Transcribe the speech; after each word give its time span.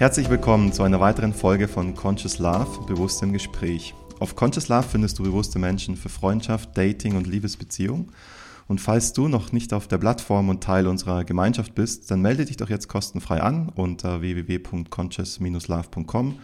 Herzlich 0.00 0.30
willkommen 0.30 0.72
zu 0.72 0.82
einer 0.82 0.98
weiteren 0.98 1.34
Folge 1.34 1.68
von 1.68 1.94
Conscious 1.94 2.38
Love, 2.38 2.86
bewusst 2.86 3.22
im 3.22 3.34
Gespräch. 3.34 3.94
Auf 4.18 4.34
Conscious 4.34 4.68
Love 4.68 4.84
findest 4.84 5.18
du 5.18 5.24
bewusste 5.24 5.58
Menschen 5.58 5.94
für 5.94 6.08
Freundschaft, 6.08 6.74
Dating 6.74 7.16
und 7.16 7.26
Liebesbeziehung. 7.26 8.10
Und 8.66 8.80
falls 8.80 9.12
du 9.12 9.28
noch 9.28 9.52
nicht 9.52 9.74
auf 9.74 9.88
der 9.88 9.98
Plattform 9.98 10.48
und 10.48 10.64
Teil 10.64 10.86
unserer 10.86 11.24
Gemeinschaft 11.24 11.74
bist, 11.74 12.10
dann 12.10 12.22
melde 12.22 12.46
dich 12.46 12.56
doch 12.56 12.70
jetzt 12.70 12.88
kostenfrei 12.88 13.42
an 13.42 13.68
unter 13.68 14.22
www.conscious-love.com 14.22 16.38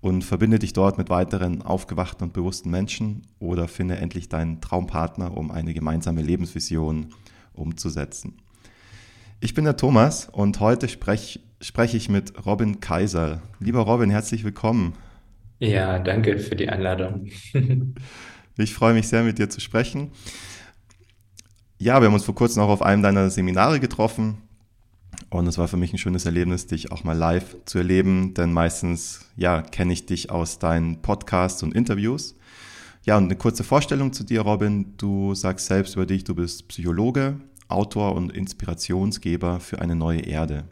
und 0.00 0.24
verbinde 0.24 0.58
dich 0.58 0.72
dort 0.72 0.96
mit 0.96 1.10
weiteren 1.10 1.60
aufgewachten 1.60 2.28
und 2.28 2.32
bewussten 2.32 2.70
Menschen 2.70 3.26
oder 3.38 3.68
finde 3.68 3.96
endlich 3.96 4.30
deinen 4.30 4.62
Traumpartner, 4.62 5.36
um 5.36 5.50
eine 5.50 5.74
gemeinsame 5.74 6.22
Lebensvision 6.22 7.08
umzusetzen. 7.52 8.38
Ich 9.40 9.52
bin 9.52 9.66
der 9.66 9.76
Thomas 9.76 10.26
und 10.32 10.58
heute 10.60 10.88
spreche 10.88 11.40
spreche 11.64 11.96
ich 11.96 12.10
mit 12.10 12.44
Robin 12.44 12.80
Kaiser. 12.80 13.40
Lieber 13.58 13.80
Robin, 13.80 14.10
herzlich 14.10 14.44
willkommen. 14.44 14.92
Ja, 15.60 15.98
danke 15.98 16.38
für 16.38 16.56
die 16.56 16.68
Einladung. 16.68 17.30
ich 18.58 18.74
freue 18.74 18.92
mich 18.92 19.08
sehr, 19.08 19.22
mit 19.22 19.38
dir 19.38 19.48
zu 19.48 19.60
sprechen. 19.60 20.10
Ja, 21.78 22.00
wir 22.00 22.06
haben 22.06 22.14
uns 22.14 22.26
vor 22.26 22.34
kurzem 22.34 22.62
auch 22.62 22.68
auf 22.68 22.82
einem 22.82 23.02
deiner 23.02 23.30
Seminare 23.30 23.80
getroffen 23.80 24.42
und 25.30 25.46
es 25.46 25.56
war 25.56 25.66
für 25.66 25.78
mich 25.78 25.92
ein 25.92 25.98
schönes 25.98 26.26
Erlebnis, 26.26 26.66
dich 26.66 26.92
auch 26.92 27.02
mal 27.02 27.16
live 27.16 27.56
zu 27.64 27.78
erleben, 27.78 28.34
denn 28.34 28.52
meistens, 28.52 29.30
ja, 29.36 29.62
kenne 29.62 29.94
ich 29.94 30.04
dich 30.04 30.30
aus 30.30 30.58
deinen 30.58 31.00
Podcasts 31.00 31.62
und 31.62 31.74
Interviews. 31.74 32.36
Ja, 33.04 33.16
und 33.16 33.24
eine 33.24 33.36
kurze 33.36 33.64
Vorstellung 33.64 34.12
zu 34.12 34.22
dir, 34.22 34.42
Robin. 34.42 34.94
Du 34.98 35.34
sagst 35.34 35.66
selbst 35.66 35.96
über 35.96 36.04
dich, 36.04 36.24
du 36.24 36.34
bist 36.34 36.68
Psychologe, 36.68 37.40
Autor 37.68 38.14
und 38.14 38.32
Inspirationsgeber 38.32 39.60
für 39.60 39.80
eine 39.80 39.96
neue 39.96 40.20
Erde. 40.20 40.64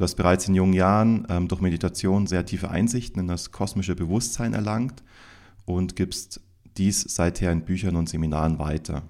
Du 0.00 0.04
hast 0.04 0.14
bereits 0.14 0.48
in 0.48 0.54
jungen 0.54 0.72
Jahren 0.72 1.26
ähm, 1.28 1.46
durch 1.46 1.60
Meditation 1.60 2.26
sehr 2.26 2.46
tiefe 2.46 2.70
Einsichten 2.70 3.20
in 3.20 3.28
das 3.28 3.52
kosmische 3.52 3.94
Bewusstsein 3.94 4.54
erlangt 4.54 5.02
und 5.66 5.94
gibst 5.94 6.40
dies 6.78 7.02
seither 7.02 7.52
in 7.52 7.66
Büchern 7.66 7.96
und 7.96 8.08
Seminaren 8.08 8.58
weiter. 8.58 9.02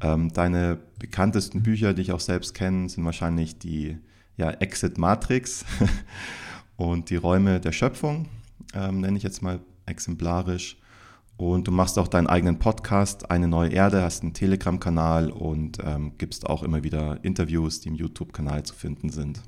Ähm, 0.00 0.32
deine 0.32 0.78
bekanntesten 1.00 1.64
Bücher, 1.64 1.94
die 1.94 2.02
ich 2.02 2.12
auch 2.12 2.20
selbst 2.20 2.54
kenne, 2.54 2.88
sind 2.88 3.04
wahrscheinlich 3.04 3.58
die 3.58 3.98
ja, 4.36 4.50
Exit 4.50 4.98
Matrix 4.98 5.64
und 6.76 7.10
die 7.10 7.16
Räume 7.16 7.58
der 7.58 7.72
Schöpfung, 7.72 8.28
ähm, 8.72 9.00
nenne 9.00 9.16
ich 9.16 9.24
jetzt 9.24 9.42
mal 9.42 9.58
exemplarisch. 9.84 10.76
Und 11.36 11.66
du 11.66 11.72
machst 11.72 11.98
auch 11.98 12.06
deinen 12.06 12.28
eigenen 12.28 12.60
Podcast, 12.60 13.32
Eine 13.32 13.48
neue 13.48 13.70
Erde, 13.70 14.02
hast 14.02 14.22
einen 14.22 14.32
Telegram-Kanal 14.32 15.32
und 15.32 15.78
ähm, 15.84 16.12
gibst 16.18 16.46
auch 16.46 16.62
immer 16.62 16.84
wieder 16.84 17.18
Interviews, 17.24 17.80
die 17.80 17.88
im 17.88 17.96
YouTube-Kanal 17.96 18.62
zu 18.62 18.76
finden 18.76 19.10
sind. 19.10 19.42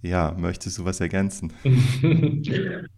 Ja, 0.00 0.32
möchtest 0.38 0.78
du 0.78 0.84
was 0.84 1.00
ergänzen? 1.00 1.52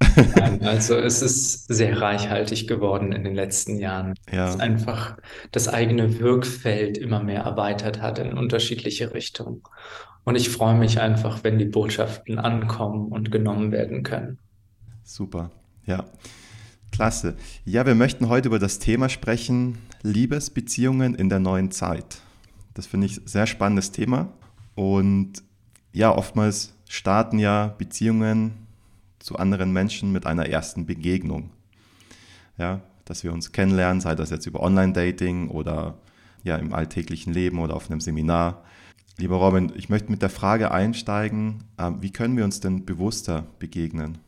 Also 0.60 0.96
es 0.96 1.22
ist 1.22 1.72
sehr 1.72 2.00
reichhaltig 2.00 2.66
geworden 2.66 3.12
in 3.12 3.22
den 3.22 3.34
letzten 3.34 3.78
Jahren. 3.78 4.14
Ja. 4.30 4.46
Dass 4.46 4.60
einfach 4.60 5.16
das 5.52 5.68
eigene 5.68 6.18
Wirkfeld 6.18 6.98
immer 6.98 7.22
mehr 7.22 7.42
erweitert 7.42 8.02
hat 8.02 8.18
in 8.18 8.34
unterschiedliche 8.34 9.14
Richtungen. 9.14 9.62
Und 10.24 10.34
ich 10.34 10.50
freue 10.50 10.76
mich 10.76 11.00
einfach, 11.00 11.44
wenn 11.44 11.58
die 11.58 11.64
Botschaften 11.64 12.38
ankommen 12.38 13.08
und 13.12 13.30
genommen 13.30 13.72
werden 13.72 14.02
können. 14.02 14.38
Super, 15.04 15.50
ja. 15.86 16.04
Klasse. 16.92 17.36
Ja, 17.64 17.86
wir 17.86 17.94
möchten 17.94 18.28
heute 18.28 18.48
über 18.48 18.58
das 18.58 18.78
Thema 18.78 19.08
sprechen, 19.08 19.78
Liebesbeziehungen 20.02 21.14
in 21.14 21.28
der 21.28 21.38
neuen 21.38 21.70
Zeit. 21.70 22.18
Das 22.74 22.86
finde 22.86 23.06
ich 23.06 23.18
ein 23.18 23.26
sehr 23.26 23.46
spannendes 23.46 23.92
Thema. 23.92 24.32
Und 24.74 25.42
ja, 25.92 26.14
oftmals 26.14 26.74
starten 26.90 27.38
ja 27.38 27.68
Beziehungen 27.78 28.66
zu 29.20 29.36
anderen 29.36 29.72
Menschen 29.72 30.10
mit 30.10 30.26
einer 30.26 30.48
ersten 30.48 30.86
Begegnung. 30.86 31.50
Ja, 32.58 32.82
dass 33.04 33.22
wir 33.22 33.32
uns 33.32 33.52
kennenlernen, 33.52 34.00
sei 34.00 34.16
das 34.16 34.30
jetzt 34.30 34.46
über 34.46 34.60
Online-Dating 34.60 35.48
oder 35.50 35.98
ja 36.42 36.56
im 36.56 36.74
alltäglichen 36.74 37.32
Leben 37.32 37.60
oder 37.60 37.76
auf 37.76 37.90
einem 37.90 38.00
Seminar. 38.00 38.64
Lieber 39.18 39.36
Robin, 39.36 39.72
ich 39.76 39.88
möchte 39.88 40.10
mit 40.10 40.20
der 40.20 40.30
Frage 40.30 40.72
einsteigen, 40.72 41.62
ähm, 41.78 41.98
wie 42.00 42.10
können 42.10 42.36
wir 42.36 42.44
uns 42.44 42.58
denn 42.58 42.84
bewusster 42.84 43.46
begegnen? 43.58 44.18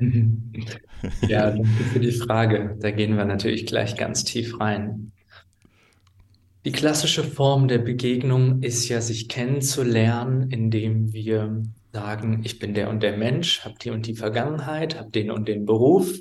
Ja, 1.28 1.50
danke 1.52 1.84
für 1.92 2.00
die 2.00 2.10
Frage. 2.10 2.76
Da 2.80 2.90
gehen 2.90 3.16
wir 3.16 3.24
natürlich 3.24 3.66
gleich 3.66 3.96
ganz 3.96 4.24
tief 4.24 4.58
rein. 4.58 5.12
Die 6.64 6.72
klassische 6.72 7.22
Form 7.22 7.68
der 7.68 7.78
Begegnung 7.78 8.62
ist 8.62 8.88
ja, 8.88 9.00
sich 9.00 9.28
kennenzulernen, 9.28 10.50
indem 10.50 11.12
wir 11.12 11.62
sagen, 11.92 12.42
ich 12.44 12.58
bin 12.58 12.74
der 12.74 12.90
und 12.90 13.02
der 13.02 13.16
Mensch, 13.16 13.64
habe 13.64 13.74
die 13.82 13.90
und 13.90 14.06
die 14.06 14.14
Vergangenheit, 14.14 14.98
habe 14.98 15.10
den 15.10 15.30
und 15.30 15.48
den 15.48 15.64
Beruf. 15.64 16.12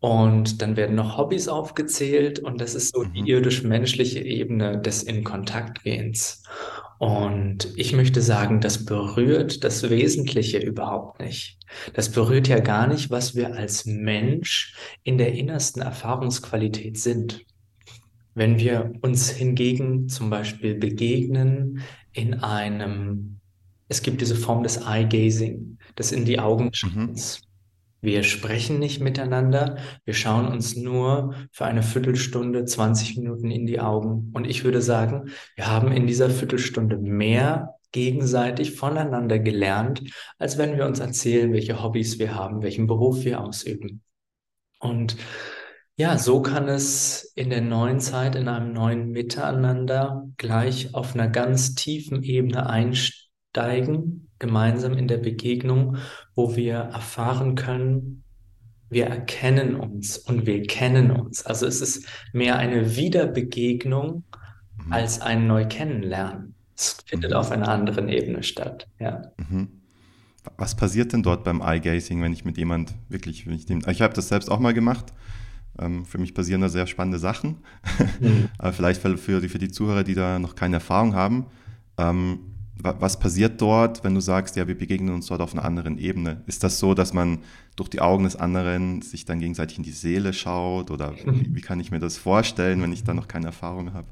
Und 0.00 0.62
dann 0.62 0.76
werden 0.76 0.94
noch 0.94 1.18
Hobbys 1.18 1.48
aufgezählt 1.48 2.38
und 2.38 2.60
das 2.60 2.76
ist 2.76 2.94
so 2.94 3.02
die 3.02 3.22
mhm. 3.22 3.26
irdisch-menschliche 3.26 4.20
Ebene 4.20 4.80
des 4.80 5.02
In-Kontakt-Gehens. 5.02 6.44
Und 6.98 7.72
ich 7.76 7.92
möchte 7.92 8.22
sagen, 8.22 8.60
das 8.60 8.84
berührt 8.84 9.64
das 9.64 9.88
Wesentliche 9.88 10.58
überhaupt 10.58 11.20
nicht. 11.20 11.58
Das 11.94 12.10
berührt 12.10 12.48
ja 12.48 12.60
gar 12.60 12.86
nicht, 12.86 13.10
was 13.10 13.34
wir 13.34 13.54
als 13.54 13.86
Mensch 13.86 14.74
in 15.02 15.18
der 15.18 15.32
innersten 15.32 15.82
Erfahrungsqualität 15.82 16.98
sind. 16.98 17.44
Wenn 18.34 18.58
wir 18.58 18.92
uns 19.00 19.30
hingegen 19.30 20.08
zum 20.08 20.30
Beispiel 20.30 20.76
begegnen 20.76 21.82
in 22.12 22.34
einem 22.34 23.40
es 23.88 24.02
gibt 24.02 24.20
diese 24.20 24.36
Form 24.36 24.62
des 24.62 24.76
Eye-Gazing, 24.78 25.78
des 25.98 26.12
in 26.12 26.24
die 26.24 26.38
Augen 26.38 26.70
schauens. 26.72 27.40
Mhm. 27.42 27.48
Wir 28.00 28.22
sprechen 28.22 28.78
nicht 28.78 29.00
miteinander, 29.00 29.78
wir 30.04 30.14
schauen 30.14 30.46
uns 30.46 30.76
nur 30.76 31.34
für 31.50 31.64
eine 31.64 31.82
Viertelstunde, 31.82 32.64
20 32.64 33.16
Minuten 33.16 33.50
in 33.50 33.66
die 33.66 33.80
Augen. 33.80 34.30
Und 34.34 34.46
ich 34.46 34.62
würde 34.62 34.80
sagen, 34.80 35.30
wir 35.56 35.66
haben 35.66 35.90
in 35.90 36.06
dieser 36.06 36.30
Viertelstunde 36.30 36.96
mehr 36.98 37.74
gegenseitig 37.90 38.76
voneinander 38.76 39.40
gelernt, 39.40 40.02
als 40.38 40.58
wenn 40.58 40.76
wir 40.76 40.86
uns 40.86 41.00
erzählen, 41.00 41.52
welche 41.52 41.82
Hobbys 41.82 42.20
wir 42.20 42.36
haben, 42.36 42.62
welchen 42.62 42.86
Beruf 42.86 43.24
wir 43.24 43.40
ausüben. 43.40 44.02
Und 44.78 45.16
ja, 45.96 46.18
so 46.18 46.40
kann 46.40 46.68
es 46.68 47.32
in 47.34 47.50
der 47.50 47.62
neuen 47.62 47.98
Zeit, 47.98 48.36
in 48.36 48.46
einem 48.46 48.72
neuen 48.72 49.10
Miteinander 49.10 50.28
gleich 50.36 50.94
auf 50.94 51.14
einer 51.14 51.26
ganz 51.26 51.74
tiefen 51.74 52.22
Ebene 52.22 52.68
einsteigen 52.70 53.27
steigen, 53.50 54.28
gemeinsam 54.38 54.94
in 54.94 55.08
der 55.08 55.18
Begegnung, 55.18 55.96
wo 56.34 56.54
wir 56.56 56.76
erfahren 56.76 57.54
können, 57.54 58.22
wir 58.90 59.06
erkennen 59.06 59.74
uns 59.74 60.16
und 60.16 60.46
wir 60.46 60.62
kennen 60.62 61.10
uns. 61.10 61.44
Also 61.44 61.66
es 61.66 61.80
ist 61.80 62.06
mehr 62.32 62.56
eine 62.56 62.96
Wiederbegegnung 62.96 64.24
mhm. 64.84 64.92
als 64.92 65.20
ein 65.20 65.46
Neukennenlernen. 65.46 66.54
Es 66.74 66.96
findet 67.04 67.32
mhm. 67.32 67.36
auf 67.36 67.50
einer 67.50 67.68
anderen 67.68 68.08
Ebene 68.08 68.42
statt. 68.42 68.88
Ja. 68.98 69.22
Mhm. 69.50 69.68
Was 70.56 70.74
passiert 70.76 71.12
denn 71.12 71.22
dort 71.22 71.44
beim 71.44 71.60
Eye-Gazing, 71.60 72.22
wenn 72.22 72.32
ich 72.32 72.44
mit 72.44 72.56
jemand 72.56 72.94
wirklich, 73.08 73.46
wenn 73.46 73.54
ich, 73.54 73.66
dem, 73.66 73.82
ich 73.86 74.00
habe 74.00 74.14
das 74.14 74.28
selbst 74.28 74.50
auch 74.50 74.60
mal 74.60 74.72
gemacht. 74.72 75.12
Ähm, 75.78 76.06
für 76.06 76.18
mich 76.18 76.34
passieren 76.34 76.62
da 76.62 76.68
sehr 76.68 76.86
spannende 76.86 77.18
Sachen. 77.18 77.58
Mhm. 78.20 78.48
Aber 78.58 78.72
vielleicht 78.72 79.02
für, 79.02 79.18
für, 79.18 79.40
die, 79.40 79.48
für 79.48 79.58
die 79.58 79.70
Zuhörer, 79.70 80.04
die 80.04 80.14
da 80.14 80.38
noch 80.38 80.54
keine 80.54 80.76
Erfahrung 80.76 81.14
haben. 81.14 81.46
Was 82.80 83.18
passiert 83.18 83.60
dort, 83.60 84.04
wenn 84.04 84.14
du 84.14 84.20
sagst, 84.20 84.56
ja, 84.56 84.68
wir 84.68 84.78
begegnen 84.78 85.12
uns 85.14 85.26
dort 85.26 85.40
auf 85.40 85.52
einer 85.52 85.64
anderen 85.64 85.98
Ebene? 85.98 86.42
Ist 86.46 86.62
das 86.62 86.78
so, 86.78 86.94
dass 86.94 87.12
man 87.12 87.38
durch 87.76 87.88
die 87.88 88.00
Augen 88.00 88.24
des 88.24 88.36
anderen 88.36 89.02
sich 89.02 89.24
dann 89.24 89.40
gegenseitig 89.40 89.78
in 89.78 89.84
die 89.84 89.90
Seele 89.90 90.32
schaut? 90.32 90.90
Oder 90.90 91.14
wie, 91.24 91.54
wie 91.54 91.60
kann 91.60 91.80
ich 91.80 91.90
mir 91.90 91.98
das 91.98 92.16
vorstellen, 92.16 92.80
wenn 92.82 92.92
ich 92.92 93.04
da 93.04 93.14
noch 93.14 93.26
keine 93.26 93.46
Erfahrung 93.46 93.94
habe? 93.94 94.06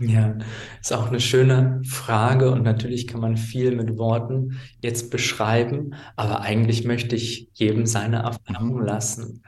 Ja, 0.00 0.34
ist 0.80 0.94
auch 0.94 1.08
eine 1.08 1.20
schöne 1.20 1.82
Frage 1.84 2.50
und 2.50 2.62
natürlich 2.62 3.06
kann 3.06 3.20
man 3.20 3.36
viel 3.36 3.76
mit 3.76 3.98
Worten 3.98 4.58
jetzt 4.80 5.10
beschreiben, 5.10 5.94
aber 6.16 6.40
eigentlich 6.40 6.84
möchte 6.84 7.16
ich 7.16 7.50
jedem 7.52 7.84
seine 7.84 8.22
Erfahrung 8.22 8.76
mhm. 8.76 8.84
lassen. 8.86 9.42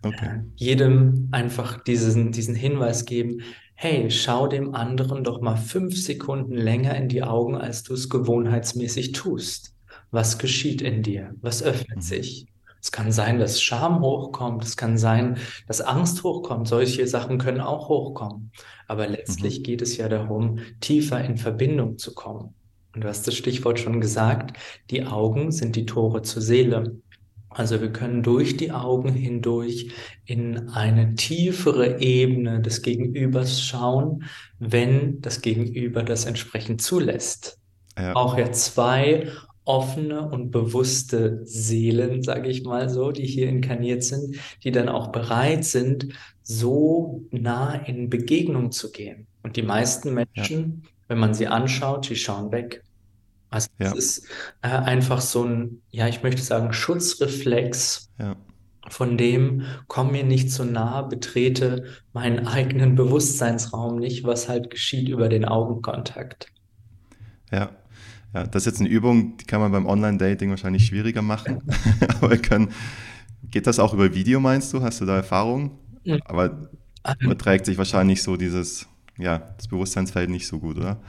Okay. 0.00 0.42
jedem 0.54 1.28
einfach 1.32 1.82
diesen, 1.82 2.30
diesen 2.30 2.54
Hinweis 2.54 3.04
geben, 3.04 3.40
hey, 3.80 4.10
schau 4.10 4.48
dem 4.48 4.74
anderen 4.74 5.22
doch 5.22 5.40
mal 5.40 5.54
fünf 5.56 5.96
Sekunden 5.96 6.54
länger 6.54 6.96
in 6.96 7.08
die 7.08 7.22
Augen, 7.22 7.54
als 7.54 7.84
du 7.84 7.94
es 7.94 8.10
gewohnheitsmäßig 8.10 9.12
tust. 9.12 9.72
Was 10.10 10.38
geschieht 10.38 10.82
in 10.82 11.04
dir? 11.04 11.32
Was 11.42 11.62
öffnet 11.62 11.98
mhm. 11.98 12.02
sich? 12.02 12.48
Es 12.82 12.90
kann 12.90 13.12
sein, 13.12 13.38
dass 13.38 13.62
Scham 13.62 14.00
hochkommt. 14.00 14.64
Es 14.64 14.76
kann 14.76 14.98
sein, 14.98 15.36
dass 15.68 15.80
Angst 15.80 16.24
hochkommt. 16.24 16.66
Solche 16.66 17.06
Sachen 17.06 17.38
können 17.38 17.60
auch 17.60 17.88
hochkommen. 17.88 18.50
Aber 18.88 19.06
letztlich 19.06 19.60
mhm. 19.60 19.62
geht 19.62 19.80
es 19.80 19.96
ja 19.96 20.08
darum, 20.08 20.58
tiefer 20.80 21.24
in 21.24 21.36
Verbindung 21.36 21.98
zu 21.98 22.14
kommen. 22.14 22.56
Und 22.96 23.04
du 23.04 23.08
hast 23.08 23.28
das 23.28 23.36
Stichwort 23.36 23.78
schon 23.78 24.00
gesagt. 24.00 24.58
Die 24.90 25.06
Augen 25.06 25.52
sind 25.52 25.76
die 25.76 25.86
Tore 25.86 26.22
zur 26.22 26.42
Seele. 26.42 26.96
Also 27.50 27.80
wir 27.80 27.90
können 27.90 28.22
durch 28.22 28.56
die 28.56 28.72
Augen 28.72 29.12
hindurch 29.12 29.90
in 30.26 30.68
eine 30.68 31.14
tiefere 31.14 32.00
Ebene 32.00 32.60
des 32.60 32.82
Gegenübers 32.82 33.62
schauen, 33.62 34.24
wenn 34.58 35.20
das 35.20 35.40
Gegenüber 35.40 36.02
das 36.02 36.26
entsprechend 36.26 36.82
zulässt. 36.82 37.58
Ja. 37.98 38.14
Auch 38.14 38.38
ja 38.38 38.52
zwei 38.52 39.28
offene 39.64 40.28
und 40.30 40.50
bewusste 40.50 41.40
Seelen, 41.44 42.22
sage 42.22 42.48
ich 42.48 42.64
mal 42.64 42.88
so, 42.88 43.12
die 43.12 43.26
hier 43.26 43.48
inkarniert 43.48 44.02
sind, 44.02 44.36
die 44.64 44.70
dann 44.70 44.88
auch 44.88 45.08
bereit 45.08 45.64
sind, 45.64 46.08
so 46.42 47.22
nah 47.30 47.74
in 47.74 48.08
Begegnung 48.08 48.72
zu 48.72 48.90
gehen. 48.90 49.26
Und 49.42 49.56
die 49.56 49.62
meisten 49.62 50.14
Menschen, 50.14 50.82
ja. 50.84 50.90
wenn 51.08 51.18
man 51.18 51.34
sie 51.34 51.48
anschaut, 51.48 52.08
die 52.08 52.16
schauen 52.16 52.50
weg. 52.50 52.82
Also 53.50 53.68
ja. 53.78 53.92
es 53.92 53.94
ist 53.94 54.26
äh, 54.62 54.68
einfach 54.68 55.20
so 55.20 55.44
ein, 55.44 55.82
ja, 55.90 56.08
ich 56.08 56.22
möchte 56.22 56.42
sagen, 56.42 56.72
Schutzreflex. 56.72 58.10
Ja. 58.18 58.36
Von 58.90 59.18
dem, 59.18 59.62
komm 59.86 60.12
mir 60.12 60.24
nicht 60.24 60.50
zu 60.50 60.64
nah, 60.64 61.02
betrete 61.02 61.84
meinen 62.14 62.46
eigenen 62.46 62.94
Bewusstseinsraum 62.94 63.98
nicht, 63.98 64.24
was 64.24 64.48
halt 64.48 64.70
geschieht 64.70 65.08
über 65.08 65.28
den 65.28 65.44
Augenkontakt. 65.44 66.46
Ja, 67.52 67.70
ja, 68.34 68.44
das 68.44 68.62
ist 68.62 68.66
jetzt 68.66 68.80
eine 68.80 68.88
Übung, 68.88 69.36
die 69.38 69.44
kann 69.44 69.60
man 69.60 69.72
beim 69.72 69.86
Online-Dating 69.86 70.50
wahrscheinlich 70.50 70.86
schwieriger 70.86 71.22
machen. 71.22 71.62
Aber 72.20 72.36
können, 72.36 72.70
geht 73.50 73.66
das 73.66 73.78
auch 73.78 73.94
über 73.94 74.14
Video, 74.14 74.40
meinst 74.40 74.72
du? 74.72 74.82
Hast 74.82 75.00
du 75.00 75.06
da 75.06 75.16
Erfahrung? 75.16 75.78
Aber 76.24 76.70
überträgt 77.20 77.66
sich 77.66 77.76
wahrscheinlich 77.78 78.22
so 78.22 78.36
dieses, 78.36 78.86
ja, 79.18 79.38
das 79.56 79.68
Bewusstseinsfeld 79.68 80.30
nicht 80.30 80.46
so 80.46 80.58
gut, 80.58 80.78
oder? 80.78 81.00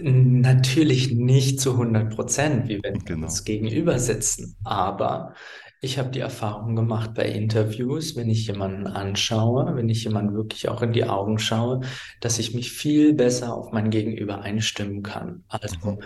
Natürlich 0.00 1.12
nicht 1.12 1.60
zu 1.60 1.72
100 1.72 2.14
Prozent, 2.14 2.68
wie 2.68 2.82
wenn 2.82 2.94
wir 2.94 3.04
genau. 3.04 3.26
uns 3.26 3.44
gegenüber 3.44 3.98
sitzen. 3.98 4.56
Aber 4.64 5.34
ich 5.80 5.98
habe 5.98 6.10
die 6.10 6.20
Erfahrung 6.20 6.76
gemacht 6.76 7.12
bei 7.14 7.26
Interviews, 7.26 8.16
wenn 8.16 8.30
ich 8.30 8.46
jemanden 8.46 8.86
anschaue, 8.86 9.76
wenn 9.76 9.88
ich 9.88 10.04
jemanden 10.04 10.34
wirklich 10.34 10.68
auch 10.68 10.82
in 10.82 10.92
die 10.92 11.04
Augen 11.04 11.38
schaue, 11.38 11.82
dass 12.20 12.38
ich 12.38 12.54
mich 12.54 12.72
viel 12.72 13.12
besser 13.12 13.54
auf 13.54 13.70
mein 13.72 13.90
Gegenüber 13.90 14.40
einstimmen 14.40 15.02
kann. 15.02 15.44
Also 15.48 15.92
mhm. 15.92 16.02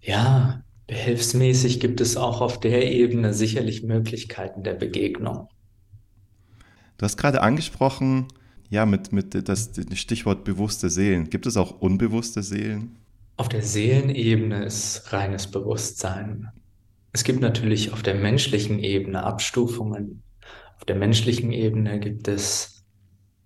Ja, 0.00 0.62
behelfsmäßig 0.86 1.80
gibt 1.80 2.00
es 2.00 2.16
auch 2.16 2.40
auf 2.40 2.60
der 2.60 2.92
Ebene 2.92 3.34
sicherlich 3.34 3.82
Möglichkeiten 3.82 4.62
der 4.62 4.74
Begegnung. 4.74 5.48
Du 6.96 7.04
hast 7.04 7.16
gerade 7.16 7.42
angesprochen, 7.42 8.28
ja, 8.70 8.86
mit, 8.86 9.12
mit 9.12 9.48
das 9.48 9.70
Stichwort 9.94 10.44
bewusste 10.44 10.90
Seelen. 10.90 11.30
Gibt 11.30 11.46
es 11.46 11.56
auch 11.56 11.80
unbewusste 11.80 12.42
Seelen? 12.42 12.96
Auf 13.36 13.48
der 13.48 13.62
Seelenebene 13.62 14.64
ist 14.64 15.12
reines 15.12 15.50
Bewusstsein. 15.50 16.48
Es 17.12 17.24
gibt 17.24 17.40
natürlich 17.40 17.92
auf 17.92 18.02
der 18.02 18.14
menschlichen 18.14 18.78
Ebene 18.78 19.24
Abstufungen. 19.24 20.22
Auf 20.76 20.84
der 20.84 20.96
menschlichen 20.96 21.52
Ebene 21.52 22.00
gibt 22.00 22.28
es, 22.28 22.84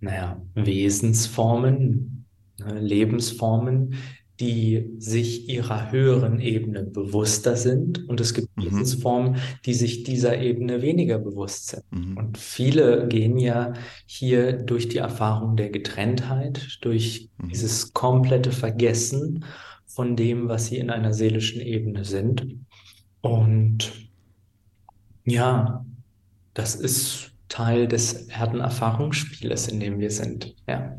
naja, 0.01 0.41
Wesensformen, 0.55 2.25
ne, 2.59 2.81
Lebensformen, 2.81 3.95
die 4.41 4.91
sich 4.99 5.51
ihrer 5.51 5.93
höheren 5.93 6.41
Ebene 6.41 6.83
bewusster 6.83 7.57
sind 7.57 8.09
und 8.09 8.21
es 8.21 8.33
gibt 8.33 8.49
mhm. 8.57 8.65
Wesensformen, 8.65 9.37
die 9.67 9.75
sich 9.75 10.03
dieser 10.03 10.39
Ebene 10.39 10.81
weniger 10.81 11.19
bewusst 11.19 11.69
sind. 11.69 11.85
Mhm. 11.91 12.17
Und 12.17 12.39
viele 12.39 13.07
gehen 13.07 13.37
ja 13.37 13.75
hier 14.07 14.55
durch 14.55 14.89
die 14.89 14.97
Erfahrung 14.97 15.57
der 15.57 15.69
Getrenntheit, 15.69 16.79
durch 16.81 17.29
mhm. 17.37 17.51
dieses 17.51 17.93
komplette 17.93 18.51
Vergessen 18.51 19.45
von 19.85 20.17
dem, 20.17 20.49
was 20.49 20.69
sie 20.69 20.79
in 20.79 20.89
einer 20.89 21.13
seelischen 21.13 21.61
Ebene 21.61 22.07
sind. 22.07 22.47
Und 23.21 24.09
ja, 25.27 25.85
das 26.55 26.75
ist 26.75 27.33
Teil 27.49 27.89
des 27.89 28.29
Erdenerfahrungsspieles, 28.29 29.69
in 29.69 29.81
dem 29.81 29.99
wir 29.99 30.11
sind. 30.11 30.55
Ja. 30.67 30.97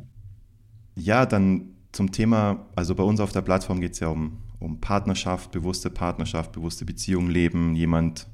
Ja, 0.96 1.26
dann 1.26 1.71
zum 1.92 2.12
Thema, 2.12 2.66
also 2.76 2.96
bei 2.96 3.04
uns 3.04 3.20
auf 3.20 3.32
der 3.32 3.42
Plattform 3.42 3.82
geht 3.82 3.94
es 3.94 4.00
ja 4.00 4.08
um, 4.08 4.38
um 4.60 4.80
Partnerschaft, 4.80 5.52
bewusste 5.52 5.90
Partnerschaft, 5.90 6.52
bewusste 6.52 6.86
Beziehung 6.86 7.30
leben, 7.30 7.76
jemand 7.76 8.28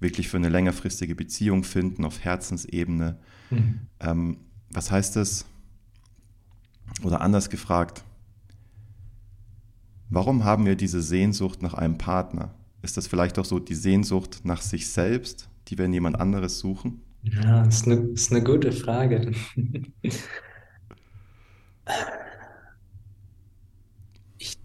wirklich 0.00 0.28
für 0.28 0.36
eine 0.36 0.48
längerfristige 0.48 1.14
Beziehung 1.14 1.64
finden 1.64 2.04
auf 2.04 2.20
Herzensebene. 2.20 3.18
Mhm. 3.50 3.80
Ähm, 4.00 4.36
was 4.72 4.90
heißt 4.90 5.16
das? 5.16 5.44
Oder 7.02 7.20
anders 7.20 7.50
gefragt, 7.50 8.04
warum 10.10 10.44
haben 10.44 10.66
wir 10.66 10.76
diese 10.76 11.02
Sehnsucht 11.02 11.62
nach 11.62 11.74
einem 11.74 11.98
Partner? 11.98 12.54
Ist 12.82 12.96
das 12.96 13.06
vielleicht 13.06 13.38
auch 13.38 13.44
so 13.44 13.58
die 13.58 13.74
Sehnsucht 13.74 14.40
nach 14.44 14.60
sich 14.60 14.90
selbst, 14.90 15.48
die 15.68 15.78
wir 15.78 15.84
in 15.84 15.92
jemand 15.92 16.20
anderes 16.20 16.58
suchen? 16.58 17.02
Ja, 17.22 17.62
das 17.64 17.76
ist 17.76 17.86
eine, 17.86 17.96
das 18.08 18.22
ist 18.22 18.32
eine 18.32 18.42
gute 18.42 18.72
Frage. 18.72 19.32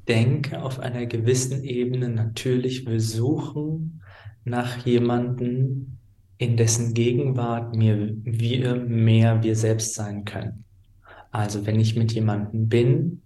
denke 0.07 0.62
auf 0.62 0.80
einer 0.80 1.06
gewissen 1.06 1.63
Ebene 1.63 2.09
natürlich, 2.09 2.86
wir 2.88 3.01
suchen 3.01 4.01
nach 4.45 4.86
jemanden, 4.86 6.00
in 6.38 6.56
dessen 6.56 6.94
Gegenwart 6.94 7.75
mir, 7.75 8.15
wir 8.24 8.75
mehr 8.75 9.44
wir 9.44 9.56
selbst 9.56 9.95
sein 9.95 10.24
können. 10.24 10.65
Also 11.31 11.65
wenn 11.65 11.80
ich 11.80 11.95
mit 11.95 12.13
jemandem 12.13 12.69
bin, 12.69 13.21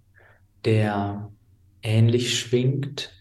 der 0.64 1.30
ähnlich 1.82 2.38
schwingt, 2.38 3.12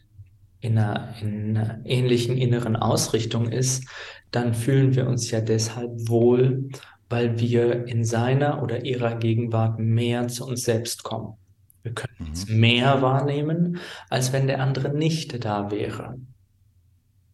in 0.61 0.77
einer, 0.77 1.15
in 1.21 1.57
einer 1.57 1.79
ähnlichen 1.85 2.37
inneren 2.37 2.75
Ausrichtung 2.75 3.51
ist, 3.51 3.85
dann 4.29 4.53
fühlen 4.53 4.95
wir 4.95 5.07
uns 5.07 5.31
ja 5.31 5.41
deshalb 5.41 5.91
wohl, 6.07 6.69
weil 7.09 7.39
wir 7.39 7.87
in 7.87 8.05
seiner 8.05 8.61
oder 8.61 8.85
ihrer 8.85 9.15
Gegenwart 9.15 9.79
mehr 9.79 10.27
zu 10.27 10.45
uns 10.45 10.61
selbst 10.61 11.03
kommen. 11.03 11.33
Wir 11.83 11.93
können 11.93 12.15
mhm. 12.19 12.31
es 12.33 12.47
mehr 12.47 13.01
wahrnehmen, 13.01 13.77
als 14.09 14.33
wenn 14.33 14.47
der 14.47 14.61
andere 14.61 14.89
nicht 14.89 15.43
da 15.43 15.71
wäre. 15.71 16.17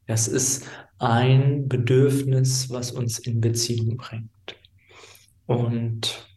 Das 0.06 0.28
ist 0.28 0.66
ein 1.00 1.68
Bedürfnis, 1.68 2.70
was 2.70 2.92
uns 2.92 3.20
in 3.20 3.42
Beziehung 3.42 3.98
bringt. 3.98 4.30
Und 5.46 6.28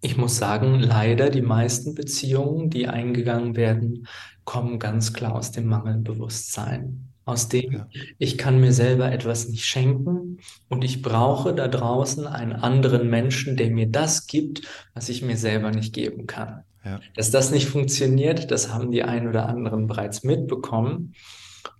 ich 0.00 0.16
muss 0.16 0.36
sagen, 0.36 0.80
leider 0.80 1.30
die 1.30 1.42
meisten 1.42 1.94
Beziehungen, 1.94 2.68
die 2.68 2.88
eingegangen 2.88 3.56
werden, 3.56 4.06
kommen 4.44 4.78
ganz 4.78 5.12
klar 5.12 5.34
aus 5.34 5.50
dem 5.50 5.66
Mangelbewusstsein. 5.66 7.08
Aus 7.26 7.48
dem 7.48 7.72
ja. 7.72 7.88
ich 8.18 8.36
kann 8.36 8.60
mir 8.60 8.74
selber 8.74 9.10
etwas 9.10 9.48
nicht 9.48 9.64
schenken 9.64 10.40
und 10.68 10.84
ich 10.84 11.00
brauche 11.00 11.54
da 11.54 11.68
draußen 11.68 12.26
einen 12.26 12.52
anderen 12.52 13.08
Menschen, 13.08 13.56
der 13.56 13.70
mir 13.70 13.86
das 13.86 14.26
gibt, 14.26 14.68
was 14.92 15.08
ich 15.08 15.22
mir 15.22 15.38
selber 15.38 15.70
nicht 15.70 15.94
geben 15.94 16.26
kann. 16.26 16.64
Ja. 16.84 17.00
Dass 17.14 17.30
das 17.30 17.50
nicht 17.50 17.68
funktioniert, 17.68 18.50
das 18.50 18.72
haben 18.72 18.90
die 18.90 19.02
einen 19.02 19.28
oder 19.28 19.48
anderen 19.48 19.86
bereits 19.86 20.22
mitbekommen. 20.22 21.14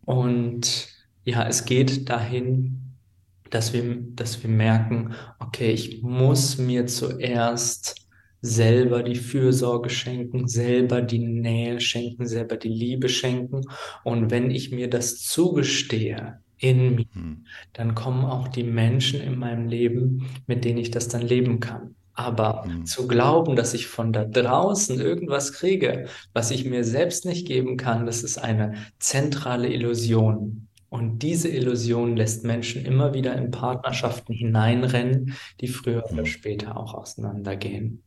Und 0.05 0.89
ja, 1.25 1.47
es 1.47 1.65
geht 1.65 2.09
dahin, 2.09 2.81
dass 3.51 3.73
wir, 3.73 3.99
dass 4.15 4.43
wir 4.43 4.51
merken, 4.51 5.15
okay, 5.39 5.71
ich 5.71 6.03
muss 6.03 6.59
mir 6.59 6.87
zuerst 6.87 8.05
selber 8.41 9.03
die 9.03 9.15
Fürsorge 9.15 9.89
schenken, 9.89 10.49
selber 10.49 11.01
die 11.01 11.19
Nähe 11.19 11.81
schenken, 11.81 12.27
selber 12.27 12.57
die 12.57 12.69
Liebe 12.69 13.09
schenken. 13.09 13.63
Und 14.03 14.31
wenn 14.31 14.51
ich 14.51 14.71
mir 14.71 14.91
das 14.91 15.21
zugestehe 15.21 16.41
in 16.59 16.95
mir, 16.95 17.07
hm. 17.13 17.47
dann 17.73 17.95
kommen 17.95 18.25
auch 18.25 18.49
die 18.49 18.65
Menschen 18.65 19.21
in 19.21 19.39
meinem 19.39 19.67
Leben, 19.67 20.29
mit 20.47 20.65
denen 20.65 20.79
ich 20.79 20.91
das 20.91 21.09
dann 21.09 21.23
leben 21.23 21.61
kann. 21.61 21.95
Aber 22.15 22.65
mhm. 22.67 22.87
zu 22.87 23.09
glauben, 23.09 23.57
dass 23.57 23.75
ich 23.75 23.89
von 23.89 24.13
da 24.13 24.25
draußen 24.25 25.01
irgendwas 25.01 25.53
kriege, 25.53 26.07
was 26.33 26.51
ich 26.51 26.65
mir 26.65 26.85
selbst 26.85 27.25
nicht 27.25 27.47
geben 27.47 27.77
kann, 27.77 28.07
das 28.07 28.23
ist 28.23 28.39
eine 28.39 28.75
zentrale 28.99 29.69
Illusion. 29.69 30.69
Und 30.89 31.25
diese 31.25 31.49
Illusion 31.49 32.17
lässt 32.17 32.45
Menschen 32.45 32.85
immer 32.85 33.15
wieder 33.15 33.37
in 33.37 33.51
Partnerschaften 33.51 34.33
hineinrennen, 34.33 35.35
die 35.61 35.67
früher 35.67 36.05
oder 36.13 36.25
später 36.25 36.77
auch 36.77 36.95
auseinandergehen. 36.95 38.05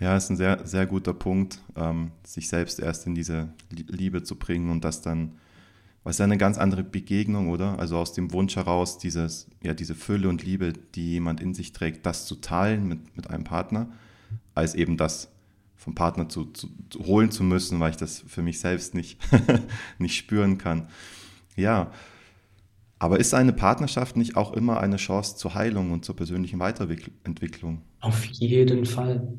Ja, 0.00 0.14
ist 0.14 0.28
ein 0.28 0.36
sehr, 0.36 0.66
sehr 0.66 0.84
guter 0.84 1.14
Punkt, 1.14 1.60
ähm, 1.76 2.10
sich 2.22 2.48
selbst 2.48 2.78
erst 2.78 3.06
in 3.06 3.14
diese 3.14 3.54
Liebe 3.70 4.22
zu 4.22 4.36
bringen 4.36 4.70
und 4.70 4.84
das 4.84 5.00
dann 5.00 5.38
was 6.04 6.18
ja 6.18 6.24
eine 6.24 6.38
ganz 6.38 6.58
andere 6.58 6.84
Begegnung, 6.84 7.48
oder? 7.48 7.78
Also 7.78 7.96
aus 7.96 8.12
dem 8.12 8.32
Wunsch 8.32 8.56
heraus, 8.56 8.98
dieses, 8.98 9.48
ja, 9.62 9.72
diese 9.72 9.94
Fülle 9.94 10.28
und 10.28 10.44
Liebe, 10.44 10.74
die 10.94 11.12
jemand 11.12 11.40
in 11.40 11.54
sich 11.54 11.72
trägt, 11.72 12.04
das 12.04 12.26
zu 12.26 12.36
teilen 12.36 12.86
mit, 12.86 13.16
mit 13.16 13.30
einem 13.30 13.44
Partner, 13.44 13.88
als 14.54 14.74
eben 14.74 14.98
das 14.98 15.30
vom 15.76 15.94
Partner 15.94 16.28
zu, 16.28 16.44
zu, 16.46 16.68
zu 16.90 17.04
holen 17.06 17.30
zu 17.30 17.42
müssen, 17.42 17.80
weil 17.80 17.90
ich 17.90 17.96
das 17.96 18.22
für 18.26 18.42
mich 18.42 18.60
selbst 18.60 18.94
nicht, 18.94 19.18
nicht 19.98 20.16
spüren 20.16 20.58
kann. 20.58 20.88
Ja, 21.56 21.90
aber 22.98 23.18
ist 23.18 23.34
eine 23.34 23.52
Partnerschaft 23.52 24.16
nicht 24.16 24.36
auch 24.36 24.52
immer 24.52 24.80
eine 24.80 24.96
Chance 24.96 25.36
zur 25.36 25.54
Heilung 25.54 25.90
und 25.90 26.04
zur 26.04 26.16
persönlichen 26.16 26.58
Weiterentwicklung? 26.58 27.82
Auf 28.00 28.24
jeden 28.26 28.86
Fall. 28.86 29.36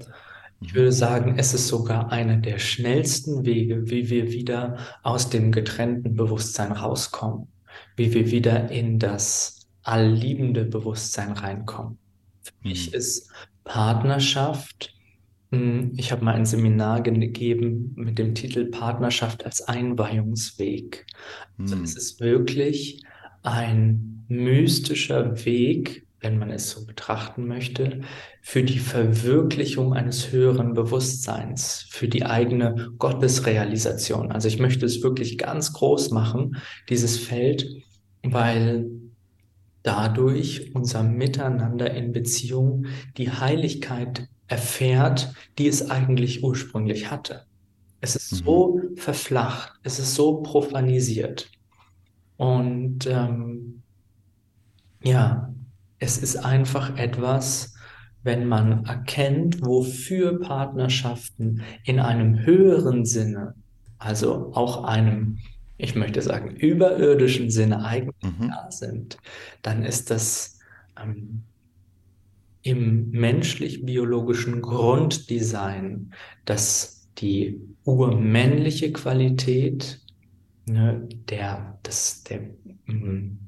Ich 0.62 0.74
würde 0.74 0.92
sagen, 0.92 1.36
es 1.38 1.54
ist 1.54 1.68
sogar 1.68 2.12
einer 2.12 2.38
der 2.38 2.60
schnellsten 2.60 3.46
Wege, 3.46 3.90
wie 3.90 4.10
wir 4.10 4.32
wieder 4.32 4.78
aus 5.04 5.30
dem 5.30 5.52
getrennten 5.52 6.16
Bewusstsein 6.16 6.72
rauskommen, 6.72 7.48
wie 7.96 8.14
wir 8.14 8.32
wieder 8.32 8.72
in 8.72 8.98
das 9.00 9.68
allliebende 9.84 10.66
Bewusstsein 10.66 11.34
reinkommen. 11.34 12.00
Für 12.42 12.54
mich 12.64 12.92
mhm. 12.92 12.98
ist 12.98 13.32
Partnerschaft 13.64 14.96
Hm, 15.52 15.94
ich 15.96 16.12
habe 16.12 16.26
mal 16.26 16.36
ein 16.36 16.46
Seminar 16.46 17.02
gegeben 17.02 17.94
mit 17.96 18.18
dem 18.20 18.36
Titel 18.36 18.66
Partnerschaft 18.66 19.46
als 19.46 19.62
Einweihungsweg. 19.62 21.06
Also 21.58 21.76
es 21.84 21.92
Hm. 21.92 21.98
ist 21.98 22.20
wirklich 22.20 23.04
ein 23.44 24.26
mystischer 24.28 25.46
Weg, 25.46 26.05
wenn 26.26 26.40
man 26.40 26.52
es 26.52 26.72
so 26.72 26.86
betrachten 26.86 27.48
möchte, 27.48 28.02
für 28.42 28.64
die 28.64 28.80
Verwirklichung 28.80 29.94
eines 29.94 30.32
höheren 30.32 30.74
Bewusstseins, 30.74 31.88
für 31.92 32.08
die 32.08 32.26
eigene 32.26 32.90
Gottesrealisation. 32.98 34.32
Also 34.32 34.48
ich 34.48 34.60
möchte 34.60 34.86
es 34.86 35.04
wirklich 35.04 35.38
ganz 35.38 35.74
groß 35.74 36.12
machen, 36.12 36.58
dieses 36.90 37.18
Feld, 37.20 37.68
weil 38.24 38.88
dadurch 39.84 40.74
unser 40.76 41.04
Miteinander 41.04 41.92
in 41.94 42.12
Beziehung 42.12 42.88
die 43.18 43.32
Heiligkeit 43.32 44.28
erfährt, 44.48 45.34
die 45.58 45.68
es 45.68 45.90
eigentlich 45.90 46.44
ursprünglich 46.44 47.12
hatte. 47.12 47.46
Es 48.02 48.16
ist 48.16 48.32
Mhm. 48.32 48.46
so 48.46 48.82
verflacht, 48.98 49.74
es 49.84 50.00
ist 50.00 50.16
so 50.16 50.42
profanisiert. 50.42 51.52
Und 52.38 53.08
ähm, 53.08 53.84
ja, 55.04 55.55
es 56.00 56.18
ist 56.18 56.38
einfach 56.38 56.98
etwas, 56.98 57.76
wenn 58.24 58.48
man 58.48 58.86
erkennt, 58.86 59.64
wofür 59.66 60.40
Partnerschaften 60.40 61.62
in 61.84 62.00
einem 62.00 62.40
höheren 62.46 63.06
Sinne, 63.06 63.54
also 64.00 64.52
auch 64.54 64.84
einem, 64.84 65.38
ich 65.78 65.96
möchte 65.96 66.22
sagen, 66.22 66.56
überirdischen 66.56 67.50
Sinne 67.50 67.86
eigentlich 67.86 68.16
Mhm. 68.24 68.50
da 68.50 68.72
sind, 68.72 69.18
dann 69.62 69.84
ist 69.84 70.10
das 70.10 70.60
ähm, 71.00 71.44
im 72.64 73.12
menschlich-biologischen 73.12 74.62
Grunddesign, 74.64 76.12
dass 76.46 77.08
die 77.20 77.62
urmännliche 77.84 78.92
Qualität, 78.92 80.02
ne, 80.66 81.08
der, 81.30 81.78
das, 81.84 82.24
der 82.24 82.42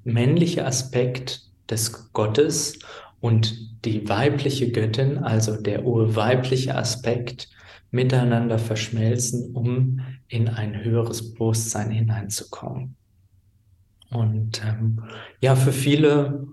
männliche 0.03 0.67
Aspekt 0.67 1.46
des 1.69 2.11
Gottes 2.13 2.79
und 3.19 3.85
die 3.85 4.07
weibliche 4.07 4.71
Göttin, 4.71 5.19
also 5.19 5.55
der 5.55 5.85
urweibliche 5.85 6.75
Aspekt, 6.75 7.49
miteinander 7.91 8.59
verschmelzen, 8.59 9.53
um 9.53 10.01
in 10.27 10.49
ein 10.49 10.83
höheres 10.83 11.33
Bewusstsein 11.33 11.89
hineinzukommen. 11.89 12.95
Und 14.09 14.61
ähm, 14.65 15.01
ja, 15.41 15.55
für 15.55 15.71
viele 15.71 16.47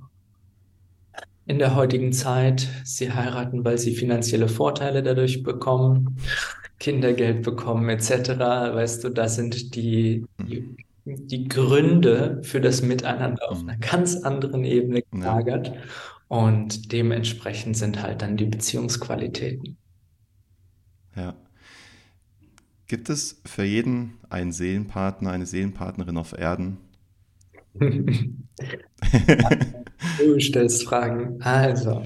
in 1.46 1.58
der 1.58 1.74
heutigen 1.74 2.12
Zeit, 2.12 2.68
sie 2.84 3.12
heiraten, 3.12 3.64
weil 3.64 3.78
sie 3.78 3.94
finanzielle 3.94 4.48
Vorteile 4.48 5.02
dadurch 5.02 5.42
bekommen, 5.42 6.16
Kindergeld 6.78 7.42
bekommen 7.42 7.88
etc. 7.88 8.30
Weißt 8.38 9.04
du, 9.04 9.10
da 9.10 9.28
sind 9.28 9.74
die, 9.74 10.24
die, 10.40 10.76
die 11.04 11.48
Gründe 11.48 12.40
für 12.42 12.60
das 12.60 12.82
Miteinander 12.82 13.50
auf 13.50 13.60
einer 13.60 13.76
ganz 13.78 14.16
anderen 14.22 14.64
Ebene 14.64 15.02
Ja. 15.12 15.40
gelagert. 15.40 15.72
Und 16.28 16.92
dementsprechend 16.92 17.76
sind 17.76 18.02
halt 18.02 18.22
dann 18.22 18.36
die 18.36 18.46
Beziehungsqualitäten. 18.46 19.78
Ja. 21.16 21.34
Gibt 22.86 23.10
es 23.10 23.42
für 23.44 23.64
jeden 23.64 24.14
einen 24.30 24.50
Seelenpartner, 24.50 25.30
eine 25.32 25.44
Seelenpartnerin 25.44 26.16
auf 26.16 26.32
Erden? 26.32 26.78
Du 30.16 30.38
stellst 30.40 30.84
Fragen. 30.84 31.40
Also, 31.42 32.04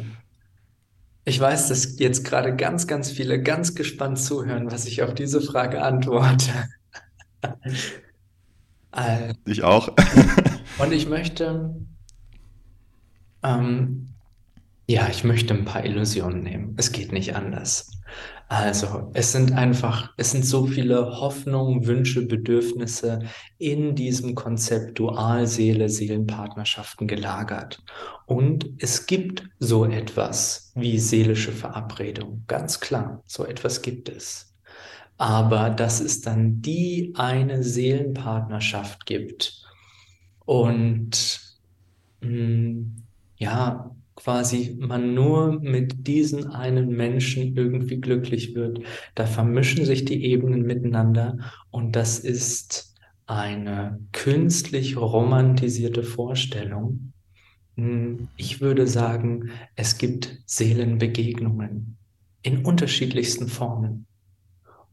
ich 1.24 1.38
weiß, 1.38 1.68
dass 1.68 1.98
jetzt 2.00 2.24
gerade 2.24 2.56
ganz, 2.56 2.86
ganz 2.88 3.10
viele 3.10 3.40
ganz 3.42 3.74
gespannt 3.74 4.18
zuhören, 4.18 4.70
was 4.70 4.86
ich 4.86 5.02
auf 5.02 5.14
diese 5.14 5.40
Frage 5.40 5.82
antworte. 5.82 6.50
Also, 8.98 9.34
Ich 9.46 9.62
auch. 9.62 9.88
und 10.78 10.92
ich 10.92 11.08
möchte, 11.08 11.76
ähm, 13.44 14.08
ja, 14.88 15.08
ich 15.08 15.22
möchte 15.22 15.54
ein 15.54 15.64
paar 15.64 15.84
Illusionen 15.84 16.42
nehmen. 16.42 16.74
Es 16.76 16.90
geht 16.90 17.12
nicht 17.12 17.36
anders. 17.36 17.92
Also, 18.48 19.10
es 19.12 19.30
sind 19.30 19.52
einfach, 19.52 20.14
es 20.16 20.32
sind 20.32 20.44
so 20.44 20.66
viele 20.66 21.20
Hoffnungen, 21.20 21.86
Wünsche, 21.86 22.26
Bedürfnisse 22.26 23.20
in 23.58 23.94
diesem 23.94 24.34
Konzept 24.34 24.98
Dualseele, 24.98 25.88
Seelenpartnerschaften 25.90 27.06
gelagert. 27.06 27.84
Und 28.26 28.70
es 28.78 29.06
gibt 29.06 29.44
so 29.60 29.84
etwas 29.84 30.72
wie 30.74 30.98
seelische 30.98 31.52
Verabredung. 31.52 32.42
Ganz 32.48 32.80
klar, 32.80 33.22
so 33.26 33.44
etwas 33.44 33.82
gibt 33.82 34.08
es. 34.08 34.47
Aber 35.18 35.70
dass 35.70 36.00
es 36.00 36.20
dann 36.22 36.62
die 36.62 37.12
eine 37.16 37.62
Seelenpartnerschaft 37.64 39.06
gibt 39.06 39.62
und 40.44 41.40
mh, 42.20 42.84
ja, 43.38 43.94
quasi 44.16 44.76
man 44.80 45.14
nur 45.14 45.60
mit 45.60 46.06
diesen 46.06 46.48
einen 46.48 46.90
Menschen 46.90 47.56
irgendwie 47.56 48.00
glücklich 48.00 48.54
wird. 48.54 48.80
Da 49.14 49.26
vermischen 49.26 49.84
sich 49.84 50.04
die 50.04 50.24
Ebenen 50.24 50.62
miteinander 50.62 51.38
und 51.70 51.96
das 51.96 52.18
ist 52.20 52.94
eine 53.26 54.00
künstlich 54.12 54.96
romantisierte 54.96 56.02
Vorstellung. 56.02 57.12
Hm, 57.76 58.28
Ich 58.36 58.60
würde 58.60 58.86
sagen, 58.86 59.50
es 59.76 59.98
gibt 59.98 60.38
Seelenbegegnungen 60.46 61.98
in 62.42 62.64
unterschiedlichsten 62.64 63.48
Formen. 63.48 64.06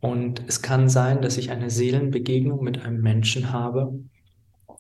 Und 0.05 0.43
es 0.45 0.61
kann 0.61 0.87
sein, 0.87 1.23
dass 1.23 1.35
ich 1.35 1.49
eine 1.49 1.71
Seelenbegegnung 1.71 2.63
mit 2.63 2.85
einem 2.85 3.01
Menschen 3.01 3.51
habe, 3.51 3.99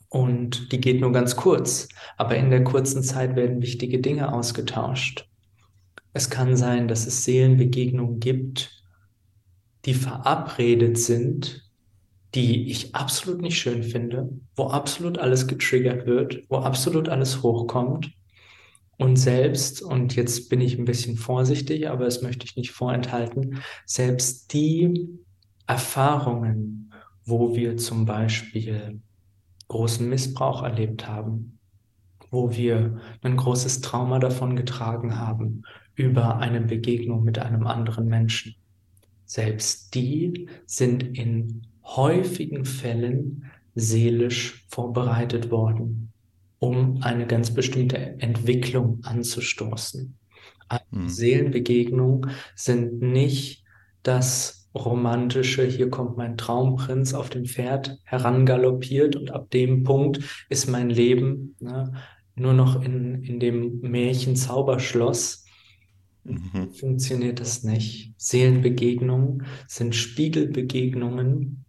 und 0.07 0.71
die 0.71 0.79
geht 0.79 1.01
nur 1.01 1.11
ganz 1.11 1.35
kurz, 1.35 1.89
aber 2.15 2.37
in 2.37 2.51
der 2.51 2.63
kurzen 2.63 3.01
Zeit 3.01 3.35
werden 3.35 3.59
wichtige 3.59 3.99
Dinge 3.99 4.31
ausgetauscht. 4.31 5.27
Es 6.13 6.29
kann 6.29 6.55
sein, 6.55 6.87
dass 6.87 7.07
es 7.07 7.23
Seelenbegegnungen 7.23 8.19
gibt, 8.19 8.83
die 9.85 9.95
verabredet 9.95 10.99
sind, 10.99 11.71
die 12.35 12.69
ich 12.69 12.93
absolut 12.93 13.41
nicht 13.41 13.57
schön 13.57 13.81
finde, 13.81 14.29
wo 14.55 14.67
absolut 14.67 15.17
alles 15.17 15.47
getriggert 15.47 16.05
wird, 16.05 16.43
wo 16.49 16.57
absolut 16.57 17.09
alles 17.09 17.41
hochkommt. 17.41 18.11
Und 18.97 19.17
selbst, 19.17 19.81
und 19.81 20.15
jetzt 20.15 20.49
bin 20.49 20.61
ich 20.61 20.77
ein 20.77 20.85
bisschen 20.85 21.17
vorsichtig, 21.17 21.89
aber 21.89 22.05
das 22.05 22.21
möchte 22.21 22.45
ich 22.45 22.55
nicht 22.55 22.71
vorenthalten, 22.71 23.61
selbst 23.85 24.53
die 24.53 25.09
Erfahrungen, 25.67 26.93
wo 27.25 27.55
wir 27.55 27.75
zum 27.77 28.05
Beispiel 28.05 29.01
großen 29.67 30.07
Missbrauch 30.07 30.63
erlebt 30.63 31.07
haben, 31.07 31.59
wo 32.29 32.51
wir 32.51 32.99
ein 33.21 33.35
großes 33.35 33.81
Trauma 33.81 34.19
davon 34.19 34.55
getragen 34.55 35.17
haben 35.17 35.63
über 35.95 36.37
eine 36.37 36.61
Begegnung 36.61 37.23
mit 37.23 37.39
einem 37.39 37.65
anderen 37.67 38.07
Menschen. 38.07 38.55
Selbst 39.25 39.95
die 39.95 40.47
sind 40.65 41.17
in 41.17 41.67
häufigen 41.83 42.65
Fällen 42.65 43.45
seelisch 43.73 44.65
vorbereitet 44.69 45.51
worden, 45.51 46.11
um 46.59 47.01
eine 47.01 47.27
ganz 47.27 47.53
bestimmte 47.53 47.97
Entwicklung 48.19 49.01
anzustoßen. 49.03 50.17
Also 50.67 50.85
Hm. 50.91 51.09
Seelenbegegnungen 51.09 52.31
sind 52.55 53.01
nicht 53.01 53.63
das 54.03 54.69
romantische, 54.73 55.65
hier 55.65 55.89
kommt 55.89 56.17
mein 56.17 56.37
Traumprinz 56.37 57.13
auf 57.13 57.29
dem 57.29 57.45
Pferd 57.45 57.99
herangaloppiert 58.03 59.15
und 59.15 59.31
ab 59.31 59.49
dem 59.51 59.83
Punkt 59.83 60.45
ist 60.49 60.67
mein 60.69 60.89
Leben 60.89 61.55
ne, 61.59 61.93
nur 62.35 62.53
noch 62.53 62.81
in, 62.81 63.23
in 63.23 63.39
dem 63.39 63.79
Märchen 63.81 64.35
Zauberschloss. 64.35 65.45
Mhm. 66.23 66.71
Funktioniert 66.71 67.39
das 67.39 67.63
nicht. 67.63 68.13
Seelenbegegnungen 68.17 69.45
sind 69.67 69.95
Spiegelbegegnungen, 69.95 71.64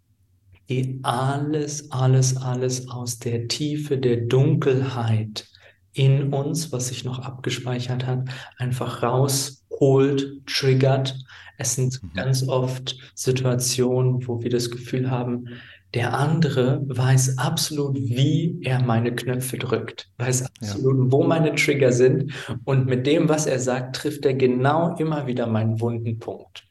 die 0.68 0.98
alles, 1.02 1.90
alles, 1.90 2.36
alles 2.36 2.88
aus 2.88 3.18
der 3.18 3.48
Tiefe 3.48 3.98
der 3.98 4.16
Dunkelheit 4.18 5.46
in 5.92 6.32
uns, 6.32 6.72
was 6.72 6.88
sich 6.88 7.04
noch 7.04 7.20
abgespeichert 7.20 8.06
hat, 8.06 8.28
einfach 8.58 9.02
rausholt, 9.02 10.42
triggert. 10.46 11.16
Es 11.58 11.74
sind 11.74 12.02
Mhm. 12.02 12.12
ganz 12.14 12.46
oft 12.48 12.96
Situationen, 13.14 14.26
wo 14.26 14.42
wir 14.42 14.50
das 14.50 14.70
Gefühl 14.70 15.10
haben, 15.10 15.48
der 15.94 16.12
andere 16.18 16.82
weiß 16.88 17.38
absolut, 17.38 17.96
wie 17.96 18.58
er 18.62 18.82
meine 18.82 19.14
Knöpfe 19.14 19.56
drückt, 19.56 20.10
weiß 20.18 20.40
Ja. 20.40 20.46
absolut, 20.60 21.10
wo 21.12 21.22
meine 21.22 21.54
Trigger 21.54 21.92
sind 21.92 22.32
und 22.64 22.86
mit 22.86 23.06
dem, 23.06 23.28
was 23.30 23.46
er 23.46 23.58
sagt, 23.60 23.96
trifft 23.96 24.26
er 24.26 24.34
genau 24.34 24.94
immer 24.96 25.26
wieder 25.26 25.46
meinen 25.46 25.80
wunden 25.80 26.18
Punkt. 26.18 26.64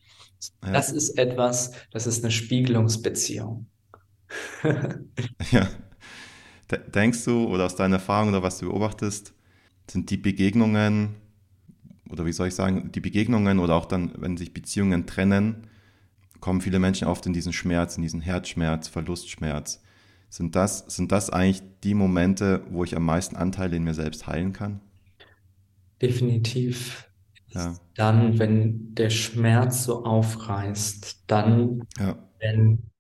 Ja. 0.64 0.74
Das 0.74 0.92
ist 0.92 1.18
etwas, 1.18 1.72
das 1.92 2.06
ist 2.06 2.24
eine 2.24 2.32
Spiegelungsbeziehung. 2.32 3.66
Ja. 5.52 5.68
De- 6.72 6.80
Denkst 6.90 7.24
du 7.26 7.46
oder 7.48 7.66
aus 7.66 7.76
deiner 7.76 7.98
Erfahrung 7.98 8.30
oder 8.30 8.44
was 8.44 8.58
du 8.60 8.68
beobachtest, 8.68 9.34
sind 9.90 10.10
die 10.10 10.18
Begegnungen 10.18 11.16
oder 12.10 12.26
wie 12.26 12.34
soll 12.34 12.48
ich 12.50 12.56
sagen, 12.56 12.92
die 12.94 13.02
Begegnungen 13.02 13.60
oder 13.60 13.76
auch 13.76 13.86
dann, 13.86 14.14
wenn 14.18 14.38
sich 14.38 14.54
Beziehungen 14.54 15.08
trennen, 15.08 15.68
kommen 16.42 16.62
viele 16.62 16.80
Menschen 16.80 17.08
oft 17.08 17.26
in 17.26 17.34
diesen 17.34 17.54
Schmerz, 17.54 17.98
in 17.98 18.04
diesen 18.04 18.22
Herzschmerz, 18.22 18.88
Verlustschmerz. 18.90 19.84
Sind 20.30 20.56
das, 20.56 20.80
sind 20.88 21.12
das 21.12 21.30
eigentlich 21.32 21.64
die 21.84 21.96
Momente, 21.96 22.64
wo 22.70 22.84
ich 22.84 22.96
am 22.98 23.06
meisten 23.06 23.36
Anteile 23.38 23.78
in 23.78 23.84
mir 23.84 23.96
selbst 23.96 24.28
heilen 24.28 24.54
kann? 24.54 24.82
Definitiv. 26.02 27.10
Ja. 27.54 27.80
Dann, 27.96 28.40
wenn 28.40 28.94
der 28.96 29.10
Schmerz 29.10 29.86
so 29.86 30.04
aufreißt, 30.06 31.24
dann, 31.28 31.88
ja. 32.00 32.16
wenn, 32.40 32.92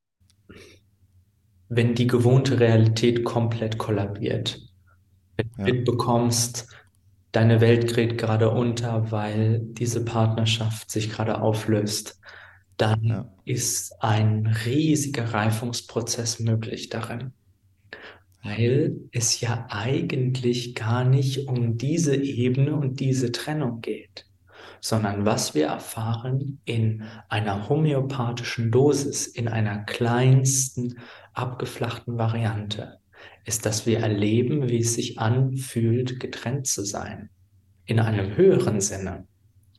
wenn 1.70 1.96
die 1.96 2.08
gewohnte 2.08 2.60
Realität 2.60 3.24
komplett 3.24 3.78
kollabiert. 3.78 4.62
Wenn 5.38 5.50
du 5.56 5.62
ja. 5.62 5.74
mitbekommst, 5.74 6.68
deine 7.32 7.60
Welt 7.60 7.88
gerät 7.88 8.18
gerade 8.18 8.50
unter, 8.50 9.12
weil 9.12 9.60
diese 9.60 10.06
Partnerschaft 10.06 10.90
sich 10.90 11.10
gerade 11.10 11.42
auflöst, 11.42 12.20
dann 12.78 13.04
ja. 13.04 13.32
ist 13.46 14.02
ein 14.02 14.48
riesiger 14.66 15.34
Reifungsprozess 15.34 16.40
möglich 16.40 16.90
darin. 16.90 17.34
Weil 18.44 18.98
es 19.12 19.42
ja 19.42 19.66
eigentlich 19.70 20.76
gar 20.76 21.04
nicht 21.04 21.48
um 21.48 21.78
diese 21.78 22.16
Ebene 22.16 22.76
und 22.76 23.00
diese 23.00 23.32
Trennung 23.32 23.82
geht, 23.82 24.28
sondern 24.82 25.26
was 25.26 25.56
wir 25.56 25.68
erfahren 25.68 26.60
in 26.66 27.04
einer 27.30 27.70
homöopathischen 27.70 28.72
Dosis, 28.72 29.28
in 29.28 29.48
einer 29.48 29.80
kleinsten, 29.80 31.00
abgeflachten 31.34 32.18
Variante, 32.18 33.00
ist, 33.46 33.66
dass 33.66 33.86
wir 33.86 34.00
erleben, 34.00 34.70
wie 34.70 34.80
es 34.80 34.96
sich 34.96 35.20
anfühlt, 35.20 36.20
getrennt 36.20 36.68
zu 36.68 36.84
sein. 36.84 37.30
In 37.86 38.00
einem 38.00 38.36
höheren 38.36 38.82
Sinne. 38.82 39.28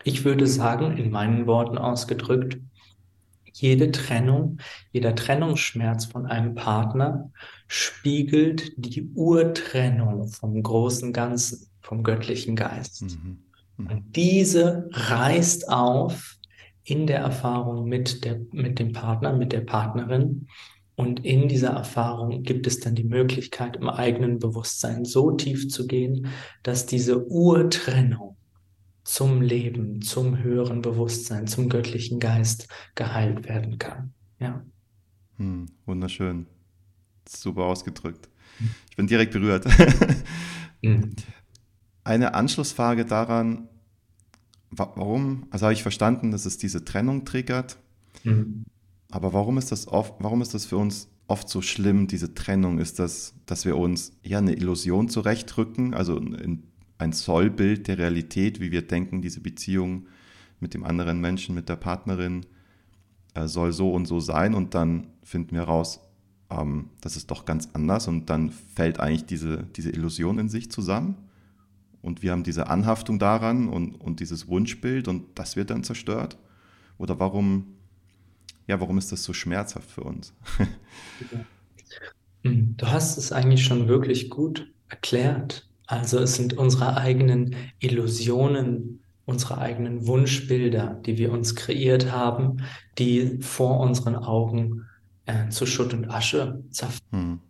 Ich 0.05 0.25
würde 0.25 0.47
sagen, 0.47 0.97
in 0.97 1.11
meinen 1.11 1.47
Worten 1.47 1.79
ausgedrückt, 1.79 2.59
jede 3.53 3.91
Trennung, 3.91 4.59
jeder 4.93 5.15
Trennungsschmerz 5.15 6.05
von 6.05 6.26
einem 6.26 6.55
Partner 6.55 7.33
spiegelt 7.67 8.73
die 8.76 9.11
Urtrennung 9.15 10.29
vom 10.29 10.62
großen 10.62 11.12
Ganzen, 11.12 11.69
vom 11.81 12.03
göttlichen 12.03 12.55
Geist. 12.55 13.03
Mhm. 13.03 13.38
Mhm. 13.76 13.87
Und 13.87 14.16
diese 14.16 14.88
reißt 14.92 15.68
auf 15.68 16.37
in 16.85 17.06
der 17.06 17.18
Erfahrung 17.18 17.88
mit, 17.88 18.25
der, 18.25 18.40
mit 18.52 18.78
dem 18.78 18.92
Partner, 18.92 19.33
mit 19.33 19.52
der 19.52 19.62
Partnerin. 19.62 20.47
Und 20.95 21.25
in 21.26 21.49
dieser 21.49 21.71
Erfahrung 21.71 22.42
gibt 22.42 22.66
es 22.66 22.80
dann 22.80 22.95
die 22.95 23.04
Möglichkeit, 23.04 23.76
im 23.76 23.88
eigenen 23.88 24.38
Bewusstsein 24.38 25.04
so 25.04 25.33
tief 25.33 25.68
zu 25.68 25.87
gehen, 25.87 26.28
dass 26.62 26.87
diese 26.87 27.26
Urtrennung 27.26 28.37
zum 29.04 29.42
Leben, 29.42 30.00
zum 30.00 30.42
höheren 30.42 30.83
Bewusstsein, 30.83 31.47
zum 31.47 31.68
göttlichen 31.68 32.18
Geist 32.18 32.68
geheilt 32.95 33.49
werden 33.49 33.78
kann. 33.78 34.14
Ja. 34.38 34.64
Hm, 35.37 35.66
wunderschön. 35.85 36.47
Super 37.28 37.64
ausgedrückt. 37.64 38.28
Ich 38.90 38.97
bin 38.97 39.06
direkt 39.06 39.33
berührt. 39.33 39.66
hm. 40.83 41.14
Eine 42.06 42.34
Anschlussfrage 42.34 43.04
daran, 43.04 43.66
warum, 44.70 45.48
also 45.50 45.66
habe 45.66 45.72
ich 45.72 45.82
verstanden, 45.82 46.30
dass 46.30 46.46
es 46.46 46.56
diese 46.56 46.84
Trennung 46.84 47.25
triggert, 47.25 47.78
hm. 48.22 48.64
aber 49.10 49.32
warum 49.32 49.58
ist 49.58 49.72
das 49.72 49.88
oft, 49.88 50.14
warum 50.20 50.40
ist 50.40 50.54
das 50.54 50.66
für 50.66 50.76
uns 50.76 51.08
oft 51.26 51.48
so 51.48 51.62
schlimm, 51.62 52.06
diese 52.06 52.32
Trennung? 52.32 52.78
Ist 52.78 53.00
das, 53.00 53.34
dass 53.47 53.64
wir 53.64 53.76
uns 53.76 54.12
ja 54.23 54.38
eine 54.38 54.54
Illusion 54.54 55.08
zurechtrücken, 55.08 55.95
also 55.95 56.16
in 56.19 56.62
ein 56.99 57.10
Sollbild 57.10 57.88
der 57.88 57.99
Realität, 57.99 58.60
wie 58.60 58.71
wir 58.71 58.86
denken, 58.86 59.21
diese 59.21 59.40
Beziehung 59.40 60.06
mit 60.60 60.75
dem 60.75 60.84
anderen 60.84 61.21
Menschen, 61.21 61.56
mit 61.56 61.69
der 61.69 61.75
Partnerin 61.75 62.47
äh, 63.34 63.49
soll 63.49 63.73
so 63.73 63.90
und 63.90 64.06
so 64.06 64.21
sein? 64.21 64.54
Und 64.54 64.75
dann 64.75 65.08
finden 65.25 65.56
wir 65.56 65.64
raus, 65.64 65.99
ähm, 66.50 66.90
das 67.00 67.16
ist 67.16 67.32
doch 67.32 67.47
ganz 67.47 67.71
anders. 67.73 68.06
Und 68.06 68.30
dann 68.30 68.52
fällt 68.52 69.00
eigentlich 69.00 69.26
diese, 69.26 69.64
diese 69.75 69.90
Illusion 69.90 70.38
in 70.38 70.49
sich 70.49 70.71
zusammen 70.71 71.16
und 72.06 72.23
wir 72.23 72.30
haben 72.30 72.45
diese 72.45 72.69
Anhaftung 72.69 73.19
daran 73.19 73.69
und, 73.69 73.97
und 73.97 74.21
dieses 74.21 74.47
Wunschbild 74.47 75.08
und 75.08 75.25
das 75.34 75.56
wird 75.56 75.71
dann 75.71 75.82
zerstört? 75.82 76.38
Oder 76.99 77.19
warum, 77.19 77.75
ja, 78.69 78.80
warum 78.80 78.97
ist 78.97 79.10
das 79.10 79.25
so 79.25 79.32
schmerzhaft 79.32 79.90
für 79.90 80.04
uns? 80.04 80.32
Du 82.42 82.86
hast 82.86 83.19
es 83.19 83.32
eigentlich 83.32 83.64
schon 83.64 83.88
wirklich 83.88 84.30
gut 84.30 84.73
erklärt. 84.88 85.69
Also 85.88 86.21
es 86.21 86.36
sind 86.36 86.56
unsere 86.56 86.97
eigenen 86.97 87.56
Illusionen, 87.80 89.02
unsere 89.25 89.58
eigenen 89.58 90.06
Wunschbilder, 90.06 90.95
die 91.04 91.19
wir 91.19 91.32
uns 91.32 91.56
kreiert 91.56 92.12
haben, 92.12 92.58
die 92.99 93.38
vor 93.40 93.80
unseren 93.80 94.14
Augen 94.14 94.86
äh, 95.25 95.49
zu 95.49 95.66
Schutt 95.66 95.92
und 95.92 96.08
Asche 96.08 96.62
zerfallen. 96.71 97.00
Hm. 97.10 97.40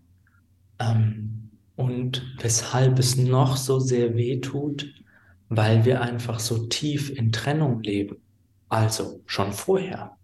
Ähm, 0.78 1.45
und 1.76 2.22
weshalb 2.40 2.98
es 2.98 3.16
noch 3.16 3.56
so 3.56 3.78
sehr 3.78 4.16
weh 4.16 4.40
tut, 4.40 4.92
weil 5.48 5.84
wir 5.84 6.00
einfach 6.00 6.40
so 6.40 6.66
tief 6.66 7.10
in 7.10 7.32
Trennung 7.32 7.82
leben. 7.82 8.16
Also 8.68 9.22
schon 9.26 9.52
vorher. 9.52 10.16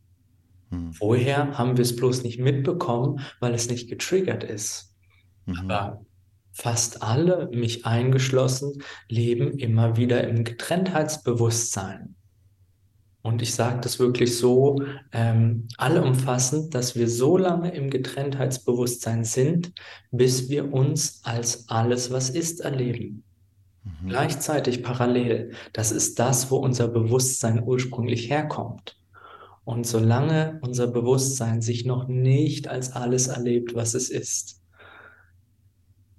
Hm. 0.71 0.93
Vorher 0.95 1.57
haben 1.59 1.77
wir 1.77 1.83
es 1.83 1.95
bloß 1.95 2.25
nicht 2.25 2.41
mitbekommen, 2.41 3.21
weil 3.39 3.55
es 3.55 3.69
nicht 3.69 3.89
getriggert 3.89 4.43
ist. 4.43 4.95
Mhm. 5.47 5.59
Aber 5.59 6.05
fast 6.53 7.03
alle, 7.03 7.49
mich 7.53 7.87
eingeschlossen, 7.87 8.83
leben 9.09 9.59
immer 9.59 9.97
wieder 9.97 10.27
im 10.27 10.45
Getrenntheitsbewusstsein. 10.45 12.17
Und 13.23 13.41
ich 13.41 13.55
sage 13.55 13.81
das 13.81 14.01
wirklich 14.01 14.37
so 14.37 14.83
ähm, 15.13 15.69
allumfassend, 15.77 16.75
dass 16.75 16.97
wir 16.97 17.09
so 17.09 17.39
lange 17.39 17.73
im 17.73 17.89
Getrenntheitsbewusstsein 17.89 19.25
sind, 19.25 19.73
bis 20.11 20.49
wir 20.51 20.73
uns 20.73 21.21
als 21.23 21.69
alles, 21.69 22.11
was 22.11 22.31
ist, 22.31 22.61
erleben. 22.61 23.23
Mhm. 23.85 24.09
Gleichzeitig 24.09 24.83
parallel. 24.83 25.53
Das 25.73 25.93
ist 25.93 26.19
das, 26.19 26.51
wo 26.51 26.57
unser 26.57 26.89
Bewusstsein 26.89 27.63
ursprünglich 27.65 28.29
herkommt. 28.29 28.99
Und 29.65 29.87
solange 29.87 30.59
unser 30.63 30.89
Bewusstsein 30.89 31.63
sich 31.63 31.85
noch 31.85 32.09
nicht 32.09 32.67
als 32.67 32.93
alles 32.93 33.29
erlebt, 33.29 33.75
was 33.75 33.95
es 33.95 34.11
ist, 34.11 34.61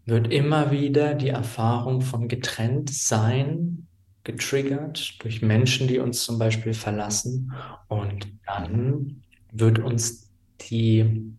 wird 0.05 0.31
immer 0.31 0.71
wieder 0.71 1.15
die 1.15 1.29
Erfahrung 1.29 1.99
von 1.99 2.29
getrennt 2.29 2.89
sein 2.89 3.87
getriggert 4.23 5.21
durch 5.23 5.41
Menschen, 5.41 5.87
die 5.87 5.99
uns 5.99 6.23
zum 6.23 6.39
Beispiel 6.39 6.73
verlassen. 6.73 7.51
Und 7.87 8.27
dann 8.45 9.23
wird 9.51 9.79
uns 9.79 10.29
die, 10.69 11.33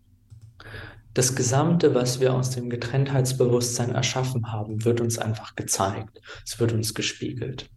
das 1.14 1.35
Gesamte, 1.35 1.94
was 1.94 2.20
wir 2.20 2.35
aus 2.35 2.51
dem 2.51 2.68
Getrenntheitsbewusstsein 2.70 3.90
erschaffen 3.90 4.53
haben, 4.53 4.85
wird 4.85 5.01
uns 5.01 5.18
einfach 5.18 5.57
gezeigt. 5.57 6.20
Es 6.44 6.59
wird 6.61 6.73
uns 6.73 6.94
gespiegelt. 6.94 7.70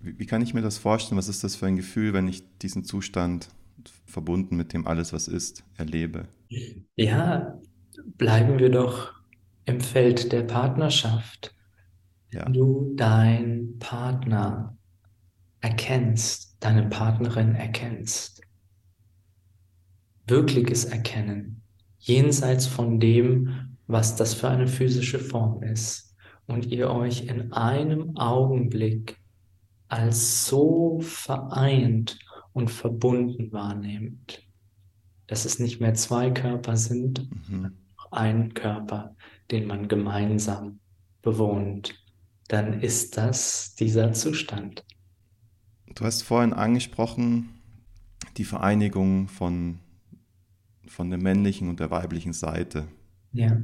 Wie, 0.00 0.18
wie 0.18 0.26
kann 0.26 0.42
ich 0.42 0.54
mir 0.54 0.62
das 0.62 0.78
vorstellen? 0.78 1.18
Was 1.18 1.28
ist 1.28 1.44
das 1.44 1.56
für 1.56 1.66
ein 1.66 1.76
Gefühl, 1.76 2.12
wenn 2.12 2.28
ich 2.28 2.42
diesen 2.62 2.84
Zustand 2.84 3.48
verbunden 4.06 4.56
mit 4.56 4.72
dem 4.72 4.86
alles, 4.86 5.12
was 5.12 5.28
ist, 5.28 5.64
erlebe? 5.76 6.26
Ja, 6.96 7.58
bleiben 8.16 8.58
wir 8.58 8.70
doch 8.70 9.12
im 9.64 9.80
Feld 9.80 10.32
der 10.32 10.42
Partnerschaft, 10.42 11.54
ja. 12.32 12.48
du 12.48 12.94
deinen 12.96 13.78
Partner 13.78 14.76
erkennst, 15.60 16.56
deine 16.60 16.88
Partnerin 16.88 17.54
erkennst, 17.54 18.42
wirkliches 20.26 20.84
Erkennen, 20.84 21.62
jenseits 21.98 22.66
von 22.66 23.00
dem, 23.00 23.76
was 23.86 24.16
das 24.16 24.34
für 24.34 24.48
eine 24.48 24.68
physische 24.68 25.18
Form 25.18 25.62
ist, 25.62 26.14
und 26.46 26.66
ihr 26.66 26.90
euch 26.90 27.26
in 27.26 27.52
einem 27.52 28.16
Augenblick 28.16 29.18
als 29.88 30.46
so 30.46 30.98
vereint 31.00 32.18
und 32.52 32.70
verbunden 32.70 33.52
wahrnehmt, 33.52 34.42
dass 35.26 35.44
es 35.44 35.58
nicht 35.58 35.80
mehr 35.80 35.94
zwei 35.94 36.30
Körper 36.30 36.76
sind, 36.76 37.28
mhm. 37.48 37.72
ein 38.10 38.54
Körper, 38.54 39.14
den 39.50 39.66
man 39.66 39.88
gemeinsam 39.88 40.80
bewohnt, 41.20 41.94
dann 42.48 42.80
ist 42.80 43.16
das 43.16 43.74
dieser 43.74 44.12
Zustand. 44.14 44.84
Du 45.94 46.04
hast 46.04 46.22
vorhin 46.22 46.52
angesprochen, 46.52 47.50
die 48.36 48.44
Vereinigung 48.44 49.28
von, 49.28 49.78
von 50.86 51.10
der 51.10 51.18
männlichen 51.18 51.68
und 51.68 51.80
der 51.80 51.90
weiblichen 51.90 52.32
Seite. 52.32 52.88
Ja. 53.32 53.60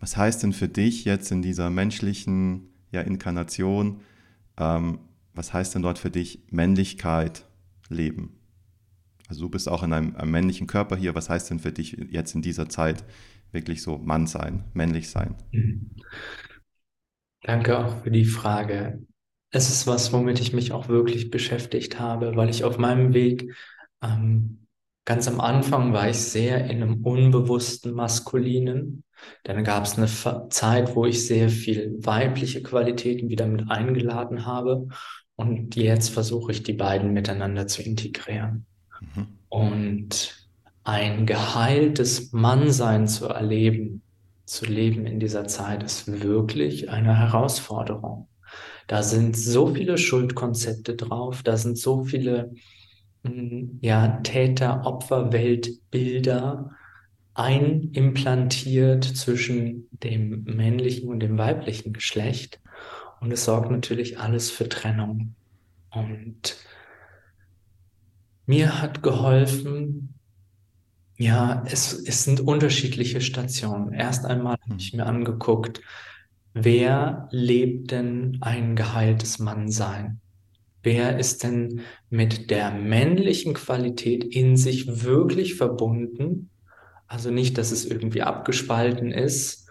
Was 0.00 0.16
heißt 0.16 0.42
denn 0.42 0.52
für 0.52 0.68
dich 0.68 1.04
jetzt 1.04 1.32
in 1.32 1.42
dieser 1.42 1.70
menschlichen 1.70 2.68
ja, 2.92 3.00
Inkarnation, 3.00 4.00
ähm, 4.56 5.00
was 5.34 5.52
heißt 5.52 5.74
denn 5.74 5.82
dort 5.82 5.98
für 5.98 6.10
dich 6.10 6.42
Männlichkeit 6.50 7.46
leben? 7.88 8.38
Also 9.28 9.42
du 9.42 9.48
bist 9.50 9.68
auch 9.68 9.82
in 9.82 9.92
einem, 9.92 10.16
einem 10.16 10.30
männlichen 10.30 10.66
Körper 10.66 10.96
hier, 10.96 11.14
was 11.14 11.28
heißt 11.28 11.50
denn 11.50 11.58
für 11.58 11.72
dich 11.72 11.92
jetzt 12.10 12.34
in 12.34 12.42
dieser 12.42 12.68
Zeit 12.68 13.04
wirklich 13.52 13.82
so 13.82 13.98
Mann 13.98 14.26
sein, 14.26 14.64
männlich 14.72 15.10
sein. 15.10 15.34
Danke 17.42 17.78
auch 17.78 18.02
für 18.02 18.10
die 18.10 18.24
Frage. 18.24 19.02
es 19.50 19.70
ist 19.70 19.86
was, 19.86 20.12
womit 20.12 20.40
ich 20.40 20.52
mich 20.52 20.72
auch 20.72 20.88
wirklich 20.88 21.30
beschäftigt 21.30 21.98
habe, 21.98 22.36
weil 22.36 22.50
ich 22.50 22.64
auf 22.64 22.76
meinem 22.78 23.14
Weg 23.14 23.54
ähm, 24.02 24.66
ganz 25.04 25.26
am 25.26 25.40
Anfang 25.40 25.94
war 25.94 26.10
ich 26.10 26.18
sehr 26.18 26.66
in 26.66 26.82
einem 26.82 27.04
unbewussten 27.04 27.94
Maskulinen. 27.94 29.04
Dann 29.44 29.64
gab 29.64 29.84
es 29.84 29.96
eine 29.96 30.48
Zeit, 30.50 30.94
wo 30.94 31.06
ich 31.06 31.26
sehr 31.26 31.48
viel 31.48 31.96
weibliche 31.98 32.62
Qualitäten 32.62 33.30
wieder 33.30 33.46
mit 33.46 33.70
eingeladen 33.70 34.44
habe. 34.44 34.88
Und 35.34 35.76
jetzt 35.76 36.10
versuche 36.10 36.52
ich, 36.52 36.62
die 36.62 36.74
beiden 36.74 37.12
miteinander 37.12 37.66
zu 37.66 37.82
integrieren. 37.82 38.66
Mhm. 39.00 39.26
Und 39.48 40.48
ein 40.84 41.24
geheiltes 41.26 42.32
Mannsein 42.32 43.08
zu 43.08 43.26
erleben, 43.26 44.02
zu 44.48 44.66
leben 44.66 45.06
in 45.06 45.20
dieser 45.20 45.46
Zeit, 45.46 45.82
ist 45.82 46.22
wirklich 46.22 46.90
eine 46.90 47.16
Herausforderung. 47.16 48.28
Da 48.86 49.02
sind 49.02 49.36
so 49.36 49.74
viele 49.74 49.98
Schuldkonzepte 49.98 50.96
drauf, 50.96 51.42
da 51.42 51.56
sind 51.56 51.78
so 51.78 52.04
viele 52.04 52.52
hm, 53.24 53.78
ja, 53.82 54.20
Täter-Opfer-Weltbilder 54.22 56.70
einimplantiert 57.34 59.04
zwischen 59.04 59.88
dem 59.90 60.44
männlichen 60.44 61.08
und 61.08 61.20
dem 61.20 61.38
weiblichen 61.38 61.92
Geschlecht. 61.92 62.60
Und 63.20 63.32
es 63.32 63.44
sorgt 63.44 63.70
natürlich 63.70 64.18
alles 64.18 64.50
für 64.50 64.68
Trennung. 64.68 65.34
Und 65.90 66.56
mir 68.46 68.80
hat 68.80 69.02
geholfen, 69.02 70.17
ja, 71.18 71.64
es, 71.66 71.92
es 71.92 72.22
sind 72.22 72.40
unterschiedliche 72.40 73.20
Stationen. 73.20 73.92
Erst 73.92 74.24
einmal 74.24 74.56
habe 74.64 74.76
ich 74.78 74.92
hm. 74.92 74.98
mir 74.98 75.06
angeguckt, 75.06 75.82
wer 76.54 77.28
lebt 77.32 77.90
denn 77.90 78.38
ein 78.40 78.76
geheiltes 78.76 79.40
Mannsein? 79.40 80.20
Wer 80.84 81.18
ist 81.18 81.42
denn 81.42 81.80
mit 82.08 82.50
der 82.50 82.70
männlichen 82.70 83.52
Qualität 83.52 84.24
in 84.24 84.56
sich 84.56 85.04
wirklich 85.04 85.56
verbunden? 85.56 86.50
Also 87.08 87.30
nicht, 87.30 87.58
dass 87.58 87.72
es 87.72 87.84
irgendwie 87.84 88.22
abgespalten 88.22 89.10
ist, 89.10 89.66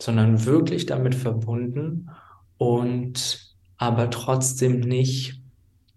sondern 0.00 0.44
wirklich 0.46 0.86
damit 0.86 1.16
verbunden 1.16 2.10
und 2.58 3.56
aber 3.76 4.08
trotzdem 4.10 4.80
nicht 4.80 5.41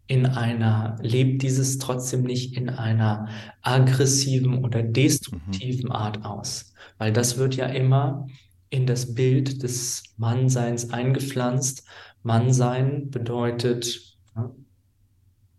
in 0.07 0.25
einer, 0.25 0.97
lebt 1.01 1.41
dieses 1.41 1.77
trotzdem 1.79 2.23
nicht 2.23 2.55
in 2.55 2.69
einer 2.69 3.27
aggressiven 3.61 4.63
oder 4.63 4.83
destruktiven 4.83 5.85
mhm. 5.85 5.91
Art 5.91 6.25
aus. 6.25 6.73
Weil 6.97 7.11
das 7.11 7.37
wird 7.37 7.55
ja 7.55 7.65
immer 7.65 8.27
in 8.69 8.85
das 8.85 9.15
Bild 9.15 9.63
des 9.63 10.03
Mannseins 10.17 10.91
eingepflanzt. 10.91 11.87
Mannsein 12.23 13.09
bedeutet, 13.09 14.17
ja, 14.35 14.51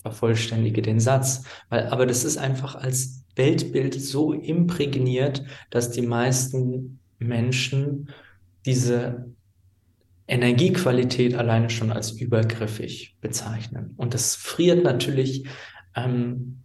vervollständige 0.02 0.82
den 0.82 1.00
Satz, 1.00 1.44
weil, 1.68 1.88
aber 1.88 2.06
das 2.06 2.24
ist 2.24 2.36
einfach 2.36 2.76
als 2.76 3.24
Weltbild 3.34 4.00
so 4.00 4.32
imprägniert, 4.32 5.44
dass 5.70 5.90
die 5.90 6.02
meisten 6.02 7.00
Menschen 7.18 8.10
diese 8.64 9.35
Energiequalität 10.28 11.34
alleine 11.34 11.70
schon 11.70 11.92
als 11.92 12.12
übergriffig 12.12 13.16
bezeichnen. 13.20 13.94
Und 13.96 14.14
das 14.14 14.34
friert 14.34 14.82
natürlich 14.82 15.46
ähm, 15.94 16.62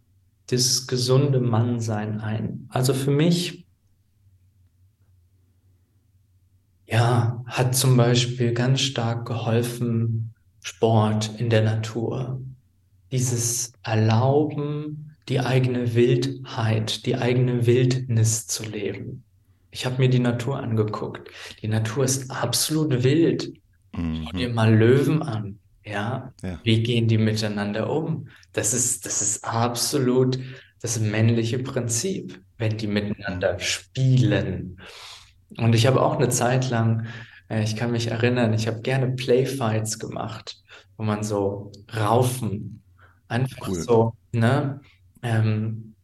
das 0.48 0.88
gesunde 0.88 1.40
Mannsein 1.40 2.20
ein. 2.20 2.68
Also 2.70 2.94
für 2.94 3.12
mich 3.12 3.66
ja, 6.88 7.44
hat 7.46 7.76
zum 7.76 7.96
Beispiel 7.96 8.54
ganz 8.54 8.82
stark 8.82 9.26
geholfen 9.26 10.34
Sport 10.62 11.40
in 11.40 11.50
der 11.50 11.64
Natur. 11.64 12.42
Dieses 13.12 13.72
Erlauben, 13.84 15.16
die 15.30 15.40
eigene 15.40 15.96
Wildheit, 15.96 17.06
die 17.06 17.16
eigene 17.16 17.66
Wildnis 17.66 18.48
zu 18.48 18.64
leben. 18.64 19.24
Ich 19.72 19.86
habe 19.86 19.98
mir 19.98 20.10
die 20.10 20.20
Natur 20.20 20.60
angeguckt. 20.60 21.30
Die 21.62 21.68
Natur 21.68 22.04
ist 22.04 22.30
absolut 22.30 23.04
wild. 23.04 23.54
Mhm. 23.94 24.26
Schau 24.26 24.38
dir 24.38 24.50
mal 24.50 24.74
Löwen 24.74 25.22
an. 25.22 25.60
Ja? 25.84 26.34
ja, 26.44 26.60
wie 26.64 26.84
gehen 26.84 27.08
die 27.08 27.18
miteinander 27.18 27.90
um? 27.90 28.28
Das 28.54 28.74
ist, 28.74 29.06
das 29.06 29.22
ist 29.22 29.44
absolut 29.44 30.38
das 30.82 31.00
männliche 31.00 31.60
Prinzip, 31.60 32.42
wenn 32.58 32.78
die 32.78 32.88
miteinander 32.88 33.60
spielen. 33.60 34.80
Und 35.58 35.74
ich 35.74 35.88
habe 35.88 36.02
auch 36.02 36.18
eine 36.18 36.30
Zeit 36.30 36.70
lang, 36.70 37.08
äh, 37.50 37.64
ich 37.64 37.76
kann 37.76 37.92
mich 37.92 38.08
erinnern, 38.08 38.54
ich 38.54 38.68
habe 38.68 38.82
gerne 38.82 39.12
Playfights 39.12 40.00
gemacht, 40.00 40.62
wo 40.98 41.04
man 41.04 41.24
so 41.24 41.72
raufen, 41.96 42.84
einfach 43.28 43.68
cool. 43.68 43.82
so, 43.82 44.14
ne? 44.32 44.82
Ähm, 45.24 45.96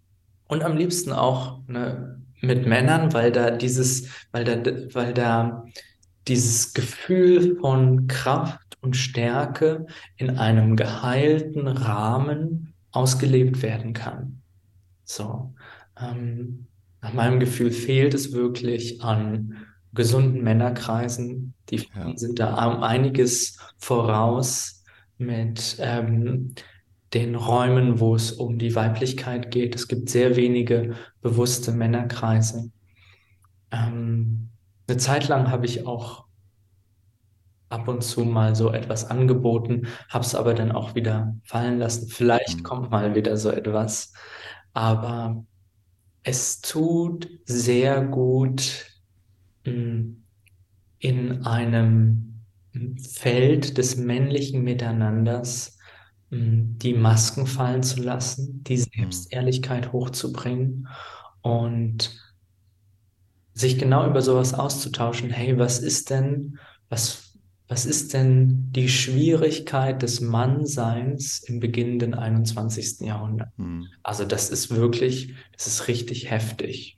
und 0.48 0.64
am 0.64 0.78
liebsten 0.78 1.12
auch 1.12 1.62
ne, 1.68 2.17
mit 2.42 2.66
Männern, 2.66 3.14
weil 3.14 3.32
da 3.32 3.52
dieses, 3.52 4.10
weil 4.32 4.44
da, 4.44 4.56
weil 4.94 5.14
da 5.14 5.66
dieses 6.28 6.74
Gefühl 6.74 7.58
von 7.60 8.08
Kraft 8.08 8.78
und 8.82 8.96
Stärke 8.96 9.88
in 10.18 10.38
einem 10.38 10.76
geheilten 10.76 11.68
Rahmen 11.68 12.74
ausgelebt 12.92 13.62
werden 13.62 13.94
kann. 13.94 14.42
So. 15.04 15.54
Ähm, 16.00 16.68
nach 17.02 17.14
meinem 17.14 17.40
Gefühl 17.40 17.72
fehlt 17.72 18.14
es 18.14 18.34
wirklich 18.34 19.02
an 19.02 19.56
gesunden 19.94 20.44
Männerkreisen. 20.44 21.54
Die 21.70 21.88
ja. 21.96 22.16
sind 22.16 22.40
da 22.40 22.66
um 22.66 22.84
einiges 22.84 23.58
voraus 23.78 24.84
mit 25.18 25.78
ähm, 25.80 26.54
den 27.14 27.36
Räumen, 27.36 28.00
wo 28.00 28.16
es 28.16 28.32
um 28.32 28.60
die 28.60 28.76
Weiblichkeit 28.76 29.52
geht. 29.52 29.76
Es 29.76 29.88
gibt 29.88 30.10
sehr 30.10 30.36
wenige 30.36 30.96
bewusste 31.22 31.72
Männerkreise. 31.72 32.72
Ähm, 33.72 34.50
eine 34.88 34.98
Zeit 34.98 35.28
lang 35.28 35.50
habe 35.52 35.66
ich 35.66 35.86
auch 35.86 36.26
ab 37.70 37.88
und 37.88 38.04
zu 38.04 38.24
mal 38.24 38.56
so 38.56 38.72
etwas 38.72 39.10
angeboten, 39.10 39.88
habe 40.10 40.24
es 40.26 40.36
aber 40.36 40.54
dann 40.54 40.72
auch 40.72 40.96
wieder 40.96 41.36
fallen 41.44 41.80
lassen. 41.80 42.08
Vielleicht 42.08 42.60
mhm. 42.60 42.64
kommt 42.64 42.92
mal 42.92 43.16
wieder 43.16 43.38
so 43.38 43.52
etwas. 43.52 44.14
Aber 44.74 45.46
es 46.24 46.62
tut 46.62 47.30
sehr 47.46 48.02
gut 48.04 48.86
hm, 49.64 50.24
in 51.00 51.46
einem 51.46 52.44
Feld 53.02 53.78
des 53.78 53.98
männlichen 53.98 54.64
Miteinanders 54.64 55.77
die 56.30 56.94
Masken 56.94 57.48
fallen 57.48 57.84
zu 57.84 58.02
lassen, 58.02 58.64
die 58.64 58.78
mhm. 58.78 58.86
Selbstehrlichkeit 58.94 59.94
hochzubringen 59.94 60.88
und 61.42 62.22
sich 63.54 63.80
genau 63.80 64.08
über 64.08 64.22
sowas 64.22 64.54
auszutauschen. 64.54 65.30
Hey, 65.30 65.58
was 65.58 65.80
ist 65.80 66.10
denn, 66.10 66.60
was 66.90 67.28
was 67.70 67.86
ist 67.86 68.14
denn 68.14 68.72
die 68.72 68.88
Schwierigkeit 68.88 70.02
des 70.02 70.22
Mannseins 70.22 71.40
im 71.40 71.60
beginnenden 71.60 72.14
21. 72.14 73.02
Jahrhundert? 73.02 73.50
Hm. 73.58 73.88
Also 74.04 74.24
das 74.24 74.50
ist 74.50 74.74
wirklich, 74.74 75.36
das 75.52 75.68
ist 75.68 75.88
richtig 75.90 76.32
heftig. 76.32 76.98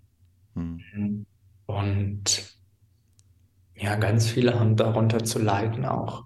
Hm. 0.53 1.25
Und 1.65 2.55
ja, 3.75 3.95
ganz 3.95 4.27
viele 4.27 4.59
haben 4.59 4.75
darunter 4.75 5.23
zu 5.23 5.39
leiden 5.39 5.85
auch. 5.85 6.25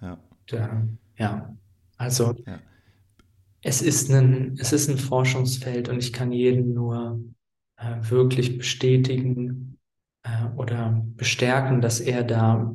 Ja. 0.00 0.18
Ja, 1.18 1.56
also 1.96 2.34
ja. 2.46 2.60
Es, 3.62 3.82
ist 3.82 4.10
ein, 4.10 4.56
es 4.58 4.72
ist 4.72 4.88
ein 4.88 4.98
Forschungsfeld 4.98 5.88
und 5.88 5.98
ich 5.98 6.12
kann 6.12 6.30
jeden 6.32 6.74
nur 6.74 7.20
äh, 7.76 7.96
wirklich 8.02 8.58
bestätigen 8.58 9.78
äh, 10.22 10.46
oder 10.56 11.04
bestärken, 11.16 11.80
dass 11.80 12.00
er 12.00 12.22
da 12.24 12.74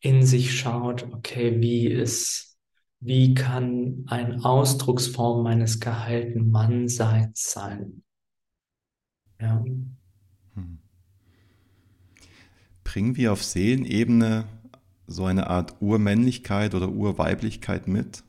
in 0.00 0.24
sich 0.24 0.58
schaut, 0.58 1.04
okay, 1.12 1.60
wie 1.60 1.86
ist, 1.86 2.58
wie 3.00 3.34
kann 3.34 4.04
ein 4.06 4.44
Ausdrucksform 4.44 5.42
meines 5.42 5.80
geheilten 5.80 6.50
Mannseins 6.50 7.52
sein? 7.52 8.02
Ja. 9.40 9.64
Hm. 10.54 10.78
Bringen 12.84 13.16
wir 13.16 13.32
auf 13.32 13.44
Seelenebene 13.44 14.46
so 15.06 15.24
eine 15.24 15.48
Art 15.48 15.80
Urmännlichkeit 15.80 16.74
oder 16.74 16.90
Urweiblichkeit 16.90 17.88
mit? 17.88 18.24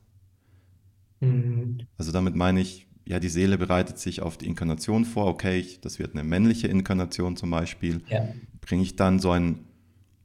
Mhm. 1.20 1.80
Also 1.98 2.12
damit 2.12 2.36
meine 2.36 2.62
ich, 2.62 2.88
ja, 3.06 3.20
die 3.20 3.30
Seele 3.30 3.58
bereitet 3.58 3.98
sich 3.98 4.22
auf 4.22 4.38
die 4.38 4.46
Inkarnation 4.46 5.06
vor, 5.06 5.26
okay, 5.28 5.66
das 5.82 6.00
wird 6.00 6.14
eine 6.14 6.24
männliche 6.24 6.68
Inkarnation 6.68 7.36
zum 7.36 7.50
Beispiel. 7.50 8.02
Ja. 8.08 8.28
Bringe 8.62 8.84
ich 8.84 8.96
dann 8.96 9.20
so 9.20 9.32
ein 9.32 9.66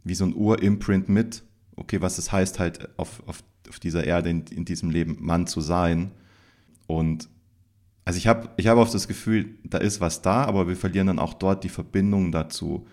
wie 0.04 0.14
so 0.14 0.24
ein 0.24 0.34
Urimprint 0.34 1.08
mit, 1.08 1.42
okay, 1.76 2.00
was 2.00 2.18
es 2.18 2.30
heißt, 2.30 2.60
halt 2.60 2.98
auf, 2.98 3.22
auf, 3.26 3.42
auf 3.68 3.80
dieser 3.80 4.04
Erde, 4.04 4.30
in, 4.30 4.44
in 4.50 4.64
diesem 4.64 4.90
Leben 4.90 5.16
Mann 5.18 5.46
zu 5.46 5.60
sein. 5.60 6.12
Und 6.86 7.28
also 8.04 8.18
ich 8.18 8.26
habe 8.26 8.50
ich 8.58 8.66
hab 8.66 8.76
oft 8.76 8.92
das 8.94 9.08
Gefühl, 9.08 9.56
da 9.64 9.78
ist 9.78 10.00
was 10.00 10.20
da, 10.22 10.44
aber 10.44 10.68
wir 10.68 10.76
verlieren 10.76 11.06
dann 11.06 11.18
auch 11.18 11.34
dort 11.34 11.64
die 11.64 11.70
Verbindung 11.70 12.30
dazu. 12.30 12.86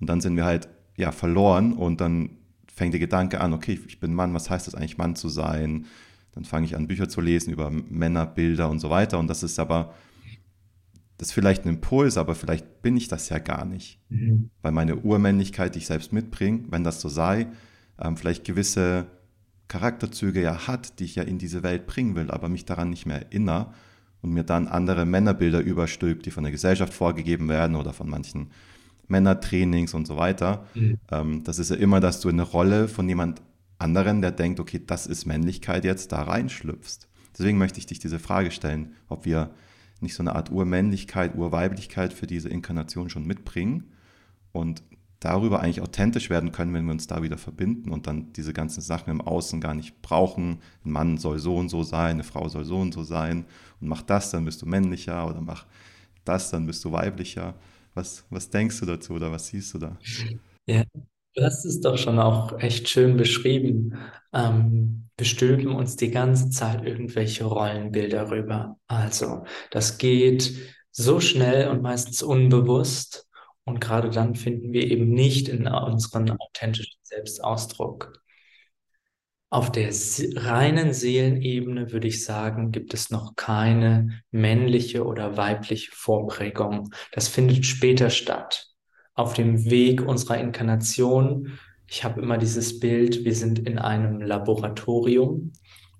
Und 0.00 0.08
dann 0.08 0.20
sind 0.20 0.36
wir 0.36 0.44
halt 0.44 0.68
ja 0.96 1.12
verloren 1.12 1.72
und 1.72 2.00
dann 2.00 2.38
fängt 2.66 2.92
der 2.92 3.00
Gedanke 3.00 3.40
an, 3.40 3.52
okay, 3.52 3.78
ich 3.86 4.00
bin 4.00 4.14
Mann, 4.14 4.34
was 4.34 4.50
heißt 4.50 4.66
das 4.66 4.74
eigentlich, 4.74 4.98
Mann 4.98 5.14
zu 5.14 5.28
sein? 5.28 5.86
Dann 6.32 6.44
fange 6.44 6.66
ich 6.66 6.76
an, 6.76 6.88
Bücher 6.88 7.08
zu 7.08 7.20
lesen 7.20 7.52
über 7.52 7.70
Männerbilder 7.70 8.68
und 8.70 8.80
so 8.80 8.90
weiter. 8.90 9.18
Und 9.18 9.28
das 9.28 9.42
ist 9.42 9.58
aber, 9.58 9.94
das 11.18 11.28
ist 11.28 11.34
vielleicht 11.34 11.64
ein 11.64 11.68
Impuls, 11.68 12.16
aber 12.16 12.34
vielleicht 12.34 12.82
bin 12.82 12.96
ich 12.96 13.08
das 13.08 13.28
ja 13.28 13.38
gar 13.38 13.64
nicht. 13.64 14.00
Mhm. 14.08 14.50
Weil 14.62 14.72
meine 14.72 14.96
Urmännlichkeit, 14.96 15.74
die 15.74 15.80
ich 15.80 15.86
selbst 15.86 16.12
mitbringe, 16.12 16.64
wenn 16.70 16.84
das 16.84 17.00
so 17.00 17.08
sei, 17.08 17.48
ähm, 18.00 18.16
vielleicht 18.16 18.44
gewisse 18.44 19.06
Charakterzüge 19.68 20.42
ja 20.42 20.66
hat, 20.66 20.98
die 20.98 21.04
ich 21.04 21.14
ja 21.14 21.22
in 21.22 21.38
diese 21.38 21.62
Welt 21.62 21.86
bringen 21.86 22.14
will, 22.14 22.30
aber 22.30 22.48
mich 22.48 22.64
daran 22.64 22.90
nicht 22.90 23.06
mehr 23.06 23.22
erinnere 23.22 23.72
und 24.22 24.32
mir 24.32 24.44
dann 24.44 24.68
andere 24.68 25.04
Männerbilder 25.04 25.60
überstülpt, 25.60 26.26
die 26.26 26.30
von 26.30 26.44
der 26.44 26.52
Gesellschaft 26.52 26.94
vorgegeben 26.94 27.48
werden 27.48 27.76
oder 27.76 27.92
von 27.92 28.08
manchen 28.08 28.50
Männertrainings 29.08 29.94
und 29.94 30.06
so 30.06 30.16
weiter. 30.16 30.66
Mhm. 30.74 30.98
Ähm, 31.10 31.44
das 31.44 31.58
ist 31.58 31.70
ja 31.70 31.76
immer, 31.76 32.00
dass 32.00 32.20
du 32.20 32.28
in 32.28 32.40
eine 32.40 32.48
Rolle 32.48 32.88
von 32.88 33.08
jemand 33.08 33.42
anderen, 33.82 34.22
der 34.22 34.30
denkt, 34.30 34.60
okay, 34.60 34.80
das 34.84 35.06
ist 35.06 35.26
Männlichkeit 35.26 35.84
jetzt, 35.84 36.12
da 36.12 36.22
reinschlüpfst. 36.22 37.08
Deswegen 37.36 37.58
möchte 37.58 37.78
ich 37.78 37.86
dich 37.86 37.98
diese 37.98 38.18
Frage 38.18 38.50
stellen, 38.50 38.94
ob 39.08 39.24
wir 39.24 39.50
nicht 40.00 40.14
so 40.14 40.22
eine 40.22 40.34
Art 40.34 40.50
Urmännlichkeit, 40.50 41.34
Urweiblichkeit 41.34 42.12
für 42.12 42.26
diese 42.26 42.48
Inkarnation 42.48 43.10
schon 43.10 43.26
mitbringen 43.26 43.92
und 44.52 44.82
darüber 45.20 45.60
eigentlich 45.60 45.80
authentisch 45.80 46.30
werden 46.30 46.50
können, 46.50 46.74
wenn 46.74 46.84
wir 46.84 46.92
uns 46.92 47.06
da 47.06 47.22
wieder 47.22 47.38
verbinden 47.38 47.90
und 47.90 48.06
dann 48.06 48.32
diese 48.32 48.52
ganzen 48.52 48.80
Sachen 48.80 49.10
im 49.10 49.20
Außen 49.20 49.60
gar 49.60 49.74
nicht 49.74 50.02
brauchen. 50.02 50.58
Ein 50.84 50.90
Mann 50.90 51.18
soll 51.18 51.38
so 51.38 51.56
und 51.56 51.68
so 51.68 51.84
sein, 51.84 52.14
eine 52.14 52.24
Frau 52.24 52.48
soll 52.48 52.64
so 52.64 52.78
und 52.78 52.92
so 52.92 53.04
sein 53.04 53.44
und 53.80 53.88
mach 53.88 54.02
das, 54.02 54.30
dann 54.30 54.44
bist 54.44 54.62
du 54.62 54.66
männlicher 54.66 55.28
oder 55.28 55.40
mach 55.40 55.66
das, 56.24 56.50
dann 56.50 56.66
bist 56.66 56.84
du 56.84 56.92
weiblicher. 56.92 57.54
Was, 57.94 58.24
was 58.30 58.50
denkst 58.50 58.80
du 58.80 58.86
dazu 58.86 59.14
oder 59.14 59.30
was 59.30 59.46
siehst 59.48 59.74
du 59.74 59.78
da? 59.78 59.96
Ja, 60.66 60.84
du 61.34 61.42
hast 61.42 61.64
es 61.64 61.80
doch 61.80 61.98
schon 61.98 62.18
auch 62.18 62.58
echt 62.58 62.88
schön 62.88 63.16
beschrieben. 63.16 63.98
Ähm, 64.32 65.08
wir 65.16 65.26
stülpen 65.26 65.68
uns 65.68 65.96
die 65.96 66.10
ganze 66.10 66.50
Zeit 66.50 66.84
irgendwelche 66.84 67.44
Rollenbilder 67.44 68.30
rüber. 68.30 68.78
Also, 68.86 69.44
das 69.70 69.98
geht 69.98 70.52
so 70.90 71.20
schnell 71.20 71.68
und 71.68 71.82
meistens 71.82 72.22
unbewusst. 72.22 73.28
Und 73.64 73.80
gerade 73.80 74.10
dann 74.10 74.34
finden 74.34 74.72
wir 74.72 74.90
eben 74.90 75.10
nicht 75.10 75.48
in 75.48 75.66
unseren 75.68 76.30
authentischen 76.30 76.98
Selbstausdruck. 77.02 78.20
Auf 79.50 79.70
der 79.70 79.90
reinen 80.36 80.94
Seelenebene 80.94 81.92
würde 81.92 82.08
ich 82.08 82.24
sagen, 82.24 82.72
gibt 82.72 82.94
es 82.94 83.10
noch 83.10 83.36
keine 83.36 84.22
männliche 84.30 85.04
oder 85.04 85.36
weibliche 85.36 85.92
Vorprägung. 85.92 86.90
Das 87.12 87.28
findet 87.28 87.66
später 87.66 88.08
statt. 88.08 88.71
Auf 89.14 89.34
dem 89.34 89.70
Weg 89.70 90.06
unserer 90.06 90.38
Inkarnation. 90.38 91.58
Ich 91.86 92.04
habe 92.04 92.20
immer 92.20 92.38
dieses 92.38 92.80
Bild, 92.80 93.24
wir 93.24 93.34
sind 93.34 93.58
in 93.58 93.78
einem 93.78 94.20
Laboratorium 94.20 95.52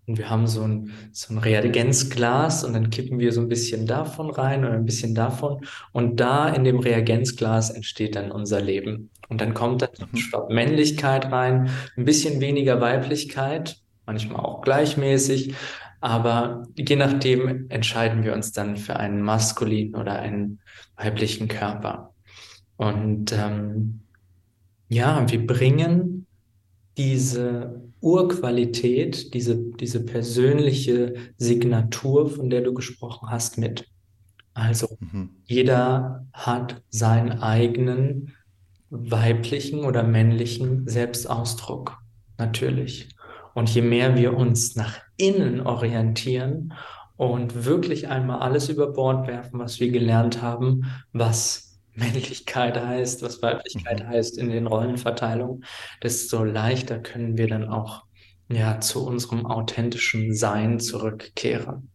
und 0.06 0.18
wir 0.18 0.30
haben 0.30 0.46
so 0.46 0.62
ein, 0.62 0.90
so 1.12 1.32
ein 1.32 1.38
Reagenzglas 1.38 2.64
und 2.64 2.72
dann 2.72 2.90
kippen 2.90 3.18
wir 3.18 3.32
so 3.32 3.40
ein 3.40 3.48
bisschen 3.48 3.86
davon 3.86 4.30
rein 4.30 4.64
und 4.64 4.72
ein 4.72 4.84
bisschen 4.84 5.14
davon. 5.14 5.64
Und 5.92 6.18
da 6.18 6.48
in 6.48 6.64
dem 6.64 6.80
Reagenzglas 6.80 7.70
entsteht 7.70 8.16
dann 8.16 8.32
unser 8.32 8.60
Leben. 8.60 9.10
Und 9.28 9.40
dann 9.40 9.54
kommt 9.54 9.82
dann 9.82 9.90
mhm. 10.10 10.16
Stopp 10.16 10.50
Männlichkeit 10.50 11.30
rein, 11.30 11.70
ein 11.96 12.04
bisschen 12.04 12.40
weniger 12.40 12.80
Weiblichkeit, 12.80 13.76
manchmal 14.04 14.40
auch 14.40 14.62
gleichmäßig. 14.62 15.54
Aber 16.00 16.66
je 16.76 16.96
nachdem 16.96 17.70
entscheiden 17.70 18.24
wir 18.24 18.34
uns 18.34 18.50
dann 18.50 18.76
für 18.76 18.96
einen 18.96 19.22
maskulinen 19.22 19.94
oder 19.94 20.18
einen 20.18 20.60
weiblichen 20.96 21.46
Körper. 21.46 22.12
Und 22.82 23.32
ähm, 23.32 24.00
ja, 24.88 25.30
wir 25.30 25.46
bringen 25.46 26.26
diese 26.96 27.80
Urqualität, 28.00 29.34
diese, 29.34 29.56
diese 29.56 30.04
persönliche 30.04 31.14
Signatur, 31.36 32.28
von 32.28 32.50
der 32.50 32.62
du 32.62 32.74
gesprochen 32.74 33.30
hast, 33.30 33.56
mit. 33.56 33.88
Also 34.52 34.88
mhm. 34.98 35.30
jeder 35.44 36.26
hat 36.32 36.82
seinen 36.90 37.40
eigenen 37.40 38.32
weiblichen 38.90 39.84
oder 39.84 40.02
männlichen 40.02 40.88
Selbstausdruck, 40.88 41.96
natürlich. 42.36 43.10
Und 43.54 43.72
je 43.72 43.82
mehr 43.82 44.16
wir 44.16 44.36
uns 44.36 44.74
nach 44.74 44.98
innen 45.16 45.60
orientieren 45.60 46.74
und 47.16 47.64
wirklich 47.64 48.08
einmal 48.08 48.40
alles 48.40 48.68
über 48.68 48.92
Bord 48.92 49.28
werfen, 49.28 49.60
was 49.60 49.78
wir 49.78 49.92
gelernt 49.92 50.42
haben, 50.42 50.86
was 51.12 51.71
Männlichkeit 51.94 52.80
heißt, 52.80 53.22
was 53.22 53.42
Weiblichkeit 53.42 54.00
mhm. 54.00 54.08
heißt 54.08 54.38
in 54.38 54.50
den 54.50 54.66
Rollenverteilungen, 54.66 55.64
desto 56.02 56.44
leichter 56.44 56.98
können 56.98 57.36
wir 57.36 57.48
dann 57.48 57.68
auch 57.68 58.04
ja, 58.48 58.80
zu 58.80 59.06
unserem 59.06 59.46
authentischen 59.46 60.34
Sein 60.34 60.80
zurückkehren. 60.80 61.90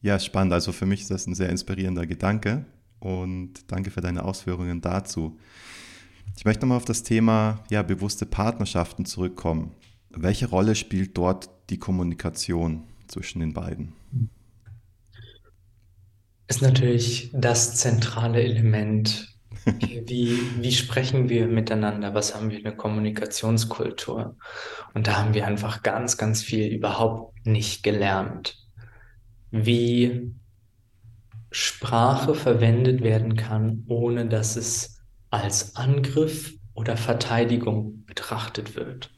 Ja, 0.00 0.18
spannend. 0.18 0.52
Also 0.52 0.72
für 0.72 0.86
mich 0.86 1.02
ist 1.02 1.10
das 1.10 1.26
ein 1.26 1.34
sehr 1.34 1.48
inspirierender 1.48 2.06
Gedanke 2.06 2.66
und 3.00 3.70
danke 3.70 3.90
für 3.90 4.00
deine 4.00 4.24
Ausführungen 4.24 4.80
dazu. 4.80 5.38
Ich 6.36 6.44
möchte 6.44 6.62
nochmal 6.62 6.78
auf 6.78 6.84
das 6.84 7.02
Thema 7.02 7.64
ja, 7.70 7.82
bewusste 7.82 8.26
Partnerschaften 8.26 9.04
zurückkommen. 9.04 9.72
Welche 10.10 10.48
Rolle 10.48 10.74
spielt 10.74 11.16
dort 11.16 11.48
die 11.70 11.78
Kommunikation 11.78 12.84
zwischen 13.08 13.40
den 13.40 13.52
beiden? 13.52 13.92
Ist 16.46 16.62
natürlich 16.62 17.30
das 17.32 17.76
zentrale 17.76 18.42
Element. 18.42 19.28
Wie, 20.06 20.38
wie 20.60 20.72
sprechen 20.72 21.30
wir 21.30 21.46
miteinander? 21.46 22.12
Was 22.12 22.34
haben 22.34 22.50
wir 22.50 22.58
eine 22.58 22.76
Kommunikationskultur? 22.76 24.36
Und 24.92 25.06
da 25.06 25.16
haben 25.16 25.32
wir 25.32 25.46
einfach 25.46 25.82
ganz, 25.82 26.18
ganz 26.18 26.42
viel 26.42 26.66
überhaupt 26.66 27.46
nicht 27.46 27.82
gelernt. 27.82 28.58
Wie 29.50 30.34
Sprache 31.50 32.34
verwendet 32.34 33.02
werden 33.02 33.36
kann, 33.36 33.84
ohne 33.86 34.26
dass 34.26 34.56
es 34.56 35.00
als 35.30 35.76
Angriff 35.76 36.52
oder 36.74 36.96
Verteidigung 36.96 38.04
betrachtet 38.04 38.76
wird. 38.76 39.10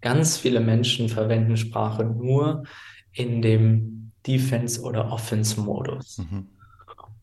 Ganz 0.00 0.38
viele 0.38 0.60
Menschen 0.60 1.08
verwenden 1.08 1.56
Sprache 1.56 2.04
nur 2.04 2.64
in 3.12 3.42
dem 3.42 4.12
Defense- 4.26 4.80
oder 4.80 5.12
Offense-Modus. 5.12 6.18
Mhm. 6.18 6.46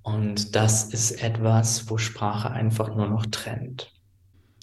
Und 0.02 0.56
das 0.56 0.86
ist 0.86 1.24
etwas, 1.24 1.90
wo 1.90 1.98
Sprache 1.98 2.52
einfach 2.52 2.96
nur 2.96 3.08
noch 3.08 3.26
trennt. 3.26 3.94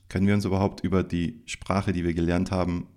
Können 0.09 0.27
wir 0.27 0.35
uns 0.35 0.45
überhaupt 0.45 0.81
über 0.81 1.03
die 1.03 1.43
Sprache, 1.47 1.93
die 1.93 2.05
wir 2.05 2.15
gelernt 2.15 2.51
haben, 2.51 2.89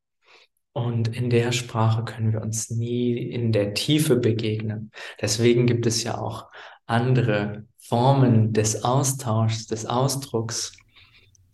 Und 0.72 1.08
in 1.08 1.30
der 1.30 1.50
Sprache 1.50 2.04
können 2.04 2.32
wir 2.32 2.42
uns 2.42 2.70
nie 2.70 3.18
in 3.18 3.50
der 3.50 3.74
Tiefe 3.74 4.14
begegnen. 4.14 4.92
Deswegen 5.20 5.66
gibt 5.66 5.84
es 5.84 6.04
ja 6.04 6.16
auch 6.16 6.46
andere 6.86 7.64
Formen 7.78 8.52
des 8.52 8.84
Austauschs, 8.84 9.66
des 9.66 9.84
Ausdrucks, 9.84 10.78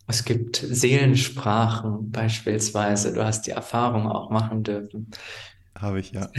es 0.07 0.23
gibt 0.23 0.57
Seelensprachen 0.57 2.11
beispielsweise. 2.11 3.13
Du 3.13 3.23
hast 3.23 3.47
die 3.47 3.51
Erfahrung 3.51 4.07
auch 4.07 4.29
machen 4.29 4.63
dürfen. 4.63 5.09
Habe 5.77 5.99
ich, 5.99 6.11
ja. 6.11 6.29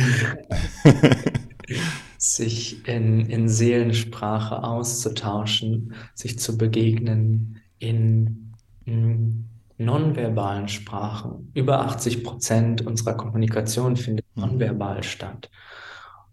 sich 2.19 2.87
in, 2.89 3.27
in 3.27 3.49
Seelensprache 3.49 4.63
auszutauschen, 4.63 5.95
sich 6.15 6.39
zu 6.39 6.57
begegnen 6.57 7.61
in, 7.79 8.55
in 8.85 9.49
nonverbalen 9.79 10.69
Sprachen. 10.69 11.51
Über 11.55 11.81
80 11.81 12.25
Prozent 12.25 12.87
unserer 12.87 13.15
Kommunikation 13.15 13.97
findet 13.97 14.25
nonverbal 14.37 15.03
statt. 15.03 15.51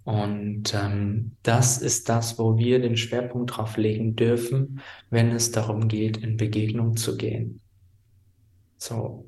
Und 0.03 0.73
ähm, 0.73 1.31
das 1.43 1.77
ist 1.77 2.09
das, 2.09 2.37
wo 2.37 2.57
wir 2.57 2.79
den 2.79 2.97
Schwerpunkt 2.97 3.55
drauf 3.55 3.77
legen 3.77 4.15
dürfen, 4.15 4.81
wenn 5.09 5.31
es 5.31 5.51
darum 5.51 5.87
geht, 5.87 6.17
in 6.17 6.35
Begegnung 6.35 6.97
zu 6.97 7.15
gehen. 7.15 7.61
So, 8.77 9.25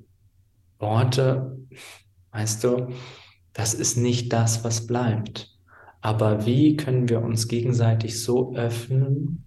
Worte, 0.79 1.57
weißt 2.31 2.63
du, 2.65 2.89
das 3.53 3.73
ist 3.73 3.95
nicht 3.95 4.33
das, 4.33 4.65
was 4.65 4.85
bleibt. 4.85 5.57
Aber 6.01 6.45
wie 6.45 6.75
können 6.75 7.07
wir 7.07 7.21
uns 7.21 7.47
gegenseitig 7.47 8.21
so 8.21 8.53
öffnen, 8.55 9.45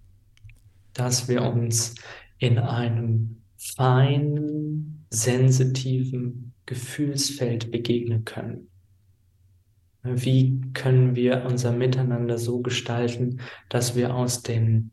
dass 0.93 1.27
wir 1.29 1.43
uns 1.43 1.93
in 2.39 2.57
einem 2.57 3.43
feinen, 3.55 5.05
sensitiven 5.11 6.53
Gefühlsfeld 6.65 7.71
begegnen 7.71 8.25
können? 8.25 8.68
Wie 10.03 10.61
können 10.73 11.15
wir 11.15 11.45
unser 11.45 11.71
Miteinander 11.71 12.37
so 12.37 12.61
gestalten, 12.61 13.41
dass 13.67 13.95
wir 13.95 14.15
aus 14.15 14.43
den, 14.43 14.91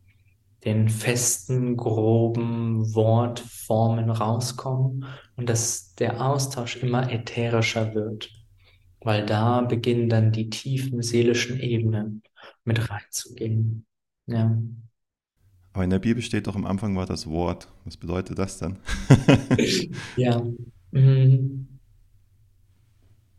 den 0.64 0.88
festen, 0.88 1.76
groben 1.76 2.94
Wortformen 2.94 4.10
rauskommen 4.10 5.04
und 5.36 5.48
dass 5.48 5.94
der 5.94 6.24
Austausch 6.24 6.76
immer 6.76 7.12
ätherischer 7.12 7.94
wird? 7.94 8.30
Weil 9.00 9.24
da 9.24 9.60
beginnen 9.60 10.08
dann 10.08 10.32
die 10.32 10.50
tiefen 10.50 11.02
seelischen 11.02 11.60
Ebenen 11.60 12.22
mit 12.64 12.90
reinzugehen. 12.90 13.86
Ja. 14.26 14.60
Aber 15.72 15.84
in 15.84 15.90
der 15.90 16.00
Bibel 16.00 16.22
steht 16.22 16.48
doch 16.48 16.56
am 16.56 16.66
Anfang 16.66 16.96
war 16.96 17.06
das 17.06 17.28
Wort. 17.28 17.68
Was 17.84 17.96
bedeutet 17.96 18.38
das 18.38 18.58
dann? 18.58 18.78
ja. 20.16 20.42
Mhm. 20.90 21.75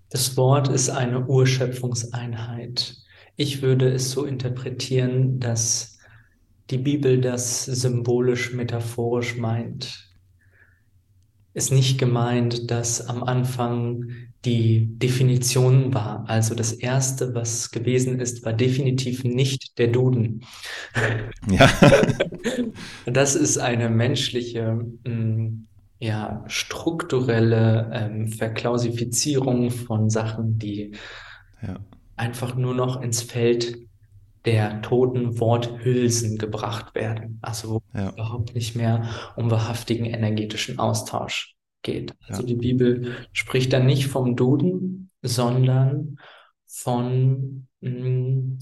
Das 0.10 0.38
Wort 0.38 0.70
ist 0.70 0.90
eine 0.90 1.26
Urschöpfungseinheit. 1.26 2.96
Ich 3.36 3.62
würde 3.62 3.90
es 3.90 4.12
so 4.12 4.26
interpretieren, 4.26 5.40
dass 5.40 6.00
die 6.70 6.78
Bibel 6.78 7.22
das 7.22 7.66
symbolisch 7.66 8.54
metaphorisch 8.54 9.38
meint. 9.38 10.10
Ist 11.54 11.72
nicht 11.72 11.98
gemeint, 11.98 12.70
dass 12.72 13.08
am 13.08 13.24
Anfang 13.24 14.12
die 14.46 14.98
Definition 14.98 15.94
war. 15.94 16.24
Also 16.30 16.56
das 16.56 16.72
erste, 16.72 17.34
was 17.34 17.72
gewesen 17.72 18.20
ist, 18.20 18.46
war 18.46 18.54
definitiv 18.54 19.24
nicht 19.24 19.78
der 19.78 19.88
Duden. 19.88 20.46
Ja. 21.50 21.70
das 23.06 23.36
ist 23.36 23.58
eine 23.58 23.90
menschliche 23.90 24.86
mm, 25.04 25.67
ja, 26.00 26.44
strukturelle 26.48 27.90
ähm, 27.94 28.28
Verklausifizierung 28.28 29.72
von 29.72 30.10
Sachen, 30.10 30.60
die 30.60 30.92
ja. 31.62 31.80
einfach 32.16 32.56
nur 32.56 32.76
noch 32.76 33.02
ins 33.02 33.22
Feld 33.22 33.78
der 34.46 34.82
toten 34.82 35.40
Worthülsen 35.40 36.38
gebracht 36.38 36.96
werden. 36.96 37.40
Also 37.42 37.70
wo 37.70 37.82
ja. 37.94 38.08
es 38.08 38.14
überhaupt 38.14 38.56
nicht 38.56 38.76
mehr 38.76 39.10
um 39.36 39.52
wahrhaftigen 39.52 40.06
energetischen 40.06 40.80
Austausch 40.80 41.56
geht. 41.82 42.14
Also 42.28 42.42
ja. 42.42 42.48
die 42.48 42.56
Bibel 42.56 43.16
spricht 43.34 43.74
dann 43.74 43.86
nicht 43.86 44.08
vom 44.08 44.36
Duden, 44.36 45.10
sondern 45.22 46.18
von, 46.66 47.68
mh, 47.82 47.90
mm, 47.92 48.60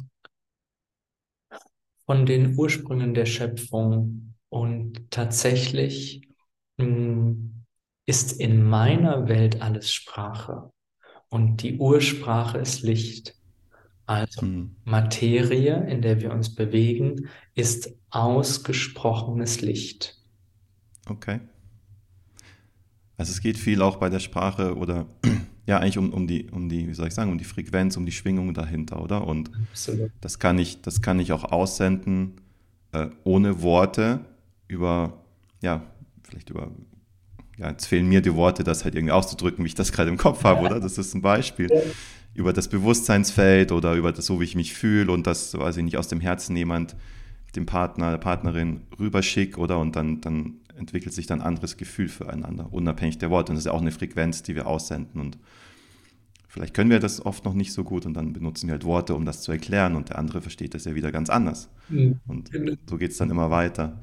von 2.05 2.25
den 2.25 2.57
Ursprüngen 2.57 3.13
der 3.13 3.25
Schöpfung. 3.25 4.33
Und 4.49 5.11
tatsächlich 5.11 6.21
ist 6.77 8.39
in 8.39 8.63
meiner 8.63 9.27
Welt 9.27 9.61
alles 9.61 9.91
Sprache 9.91 10.71
und 11.29 11.63
die 11.63 11.77
Ursprache 11.77 12.57
ist 12.57 12.81
Licht. 12.81 13.35
Also 14.05 14.41
hm. 14.41 14.75
Materie, 14.83 15.87
in 15.87 16.01
der 16.01 16.21
wir 16.21 16.31
uns 16.31 16.53
bewegen, 16.53 17.27
ist 17.55 17.93
ausgesprochenes 18.11 19.61
Licht. 19.61 20.17
Okay. 21.07 21.39
Also 23.17 23.31
es 23.31 23.41
geht 23.41 23.57
viel 23.57 23.81
auch 23.81 23.95
bei 23.95 24.09
der 24.09 24.19
Sprache 24.19 24.75
oder 24.75 25.07
ja 25.65 25.79
eigentlich 25.79 25.97
um, 25.97 26.13
um 26.13 26.27
die, 26.27 26.49
um 26.51 26.69
die, 26.69 26.87
wie 26.87 26.93
soll 26.93 27.07
ich 27.07 27.13
sagen, 27.13 27.31
um 27.31 27.37
die 27.37 27.45
Frequenz, 27.45 27.97
um 27.97 28.05
die 28.05 28.11
Schwingung 28.11 28.53
dahinter, 28.53 29.01
oder? 29.01 29.25
Und 29.25 29.51
Absolut. 29.71 30.11
das 30.21 30.37
kann 30.37 30.59
ich, 30.59 30.81
das 30.81 31.01
kann 31.01 31.19
ich 31.19 31.31
auch 31.31 31.45
aussenden 31.45 32.41
äh, 32.91 33.07
ohne 33.23 33.61
Worte 33.61 34.25
über 34.67 35.25
ja, 35.61 35.81
vielleicht 36.27 36.49
über, 36.49 36.71
ja, 37.57 37.69
jetzt 37.69 37.85
fehlen 37.85 38.07
mir 38.07 38.21
die 38.21 38.35
Worte, 38.35 38.63
das 38.63 38.83
halt 38.83 38.95
irgendwie 38.95 39.13
auszudrücken, 39.13 39.63
wie 39.63 39.69
ich 39.69 39.75
das 39.75 39.91
gerade 39.91 40.09
im 40.09 40.17
Kopf 40.17 40.43
habe, 40.43 40.61
oder? 40.65 40.79
Das 40.79 40.97
ist 40.97 41.13
ein 41.13 41.21
Beispiel. 41.21 41.69
Über 42.33 42.51
das 42.51 42.67
Bewusstseinsfeld 42.67 43.71
oder 43.71 43.93
über 43.93 44.11
das, 44.11 44.25
so 44.25 44.41
wie 44.41 44.43
ich 44.43 44.55
mich 44.55 44.73
fühle 44.73 45.11
und 45.11 45.25
das, 45.25 45.57
weiß 45.57 45.77
ich 45.77 45.83
nicht, 45.83 45.97
aus 45.97 46.09
dem 46.09 46.19
Herzen 46.19 46.55
jemand 46.57 46.95
dem 47.55 47.65
Partner, 47.65 48.11
der 48.11 48.17
Partnerin 48.17 48.81
rüberschickt, 48.99 49.57
oder? 49.57 49.79
Und 49.79 49.95
dann, 49.95 50.21
dann 50.21 50.55
entwickelt 50.77 51.13
sich 51.13 51.25
dann 51.25 51.41
ein 51.41 51.47
anderes 51.47 51.77
Gefühl 51.77 52.09
füreinander, 52.09 52.71
unabhängig 52.71 53.17
der 53.17 53.29
Worte. 53.29 53.51
Und 53.51 53.55
das 53.55 53.61
ist 53.61 53.67
ja 53.67 53.71
auch 53.71 53.81
eine 53.81 53.91
Frequenz, 53.91 54.43
die 54.43 54.55
wir 54.55 54.67
aussenden. 54.67 55.21
Und 55.21 55.37
vielleicht 56.47 56.73
können 56.73 56.89
wir 56.89 56.99
das 56.99 57.25
oft 57.25 57.45
noch 57.45 57.53
nicht 57.53 57.73
so 57.73 57.83
gut 57.83 58.05
und 58.05 58.13
dann 58.13 58.33
benutzen 58.33 58.67
wir 58.67 58.73
halt 58.73 58.83
Worte, 58.83 59.15
um 59.15 59.25
das 59.25 59.41
zu 59.41 59.51
erklären 59.51 59.95
und 59.95 60.09
der 60.09 60.19
andere 60.19 60.41
versteht 60.41 60.73
das 60.73 60.85
ja 60.85 60.95
wieder 60.95 61.11
ganz 61.11 61.29
anders. 61.29 61.69
Mhm. 61.89 62.19
Und 62.27 62.51
so 62.89 62.97
geht 62.97 63.11
es 63.11 63.17
dann 63.17 63.29
immer 63.29 63.49
weiter. 63.49 63.99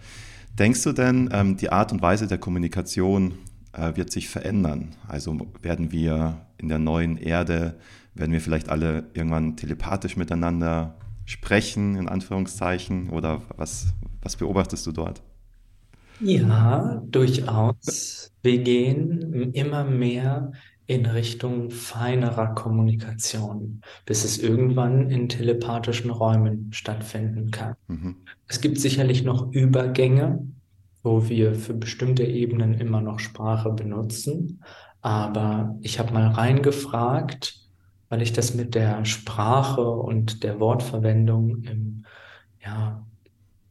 Denkst 0.59 0.83
du 0.83 0.93
denn, 0.93 1.31
ähm, 1.33 1.57
die 1.57 1.73
Art 1.73 1.93
und 1.93 2.03
Weise 2.03 2.27
der 2.27 2.39
Kommunikation 2.39 3.35
äh, 3.73 3.97
wird 3.97 4.13
sich 4.13 4.29
verändern? 4.29 4.95
Also 5.09 5.37
werden 5.63 5.93
wir 5.93 6.47
in 6.59 6.69
der 6.69 6.79
neuen 6.79 7.17
Erde, 7.17 7.79
werden 8.15 8.33
wir 8.33 8.41
vielleicht 8.41 8.69
alle 8.69 9.05
irgendwann 9.15 9.57
telepathisch 9.57 10.17
miteinander 10.17 10.95
sprechen, 11.25 11.97
in 11.97 12.09
Anführungszeichen? 12.09 13.11
Oder 13.11 13.41
was, 13.57 13.95
was 14.21 14.37
beobachtest 14.37 14.87
du 14.87 14.93
dort? 14.93 15.23
Ja, 16.21 17.03
durchaus. 17.11 18.31
Wir 18.43 18.59
gehen 18.59 19.53
immer 19.55 19.85
mehr 19.85 20.53
in 20.93 21.07
Richtung 21.07 21.71
feinerer 21.71 22.55
Kommunikation, 22.55 23.81
bis 24.05 24.25
es 24.25 24.39
irgendwann 24.39 25.09
in 25.09 25.31
telepathischen 25.31 26.11
Räumen 26.11 26.71
stattfinden 26.73 27.51
kann. 27.51 27.75
Mhm. 27.89 28.17
Es 28.47 28.61
gibt 28.61 28.79
sicherlich 28.79 29.25
noch 29.25 29.51
Übergänge, 29.53 30.47
wo 31.03 31.31
wir 31.31 31.55
für 31.55 31.73
bestimmte 31.73 32.25
Ebenen 32.25 32.75
immer 32.75 33.01
noch 33.01 33.21
Sprache 33.21 33.71
benutzen. 33.71 34.63
Aber 35.01 35.79
ich 35.81 35.99
habe 35.99 36.13
mal 36.13 36.29
reingefragt, 36.29 37.59
weil 38.11 38.21
ich 38.21 38.35
das 38.35 38.55
mit 38.55 38.75
der 38.75 39.07
Sprache 39.07 39.89
und 39.89 40.45
der 40.45 40.61
Wortverwendung 40.61 41.63
im 41.63 42.05
ja, 42.63 43.03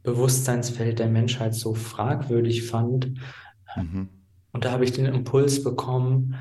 Bewusstseinsfeld 0.02 0.98
der 0.98 1.08
Menschheit 1.08 1.54
so 1.54 1.76
fragwürdig 1.76 2.64
fand. 2.64 3.14
Mhm. 3.76 4.10
Und 4.54 4.66
da 4.66 4.72
habe 4.72 4.84
ich 4.84 4.92
den 4.92 5.06
Impuls 5.06 5.64
bekommen, 5.64 6.36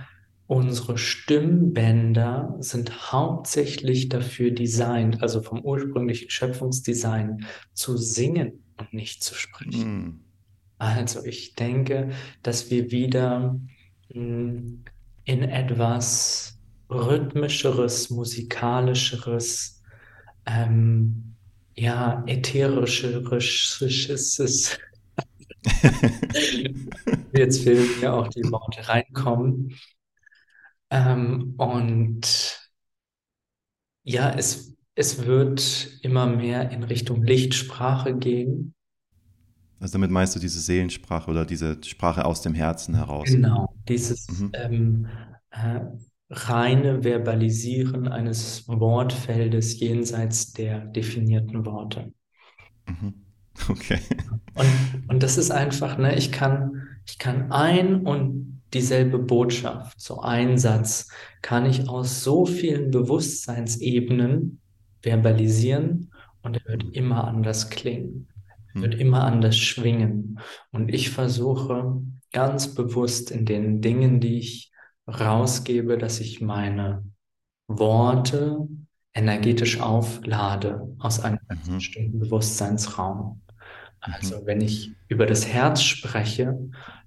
Unsere 0.51 0.99
Stimmbänder 0.99 2.57
sind 2.59 3.13
hauptsächlich 3.13 4.09
dafür 4.09 4.51
designt, 4.51 5.23
also 5.23 5.43
vom 5.43 5.61
ursprünglichen 5.61 6.29
Schöpfungsdesign, 6.29 7.47
zu 7.73 7.97
singen 7.97 8.65
und 8.77 8.93
nicht 8.93 9.23
zu 9.23 9.37
sprechen. 9.37 10.09
Mm. 10.09 10.25
Also 10.77 11.25
ich 11.25 11.55
denke, 11.55 12.11
dass 12.43 12.69
wir 12.69 12.91
wieder 12.91 13.61
hm, 14.13 14.83
in 15.23 15.43
etwas 15.45 16.59
rhythmischeres, 16.91 18.11
musikalischeres, 18.11 19.85
ähm, 20.47 21.37
ja, 21.77 22.25
ätherischeres, 22.27 23.79
jetzt 27.35 27.63
fehlen 27.63 28.01
mir 28.01 28.13
auch 28.13 28.27
die 28.27 28.51
Worte 28.51 28.89
reinkommen, 28.89 29.77
ähm, 30.91 31.55
und 31.57 32.61
ja, 34.03 34.31
es, 34.31 34.77
es 34.95 35.25
wird 35.25 35.99
immer 36.03 36.27
mehr 36.27 36.71
in 36.71 36.83
Richtung 36.83 37.23
Lichtsprache 37.23 38.17
gehen. 38.17 38.75
Also 39.79 39.93
damit 39.93 40.11
meinst 40.11 40.37
du 40.37 40.41
diese 40.41 40.61
Seelensprache 40.61 41.31
oder 41.31 41.47
diese 41.47 41.83
Sprache 41.85 42.25
aus 42.25 42.43
dem 42.43 42.55
Herzen 42.55 42.95
heraus? 42.95 43.29
Genau, 43.29 43.75
dieses 43.89 44.29
mhm. 44.29 44.51
ähm, 44.53 45.07
äh, 45.51 45.81
reine 46.29 47.03
Verbalisieren 47.03 48.07
eines 48.09 48.69
Wortfeldes 48.69 49.81
jenseits 49.81 50.53
der 50.53 50.81
definierten 50.81 51.65
Worte. 51.65 52.13
Mhm. 52.87 53.15
Okay. 53.69 53.99
Und, 54.55 55.09
und 55.09 55.23
das 55.23 55.37
ist 55.37 55.51
einfach, 55.51 55.99
ne, 55.99 56.17
ich 56.17 56.33
kann, 56.33 56.89
ich 57.05 57.19
kann 57.19 57.53
ein 57.53 58.07
und 58.07 58.60
dieselbe 58.75 59.19
Botschaft, 59.19 60.01
so 60.01 60.21
ein 60.21 60.59
Satz, 60.59 61.09
kann 61.43 61.67
ich 61.67 61.89
aus 61.89 62.23
so 62.23 62.47
vielen 62.47 62.91
Bewusstseinsebenen 62.91 64.61
verbalisieren 65.03 66.13
und 66.43 66.57
er 66.57 66.73
wird 66.73 66.97
immer 66.97 67.27
anders 67.27 67.71
klingen, 67.71 68.29
er 68.75 68.83
wird 68.83 68.95
hm. 68.95 69.01
immer 69.01 69.25
anders 69.25 69.57
schwingen. 69.57 70.41
Und 70.71 70.93
ich 70.93 71.11
versuche 71.11 72.03
ganz 72.33 72.75
bewusst 72.75 73.31
in 73.31 73.45
den 73.45 73.81
Dingen, 73.81 74.21
die 74.21 74.39
ich 74.39 74.73
rausgebe, 75.07 75.99
dass 75.99 76.21
ich 76.21 76.41
meine 76.41 77.05
Worte 77.67 78.69
energetisch 79.13 79.81
auflade 79.81 80.95
aus 80.99 81.21
einem 81.21 81.41
mhm. 81.49 81.75
bestimmten 81.75 82.19
Bewusstseinsraum. 82.21 83.43
Also 84.01 84.41
mhm. 84.41 84.47
wenn 84.47 84.61
ich 84.61 84.93
über 85.09 85.27
das 85.27 85.47
Herz 85.47 85.83
spreche, 85.83 86.59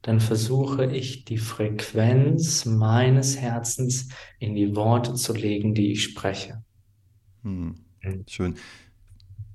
dann 0.03 0.19
versuche 0.19 0.85
ich 0.85 1.25
die 1.25 1.37
Frequenz 1.37 2.65
meines 2.65 3.37
Herzens 3.37 4.09
in 4.39 4.53
die 4.53 4.75
Worte 4.75 5.15
zu 5.15 5.33
legen, 5.33 5.73
die 5.73 5.91
ich 5.91 6.03
spreche. 6.03 6.63
Hm. 7.43 7.75
Mhm. 8.03 8.23
Schön. 8.27 8.55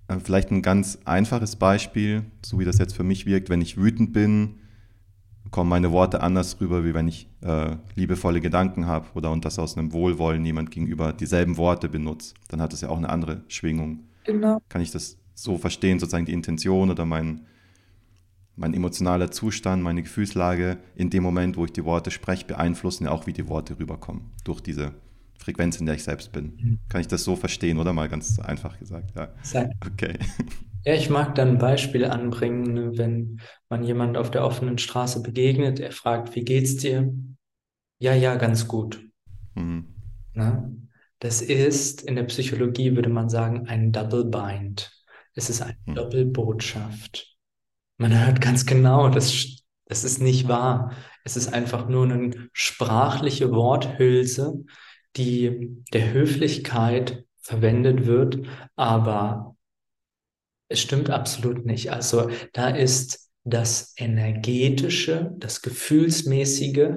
Äh, 0.09 0.18
vielleicht 0.20 0.51
ein 0.51 0.62
ganz 0.62 0.99
einfaches 1.05 1.57
Beispiel, 1.57 2.24
so 2.45 2.59
wie 2.59 2.64
das 2.64 2.78
jetzt 2.78 2.97
für 2.97 3.05
mich 3.05 3.26
wirkt, 3.26 3.51
wenn 3.51 3.61
ich 3.61 3.76
wütend 3.76 4.12
bin, 4.12 4.61
kommen 5.51 5.70
meine 5.70 5.93
Worte 5.93 6.22
anders 6.22 6.61
rüber, 6.61 6.84
wie 6.84 6.95
wenn 6.95 7.09
ich 7.09 7.28
äh, 7.43 7.76
liebevolle 7.95 8.41
Gedanken 8.41 8.86
habe 8.86 9.07
oder 9.14 9.30
und 9.30 9.45
das 9.45 9.59
aus 9.59 9.76
einem 9.76 9.93
Wohlwollen 9.93 10.45
jemand 10.45 10.70
gegenüber 10.70 11.12
dieselben 11.12 11.57
Worte 11.57 11.89
benutzt. 11.89 12.34
Dann 12.49 12.61
hat 12.61 12.72
es 12.72 12.80
ja 12.80 12.89
auch 12.89 12.99
eine 12.99 13.09
andere 13.09 13.43
Schwingung. 13.49 14.01
Genau. 14.24 14.61
Kann 14.68 14.82
ich 14.82 14.91
das 14.91 15.16
so 15.39 15.57
verstehen, 15.57 15.99
sozusagen 16.01 16.26
die 16.26 16.32
Intention 16.32 16.91
oder 16.91 17.05
mein, 17.05 17.47
mein 18.57 18.74
emotionaler 18.74 19.30
Zustand, 19.30 19.82
meine 19.82 20.03
Gefühlslage 20.03 20.78
in 20.97 21.11
dem 21.11 21.22
Moment, 21.22 21.57
wo 21.57 21.64
ich 21.64 21.72
die 21.72 21.84
Worte 21.84 22.11
spreche, 22.11 22.45
beeinflussen 22.45 23.05
ja 23.05 23.12
auch, 23.12 23.26
wie 23.26 23.32
die 23.32 23.49
Worte 23.49 23.78
rüberkommen 23.78 24.30
durch 24.45 24.61
diese 24.61 24.95
Frequenz, 25.39 25.78
in 25.78 25.86
der 25.86 25.95
ich 25.95 26.03
selbst 26.03 26.32
bin. 26.32 26.57
Mhm. 26.57 26.78
Kann 26.89 27.01
ich 27.01 27.09
das 27.09 27.22
so 27.22 27.36
verstehen 27.36 27.78
oder 27.78 27.93
mal 27.93 28.09
ganz 28.09 28.39
einfach 28.41 28.78
gesagt? 28.78 29.12
Ja. 29.16 29.32
Okay. 29.86 30.18
Ja, 30.84 30.95
ich 30.95 31.11
mag 31.11 31.34
dann 31.34 31.49
ein 31.49 31.59
Beispiel 31.59 32.05
anbringen, 32.05 32.97
wenn 32.97 33.41
man 33.68 33.82
jemand 33.82 34.16
auf 34.16 34.30
der 34.30 34.45
offenen 34.45 34.78
Straße 34.78 35.22
begegnet, 35.22 35.80
er 35.80 35.91
fragt, 35.91 36.34
wie 36.34 36.45
geht's 36.45 36.76
dir? 36.76 37.12
Ja, 37.99 38.14
ja, 38.14 38.36
ganz 38.36 38.68
gut. 38.68 39.05
Mhm. 39.55 39.86
Na? 40.32 40.70
Das 41.18 41.43
ist, 41.43 42.03
in 42.03 42.14
der 42.14 42.22
Psychologie 42.22 42.95
würde 42.95 43.11
man 43.11 43.28
sagen, 43.28 43.66
ein 43.66 43.93
Double 43.93 44.24
Bind. 44.24 44.97
Es 45.35 45.51
ist 45.51 45.62
eine 45.62 45.76
mhm. 45.87 45.95
Doppelbotschaft. 45.95 47.37
Man 47.97 48.18
hört 48.18 48.41
ganz 48.41 48.66
genau, 48.66 49.09
das, 49.09 49.64
das 49.87 50.05
ist 50.05 50.20
nicht 50.20 50.49
wahr. 50.49 50.93
Es 51.24 51.37
ist 51.37 51.53
einfach 51.53 51.89
nur 51.89 52.05
eine 52.05 52.49
sprachliche 52.53 53.51
Worthülse, 53.51 54.64
die 55.16 55.83
der 55.93 56.12
Höflichkeit 56.12 57.24
verwendet 57.41 58.07
wird, 58.07 58.47
aber 58.76 59.57
es 60.68 60.81
stimmt 60.81 61.11
absolut 61.11 61.64
nicht. 61.64 61.91
Also 61.91 62.31
da 62.53 62.68
ist 62.68 63.31
das 63.45 63.95
energetische, 63.97 65.33
das 65.39 65.62
gefühlsmäßige 65.62 66.91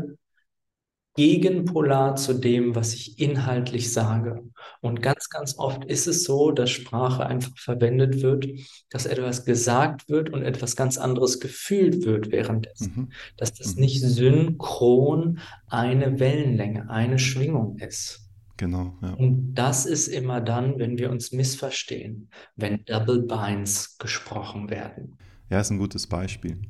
gegenpolar 1.16 2.16
zu 2.16 2.34
dem, 2.34 2.76
was 2.76 2.94
ich 2.94 3.20
inhaltlich 3.20 3.92
sage. 3.92 4.44
Und 4.80 5.02
ganz, 5.02 5.30
ganz 5.30 5.58
oft 5.58 5.84
ist 5.86 6.08
es 6.08 6.24
so, 6.24 6.52
dass 6.52 6.70
Sprache 6.70 7.26
einfach 7.26 7.52
verwendet 7.58 8.22
wird, 8.22 8.48
dass 8.90 9.06
etwas 9.06 9.46
gesagt 9.46 10.10
wird 10.10 10.30
und 10.30 10.44
etwas 10.44 10.76
ganz 10.76 10.98
anderes 10.98 11.40
gefühlt 11.40 12.06
wird 12.06 12.32
währenddessen. 12.32 12.94
Mhm. 12.96 13.10
Dass 13.38 13.54
das 13.54 13.76
mhm. 13.76 13.82
nicht 13.82 14.02
synchron 14.02 15.40
eine 15.68 16.20
Wellenlänge, 16.20 16.90
eine 16.90 17.20
Schwingung 17.20 17.78
ist. 17.80 18.22
Genau. 18.56 18.96
Ja. 19.02 19.14
Und 19.14 19.56
das 19.56 19.86
ist 19.86 20.08
immer 20.08 20.40
dann, 20.40 20.78
wenn 20.78 20.98
wir 20.98 21.10
uns 21.10 21.32
missverstehen, 21.32 22.30
wenn 22.56 22.86
Double 22.86 23.24
Binds 23.24 23.98
gesprochen 23.98 24.70
werden. 24.70 25.18
Ja, 25.50 25.60
ist 25.60 25.72
ein 25.72 25.80
gutes 25.80 26.08
Beispiel. 26.08 26.62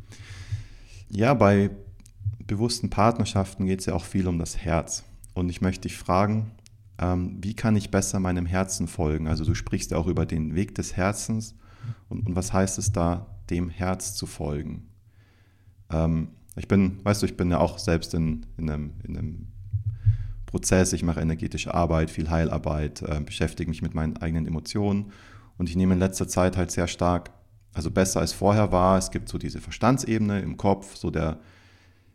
Ja, 1.09 1.33
bei 1.33 1.69
bewussten 2.51 2.89
Partnerschaften 2.89 3.65
geht 3.65 3.79
es 3.79 3.85
ja 3.85 3.93
auch 3.93 4.03
viel 4.03 4.27
um 4.27 4.37
das 4.37 4.57
Herz. 4.57 5.05
Und 5.33 5.49
ich 5.49 5.61
möchte 5.61 5.83
dich 5.83 5.97
fragen, 5.97 6.51
ähm, 6.99 7.37
wie 7.41 7.53
kann 7.53 7.77
ich 7.77 7.91
besser 7.91 8.19
meinem 8.19 8.45
Herzen 8.45 8.87
folgen? 8.87 9.27
Also 9.27 9.45
du 9.45 9.55
sprichst 9.55 9.91
ja 9.91 9.97
auch 9.97 10.07
über 10.07 10.25
den 10.25 10.53
Weg 10.53 10.75
des 10.75 10.97
Herzens. 10.97 11.55
Und, 12.09 12.27
und 12.27 12.35
was 12.35 12.51
heißt 12.51 12.77
es 12.77 12.91
da, 12.91 13.37
dem 13.49 13.69
Herz 13.69 14.15
zu 14.15 14.25
folgen? 14.25 14.89
Ähm, 15.89 16.31
ich 16.57 16.67
bin, 16.67 16.99
weißt 17.05 17.21
du, 17.21 17.25
ich 17.25 17.37
bin 17.37 17.49
ja 17.49 17.59
auch 17.59 17.79
selbst 17.79 18.13
in, 18.13 18.45
in, 18.57 18.69
einem, 18.69 18.91
in 19.03 19.17
einem 19.17 19.47
Prozess, 20.45 20.91
ich 20.91 21.03
mache 21.03 21.21
energetische 21.21 21.73
Arbeit, 21.73 22.11
viel 22.11 22.29
Heilarbeit, 22.29 23.01
äh, 23.01 23.21
beschäftige 23.21 23.69
mich 23.69 23.81
mit 23.81 23.95
meinen 23.95 24.17
eigenen 24.17 24.45
Emotionen. 24.45 25.13
Und 25.57 25.69
ich 25.69 25.77
nehme 25.77 25.93
in 25.93 25.99
letzter 25.99 26.27
Zeit 26.27 26.57
halt 26.57 26.71
sehr 26.71 26.87
stark, 26.87 27.31
also 27.73 27.89
besser 27.91 28.19
als 28.19 28.33
vorher 28.33 28.73
war. 28.73 28.97
Es 28.97 29.09
gibt 29.09 29.29
so 29.29 29.37
diese 29.37 29.61
Verstandsebene 29.61 30.41
im 30.41 30.57
Kopf, 30.57 30.97
so 30.97 31.09
der 31.09 31.39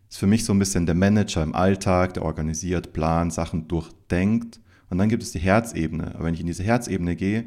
ist 0.08 0.18
für 0.18 0.26
mich 0.26 0.44
so 0.44 0.52
ein 0.52 0.58
bisschen 0.58 0.86
der 0.86 0.94
Manager 0.94 1.42
im 1.42 1.54
Alltag, 1.54 2.14
der 2.14 2.24
organisiert, 2.24 2.92
plant, 2.92 3.32
Sachen 3.32 3.68
durchdenkt. 3.68 4.60
Und 4.88 4.98
dann 4.98 5.08
gibt 5.08 5.22
es 5.22 5.32
die 5.32 5.38
Herzebene. 5.38 6.14
Aber 6.14 6.24
wenn 6.24 6.34
ich 6.34 6.40
in 6.40 6.46
diese 6.46 6.62
Herzebene 6.62 7.16
gehe, 7.16 7.46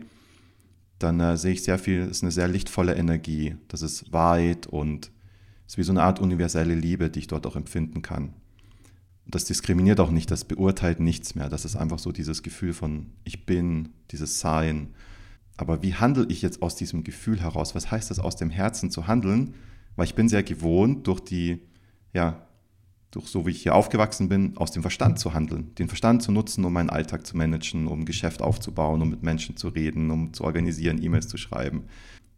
dann 0.99 1.19
äh, 1.19 1.37
sehe 1.37 1.53
ich 1.53 1.63
sehr 1.63 1.79
viel, 1.79 2.01
es 2.01 2.17
ist 2.17 2.23
eine 2.23 2.31
sehr 2.31 2.49
lichtvolle 2.49 2.95
Energie. 2.95 3.55
Das 3.69 3.81
ist 3.81 4.11
weit 4.11 4.67
und 4.67 5.11
ist 5.65 5.77
wie 5.77 5.83
so 5.83 5.93
eine 5.93 6.03
Art 6.03 6.19
universelle 6.19 6.75
Liebe, 6.75 7.09
die 7.09 7.19
ich 7.19 7.27
dort 7.27 7.47
auch 7.47 7.55
empfinden 7.55 8.01
kann. 8.01 8.33
Und 9.25 9.35
das 9.35 9.45
diskriminiert 9.45 9.99
auch 9.99 10.11
nicht, 10.11 10.29
das 10.31 10.43
beurteilt 10.43 10.99
nichts 10.99 11.35
mehr. 11.35 11.47
Das 11.47 11.63
ist 11.63 11.75
einfach 11.75 11.99
so 11.99 12.11
dieses 12.11 12.43
Gefühl 12.43 12.73
von 12.73 13.11
ich 13.23 13.45
bin, 13.45 13.89
dieses 14.11 14.39
Sein. 14.39 14.89
Aber 15.55 15.81
wie 15.81 15.93
handle 15.93 16.25
ich 16.27 16.41
jetzt 16.41 16.61
aus 16.61 16.75
diesem 16.75 17.03
Gefühl 17.03 17.39
heraus? 17.39 17.75
Was 17.75 17.91
heißt 17.91 18.09
das, 18.09 18.19
aus 18.19 18.35
dem 18.35 18.49
Herzen 18.49 18.91
zu 18.91 19.07
handeln? 19.07 19.53
Weil 19.95 20.05
ich 20.05 20.15
bin 20.15 20.27
sehr 20.27 20.43
gewohnt, 20.43 21.07
durch 21.07 21.19
die 21.19 21.61
ja, 22.13 22.47
durch 23.11 23.27
so 23.27 23.45
wie 23.45 23.51
ich 23.51 23.63
hier 23.63 23.75
aufgewachsen 23.75 24.29
bin, 24.29 24.55
aus 24.57 24.71
dem 24.71 24.81
Verstand 24.81 25.19
zu 25.19 25.33
handeln, 25.33 25.73
den 25.75 25.87
Verstand 25.87 26.21
zu 26.21 26.31
nutzen, 26.31 26.63
um 26.63 26.73
meinen 26.73 26.89
Alltag 26.89 27.25
zu 27.25 27.35
managen, 27.35 27.87
um 27.87 28.05
Geschäft 28.05 28.41
aufzubauen, 28.41 29.01
um 29.01 29.09
mit 29.09 29.23
Menschen 29.23 29.57
zu 29.57 29.69
reden, 29.69 30.11
um 30.11 30.33
zu 30.33 30.43
organisieren, 30.43 31.01
E-Mails 31.01 31.27
zu 31.27 31.37
schreiben. 31.37 31.85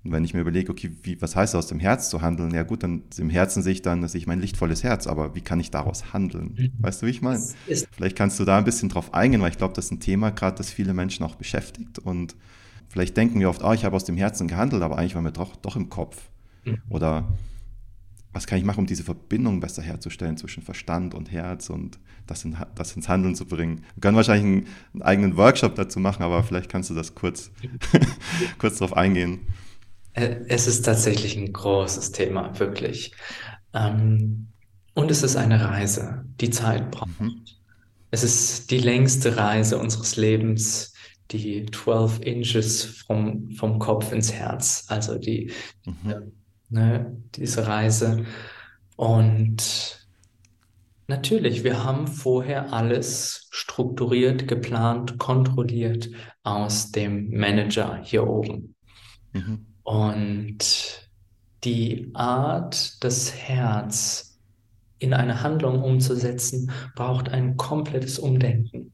Und 0.03 0.13
wenn 0.13 0.23
ich 0.23 0.33
mir 0.33 0.41
überlege, 0.41 0.71
okay, 0.71 0.91
wie, 1.03 1.21
was 1.21 1.35
heißt 1.35 1.53
es, 1.53 1.57
aus 1.57 1.67
dem 1.67 1.79
Herz 1.79 2.09
zu 2.09 2.21
handeln? 2.21 2.51
Ja 2.53 2.63
gut, 2.63 2.81
dann 2.81 3.03
im 3.17 3.29
Herzen 3.29 3.61
sehe 3.61 3.73
ich 3.73 3.81
dann, 3.83 4.01
dass 4.01 4.15
ich 4.15 4.25
mein 4.25 4.39
lichtvolles 4.39 4.83
Herz, 4.83 5.05
aber 5.05 5.35
wie 5.35 5.41
kann 5.41 5.59
ich 5.59 5.69
daraus 5.69 6.13
handeln? 6.13 6.55
Mhm. 6.57 6.71
Weißt 6.79 7.01
du, 7.01 7.05
wie 7.05 7.11
ich 7.11 7.21
meine? 7.21 7.43
Vielleicht 7.91 8.15
kannst 8.15 8.39
du 8.39 8.45
da 8.45 8.57
ein 8.57 8.63
bisschen 8.63 8.89
drauf 8.89 9.13
eingehen, 9.13 9.41
weil 9.41 9.51
ich 9.51 9.57
glaube, 9.57 9.75
das 9.75 9.85
ist 9.85 9.91
ein 9.91 9.99
Thema 9.99 10.31
gerade, 10.31 10.57
das 10.57 10.71
viele 10.71 10.93
Menschen 10.93 11.23
auch 11.23 11.35
beschäftigt 11.35 11.99
und 11.99 12.35
vielleicht 12.89 13.15
denken 13.15 13.39
wir 13.39 13.49
oft, 13.49 13.63
oh, 13.63 13.73
ich 13.73 13.85
habe 13.85 13.95
aus 13.95 14.05
dem 14.05 14.17
Herzen 14.17 14.47
gehandelt, 14.47 14.81
aber 14.81 14.97
eigentlich 14.97 15.15
war 15.15 15.21
mir 15.21 15.31
doch, 15.31 15.55
doch 15.55 15.75
im 15.75 15.89
Kopf. 15.89 16.29
Mhm. 16.65 16.81
Oder 16.89 17.27
was 18.33 18.47
kann 18.47 18.57
ich 18.57 18.63
machen, 18.63 18.79
um 18.79 18.85
diese 18.85 19.03
Verbindung 19.03 19.59
besser 19.59 19.81
herzustellen 19.81 20.37
zwischen 20.37 20.63
Verstand 20.63 21.13
und 21.13 21.31
Herz 21.31 21.69
und 21.69 21.99
das, 22.27 22.45
in, 22.45 22.55
das 22.75 22.95
ins 22.95 23.09
Handeln 23.09 23.35
zu 23.35 23.45
bringen? 23.45 23.83
Wir 23.95 24.01
können 24.01 24.15
wahrscheinlich 24.15 24.45
einen, 24.45 24.67
einen 24.93 25.01
eigenen 25.01 25.37
Workshop 25.37 25.75
dazu 25.75 25.99
machen, 25.99 26.23
aber 26.23 26.43
vielleicht 26.43 26.69
kannst 26.69 26.89
du 26.89 26.93
das 26.93 27.13
kurz, 27.13 27.51
kurz 28.57 28.77
darauf 28.77 28.95
eingehen. 28.95 29.47
Äh, 30.13 30.37
es 30.47 30.67
ist 30.67 30.83
tatsächlich 30.83 31.35
ein 31.35 31.51
großes 31.51 32.11
Thema, 32.11 32.57
wirklich. 32.57 33.13
Ähm, 33.73 34.47
und 34.93 35.11
es 35.11 35.23
ist 35.23 35.35
eine 35.35 35.63
Reise, 35.63 36.25
die 36.39 36.49
Zeit 36.49 36.91
braucht. 36.91 37.19
Mhm. 37.19 37.43
Es 38.11 38.23
ist 38.23 38.71
die 38.71 38.79
längste 38.79 39.37
Reise 39.37 39.77
unseres 39.77 40.15
Lebens, 40.15 40.93
die 41.31 41.65
12 41.65 42.19
Inches 42.21 42.83
vom, 42.83 43.51
vom 43.51 43.79
Kopf 43.79 44.11
ins 44.11 44.33
Herz. 44.33 44.85
Also 44.87 45.17
die, 45.17 45.51
mhm 45.85 46.31
ne, 46.71 47.15
diese 47.35 47.67
Reise. 47.67 48.25
Und 48.95 50.07
natürlich, 51.07 51.63
wir 51.63 51.83
haben 51.83 52.07
vorher 52.07 52.73
alles 52.73 53.47
strukturiert, 53.51 54.47
geplant, 54.47 55.19
kontrolliert 55.19 56.09
aus 56.43 56.91
dem 56.91 57.29
Manager 57.29 57.99
hier 58.03 58.27
oben. 58.27 58.75
Mhm. 59.33 59.65
Und 59.83 61.09
die 61.63 62.09
Art, 62.13 63.03
das 63.03 63.35
Herz 63.35 64.39
in 64.97 65.13
eine 65.13 65.43
Handlung 65.43 65.83
umzusetzen, 65.83 66.71
braucht 66.95 67.29
ein 67.29 67.57
komplettes 67.57 68.19
Umdenken 68.19 68.91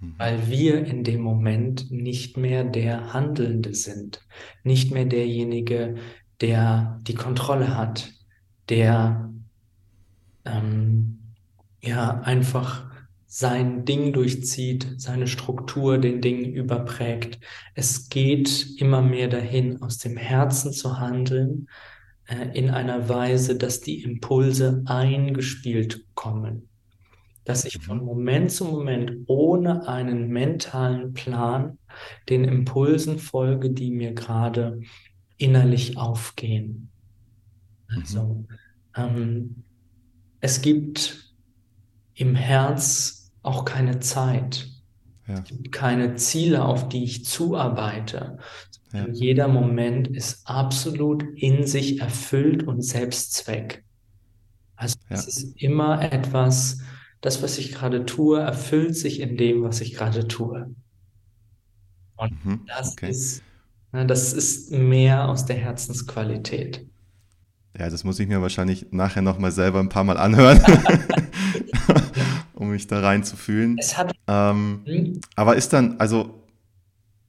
mhm. 0.00 0.14
weil 0.18 0.48
wir 0.48 0.84
in 0.84 1.04
dem 1.04 1.20
Moment 1.20 1.90
nicht 1.90 2.36
mehr 2.36 2.64
der 2.64 3.12
Handelnde 3.12 3.74
sind, 3.74 4.20
nicht 4.62 4.92
mehr 4.92 5.04
derjenige, 5.04 5.96
der 6.40 7.00
die 7.02 7.14
Kontrolle 7.14 7.76
hat, 7.76 8.12
der 8.68 9.32
ähm, 10.44 11.34
ja 11.80 12.20
einfach 12.20 12.86
sein 13.26 13.84
Ding 13.84 14.12
durchzieht, 14.12 14.94
seine 14.98 15.26
Struktur 15.26 15.98
den 15.98 16.20
Dingen 16.20 16.52
überprägt. 16.54 17.38
Es 17.74 18.08
geht 18.08 18.66
immer 18.78 19.02
mehr 19.02 19.28
dahin, 19.28 19.82
aus 19.82 19.98
dem 19.98 20.16
Herzen 20.16 20.72
zu 20.72 20.98
handeln, 20.98 21.68
äh, 22.28 22.56
in 22.56 22.70
einer 22.70 23.08
Weise, 23.08 23.56
dass 23.56 23.80
die 23.80 24.02
Impulse 24.02 24.82
eingespielt 24.86 26.06
kommen. 26.14 26.68
Dass 27.44 27.64
ich 27.64 27.78
von 27.78 28.04
Moment 28.04 28.50
zu 28.50 28.64
Moment 28.64 29.24
ohne 29.26 29.86
einen 29.86 30.28
mentalen 30.28 31.12
Plan 31.12 31.78
den 32.28 32.44
Impulsen 32.44 33.18
folge, 33.18 33.70
die 33.70 33.90
mir 33.90 34.14
gerade 34.14 34.80
innerlich 35.36 35.96
aufgehen. 35.96 36.88
Also 37.88 38.22
mhm. 38.24 38.46
ähm, 38.96 39.64
es 40.40 40.62
gibt 40.62 41.34
im 42.14 42.34
Herz 42.34 43.32
auch 43.42 43.64
keine 43.64 44.00
Zeit. 44.00 44.68
Ja. 45.26 45.34
Es 45.38 45.44
gibt 45.44 45.72
keine 45.72 46.14
Ziele, 46.16 46.64
auf 46.64 46.88
die 46.88 47.04
ich 47.04 47.24
zuarbeite. 47.24 48.38
Ja. 48.92 49.08
Jeder 49.08 49.48
Moment 49.48 50.08
ist 50.08 50.46
absolut 50.48 51.22
in 51.36 51.66
sich 51.66 52.00
erfüllt 52.00 52.62
und 52.62 52.82
Selbstzweck. 52.82 53.84
Also 54.76 54.96
ja. 55.10 55.16
es 55.16 55.26
ist 55.26 55.60
immer 55.60 56.12
etwas, 56.12 56.80
das, 57.20 57.42
was 57.42 57.58
ich 57.58 57.72
gerade 57.72 58.06
tue, 58.06 58.40
erfüllt 58.40 58.96
sich 58.96 59.20
in 59.20 59.36
dem, 59.36 59.62
was 59.62 59.80
ich 59.80 59.94
gerade 59.94 60.28
tue. 60.28 60.74
Und 62.16 62.44
mhm, 62.44 62.60
das 62.66 62.92
okay. 62.92 63.10
ist, 63.10 63.42
das 63.92 64.32
ist 64.32 64.72
mehr 64.72 65.28
aus 65.28 65.46
der 65.46 65.56
Herzensqualität. 65.56 66.86
Ja, 67.78 67.90
das 67.90 68.04
muss 68.04 68.18
ich 68.18 68.26
mir 68.26 68.40
wahrscheinlich 68.40 68.86
nachher 68.90 69.22
nochmal 69.22 69.52
selber 69.52 69.80
ein 69.80 69.90
paar 69.90 70.04
Mal 70.04 70.16
anhören, 70.16 70.60
um 72.54 72.70
mich 72.70 72.86
da 72.86 73.00
reinzufühlen. 73.00 73.76
Es 73.78 73.98
hat. 73.98 74.14
Ähm, 74.26 74.82
hm? 74.84 75.20
aber 75.34 75.56
ist 75.56 75.72
dann, 75.72 76.00
also, 76.00 76.42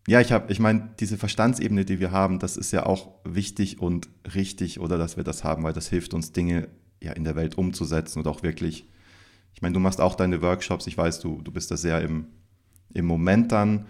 ja, 0.07 0.21
ich 0.21 0.31
habe, 0.31 0.51
ich 0.51 0.59
meine, 0.59 0.89
diese 1.01 1.17
Verstandsebene, 1.17 1.83
die 1.83 1.99
wir 1.99 2.11
haben, 2.11 2.39
das 2.39 2.55
ist 2.55 2.71
ja 2.71 2.85
auch 2.85 3.09
wichtig 3.25 3.81
und 3.81 4.07
richtig, 4.35 4.79
oder 4.79 4.97
dass 4.97 5.17
wir 5.17 5.25
das 5.25 5.43
haben, 5.43 5.63
weil 5.63 5.73
das 5.73 5.89
hilft 5.89 6.13
uns, 6.13 6.31
Dinge 6.31 6.69
ja 7.01 7.11
in 7.11 7.25
der 7.25 7.35
Welt 7.35 7.57
umzusetzen 7.57 8.19
und 8.19 8.27
auch 8.27 8.41
wirklich. 8.41 8.87
Ich 9.53 9.61
meine, 9.61 9.73
du 9.73 9.79
machst 9.79 9.99
auch 9.99 10.15
deine 10.15 10.41
Workshops, 10.41 10.87
ich 10.87 10.97
weiß, 10.97 11.19
du, 11.19 11.41
du 11.41 11.51
bist 11.51 11.71
da 11.71 11.77
sehr 11.77 12.01
im, 12.01 12.27
im 12.93 13.05
Moment 13.05 13.51
dann, 13.51 13.87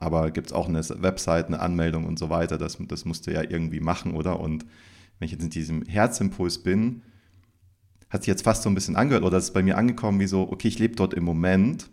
aber 0.00 0.30
gibt 0.30 0.48
es 0.48 0.52
auch 0.52 0.68
eine 0.68 0.80
Website, 1.02 1.46
eine 1.48 1.58
Anmeldung 1.58 2.06
und 2.06 2.18
so 2.18 2.30
weiter, 2.30 2.56
das, 2.56 2.78
das 2.80 3.04
musst 3.04 3.26
du 3.26 3.32
ja 3.32 3.42
irgendwie 3.42 3.80
machen, 3.80 4.14
oder? 4.14 4.38
Und 4.38 4.64
wenn 5.18 5.26
ich 5.26 5.32
jetzt 5.32 5.42
in 5.42 5.50
diesem 5.50 5.82
Herzimpuls 5.82 6.58
bin, 6.58 7.02
hat 8.08 8.22
sich 8.22 8.28
jetzt 8.28 8.44
fast 8.44 8.62
so 8.62 8.70
ein 8.70 8.76
bisschen 8.76 8.94
angehört 8.94 9.24
oder 9.24 9.38
ist 9.38 9.52
bei 9.52 9.62
mir 9.62 9.76
angekommen 9.76 10.20
wie 10.20 10.28
so, 10.28 10.50
okay, 10.50 10.68
ich 10.68 10.78
lebe 10.78 10.94
dort 10.94 11.14
im 11.14 11.24
Moment, 11.24 11.90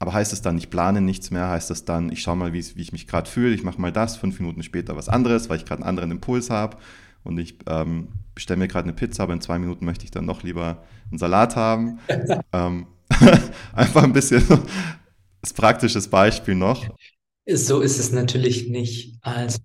aber 0.00 0.12
heißt 0.12 0.32
es 0.32 0.42
dann, 0.42 0.58
ich 0.58 0.70
plane 0.70 1.00
nichts 1.00 1.30
mehr, 1.30 1.48
heißt 1.48 1.70
das 1.70 1.84
dann, 1.84 2.10
ich 2.10 2.20
schaue 2.20 2.36
mal, 2.36 2.52
wie, 2.52 2.58
ich 2.58 2.92
mich 2.92 3.06
gerade 3.06 3.30
fühle, 3.30 3.54
ich 3.54 3.62
mache 3.62 3.80
mal 3.80 3.92
das, 3.92 4.16
fünf 4.16 4.40
Minuten 4.40 4.64
später 4.64 4.96
was 4.96 5.08
anderes, 5.08 5.48
weil 5.48 5.58
ich 5.58 5.64
gerade 5.64 5.82
einen 5.82 5.88
anderen 5.88 6.10
Impuls 6.10 6.50
habe 6.50 6.78
und 7.22 7.38
ich 7.38 7.58
ähm, 7.68 8.08
bestelle 8.34 8.58
mir 8.58 8.68
gerade 8.68 8.84
eine 8.84 8.92
Pizza, 8.92 9.22
aber 9.22 9.34
in 9.34 9.40
zwei 9.40 9.60
Minuten 9.60 9.84
möchte 9.84 10.04
ich 10.04 10.10
dann 10.10 10.26
noch 10.26 10.42
lieber 10.42 10.82
einen 11.10 11.18
Salat 11.18 11.54
haben. 11.54 12.00
ähm, 12.52 12.86
einfach 13.72 14.02
ein 14.02 14.12
bisschen 14.12 14.42
praktisches 15.52 16.08
Beispiel 16.08 16.54
noch. 16.54 16.86
So 17.46 17.80
ist 17.80 17.98
es 17.98 18.12
natürlich 18.12 18.68
nicht. 18.68 19.18
Also 19.20 19.58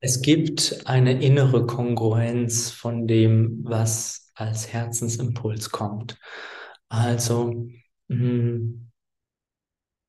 es 0.00 0.22
gibt 0.22 0.82
eine 0.84 1.20
innere 1.22 1.66
Kongruenz 1.66 2.70
von 2.70 3.06
dem, 3.06 3.60
was 3.64 4.30
als 4.34 4.72
Herzensimpuls 4.72 5.70
kommt. 5.70 6.18
Also 6.88 7.68
hm, 8.08 8.90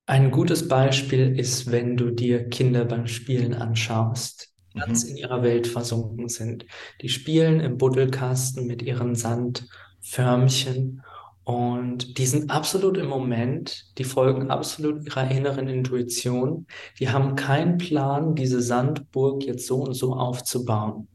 ein 0.06 0.32
gutes 0.32 0.68
Beispiel 0.68 1.38
ist, 1.38 1.72
wenn 1.72 1.98
du 1.98 2.12
dir 2.12 2.48
Kinder 2.48 2.86
beim 2.86 3.08
Spielen 3.08 3.54
anschaust, 3.54 4.54
die 4.74 4.80
ganz 4.80 5.04
mhm. 5.04 5.12
in 5.12 5.18
ihrer 5.18 5.44
Welt 5.44 5.68
versunken 5.68 6.30
sind. 6.30 6.66
Die 7.02 7.10
spielen 7.10 7.60
im 7.60 7.78
Buddelkasten 7.78 8.68
mit 8.68 8.82
ihren 8.82 9.16
Sandförmchen 9.16 11.04
und 11.48 12.18
die 12.18 12.26
sind 12.26 12.52
absolut 12.52 12.98
im 12.98 13.08
Moment, 13.08 13.98
die 13.98 14.04
folgen 14.04 14.52
absolut 14.52 15.06
ihrer 15.06 15.32
inneren 15.32 15.70
Intuition. 15.70 16.68
Die 17.00 17.08
haben 17.08 17.38
keinen 17.38 17.78
Plan, 17.78 18.36
diese 18.36 18.62
Sandburg 18.62 19.46
jetzt 19.46 19.66
so 19.66 19.78
und 19.78 19.94
so 19.94 20.14
aufzubauen. 20.14 21.08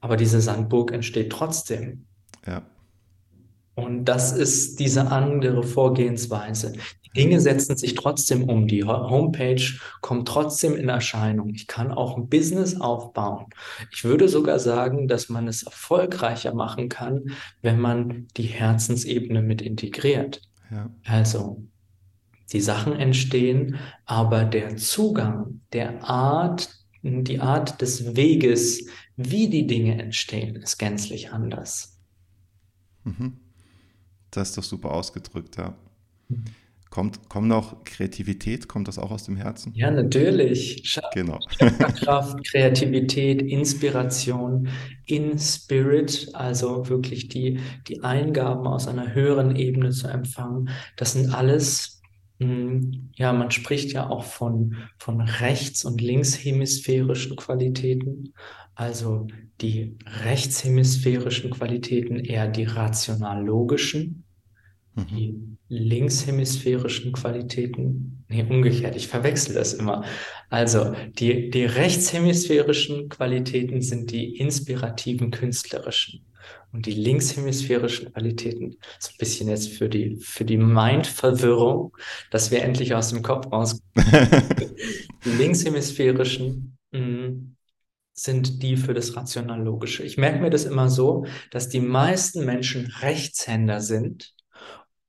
Aber 0.00 0.16
diese 0.16 0.40
Sandburg 0.40 0.90
entsteht 0.90 1.30
trotzdem. 1.30 2.06
Ja. 2.44 2.62
Und 3.78 4.06
das 4.06 4.32
ist 4.32 4.80
diese 4.80 5.12
andere 5.12 5.62
Vorgehensweise. 5.62 6.72
Die 7.06 7.10
Dinge 7.20 7.40
setzen 7.40 7.76
sich 7.76 7.94
trotzdem 7.94 8.42
um. 8.42 8.66
Die 8.66 8.82
Homepage 8.82 9.62
kommt 10.00 10.26
trotzdem 10.26 10.74
in 10.74 10.88
Erscheinung. 10.88 11.50
Ich 11.54 11.68
kann 11.68 11.92
auch 11.92 12.16
ein 12.16 12.28
Business 12.28 12.80
aufbauen. 12.80 13.46
Ich 13.92 14.02
würde 14.02 14.28
sogar 14.28 14.58
sagen, 14.58 15.06
dass 15.06 15.28
man 15.28 15.46
es 15.46 15.62
erfolgreicher 15.62 16.54
machen 16.54 16.88
kann, 16.88 17.36
wenn 17.62 17.78
man 17.78 18.26
die 18.36 18.48
Herzensebene 18.48 19.42
mit 19.42 19.62
integriert. 19.62 20.42
Ja. 20.72 20.90
Also, 21.06 21.62
die 22.52 22.60
Sachen 22.60 22.94
entstehen, 22.94 23.76
aber 24.06 24.44
der 24.44 24.76
Zugang, 24.76 25.60
der 25.72 26.02
Art, 26.02 26.68
die 27.04 27.38
Art 27.38 27.80
des 27.80 28.16
Weges, 28.16 28.88
wie 29.16 29.48
die 29.48 29.68
Dinge 29.68 30.02
entstehen, 30.02 30.56
ist 30.56 30.78
gänzlich 30.78 31.30
anders. 31.30 31.96
Mhm. 33.04 33.38
Das 34.30 34.50
ist 34.50 34.58
doch 34.58 34.64
super 34.64 34.92
ausgedrückt, 34.92 35.56
ja. 35.56 35.74
Kommt, 36.90 37.28
kommt 37.28 37.48
noch 37.48 37.84
Kreativität, 37.84 38.66
kommt 38.66 38.88
das 38.88 38.98
auch 38.98 39.10
aus 39.10 39.24
dem 39.24 39.36
Herzen? 39.36 39.72
Ja, 39.74 39.90
natürlich. 39.90 40.80
Sch 40.84 41.00
genau. 41.12 41.38
Kraft, 41.58 42.42
Kreativität, 42.50 43.42
Inspiration, 43.42 44.68
in 45.04 45.38
Spirit, 45.38 46.30
also 46.32 46.88
wirklich 46.88 47.28
die, 47.28 47.60
die 47.88 48.02
Eingaben 48.02 48.66
aus 48.66 48.88
einer 48.88 49.14
höheren 49.14 49.54
Ebene 49.54 49.90
zu 49.90 50.08
empfangen. 50.08 50.70
Das 50.96 51.12
sind 51.12 51.34
alles, 51.34 52.00
hm, 52.40 53.10
ja, 53.16 53.34
man 53.34 53.50
spricht 53.50 53.92
ja 53.92 54.08
auch 54.08 54.24
von, 54.24 54.76
von 54.98 55.20
rechts- 55.20 55.84
und 55.84 56.00
linkshemisphärischen 56.00 57.36
Qualitäten. 57.36 58.32
Also 58.78 59.26
die 59.60 59.96
rechtshemisphärischen 60.24 61.50
Qualitäten 61.50 62.20
eher 62.20 62.46
die 62.46 62.62
rational-logischen, 62.62 64.22
mhm. 64.94 65.06
die 65.08 65.34
linkshemisphärischen 65.68 67.10
Qualitäten, 67.12 68.24
nee, 68.28 68.46
umgekehrt, 68.48 68.94
ich 68.94 69.08
verwechsel 69.08 69.56
das 69.56 69.74
immer. 69.74 70.04
Also 70.48 70.94
die, 71.18 71.50
die 71.50 71.64
rechtshemisphärischen 71.64 73.08
Qualitäten 73.08 73.82
sind 73.82 74.12
die 74.12 74.36
inspirativen 74.36 75.32
künstlerischen. 75.32 76.24
Und 76.70 76.86
die 76.86 76.92
linkshemisphärischen 76.92 78.12
Qualitäten, 78.12 78.76
so 79.00 79.10
ein 79.10 79.18
bisschen 79.18 79.48
jetzt 79.48 79.70
für 79.70 79.88
die, 79.88 80.18
für 80.20 80.44
die 80.44 80.56
Mind-Verwirrung, 80.56 81.96
dass 82.30 82.52
wir 82.52 82.62
endlich 82.62 82.94
aus 82.94 83.10
dem 83.10 83.22
Kopf 83.22 83.50
rauskommen. 83.50 83.82
die 85.24 85.30
linkshemisphärischen 85.30 86.78
mh, 86.92 87.00
mm, 87.00 87.57
sind 88.18 88.62
die 88.62 88.76
für 88.76 88.94
das 88.94 89.16
Rational-Logische. 89.16 90.02
Ich 90.02 90.18
merke 90.18 90.40
mir 90.40 90.50
das 90.50 90.64
immer 90.64 90.88
so, 90.88 91.26
dass 91.50 91.68
die 91.68 91.80
meisten 91.80 92.44
Menschen 92.44 92.86
Rechtshänder 92.86 93.80
sind, 93.80 94.34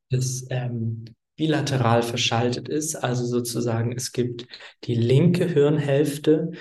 das 0.09 0.45
ähm, 0.49 1.05
bilateral 1.35 2.03
verschaltet 2.03 2.67
ist, 2.67 2.95
also 2.95 3.25
sozusagen 3.25 3.93
es 3.93 4.11
gibt 4.11 4.45
die 4.83 4.95
linke 4.95 5.45
Hirnhälfte, 5.45 6.51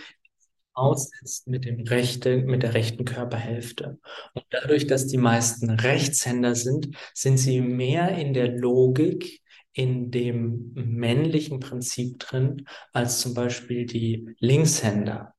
aussetzt 0.72 1.48
mit, 1.48 1.64
dem 1.64 1.80
rechte, 1.80 2.38
mit 2.38 2.62
der 2.62 2.74
rechten 2.74 3.04
Körperhälfte. 3.04 3.98
Und 4.34 4.44
dadurch, 4.50 4.86
dass 4.86 5.08
die 5.08 5.18
meisten 5.18 5.70
Rechtshänder 5.70 6.54
sind, 6.54 6.96
sind 7.14 7.36
sie 7.36 7.60
mehr 7.60 8.16
in 8.16 8.32
der 8.32 8.48
Logik, 8.48 9.42
in 9.72 10.10
dem 10.10 10.72
männlichen 10.74 11.58
Prinzip 11.58 12.20
drin, 12.20 12.64
als 12.92 13.20
zum 13.20 13.34
Beispiel 13.34 13.86
die 13.86 14.34
Linkshänder. 14.38 15.34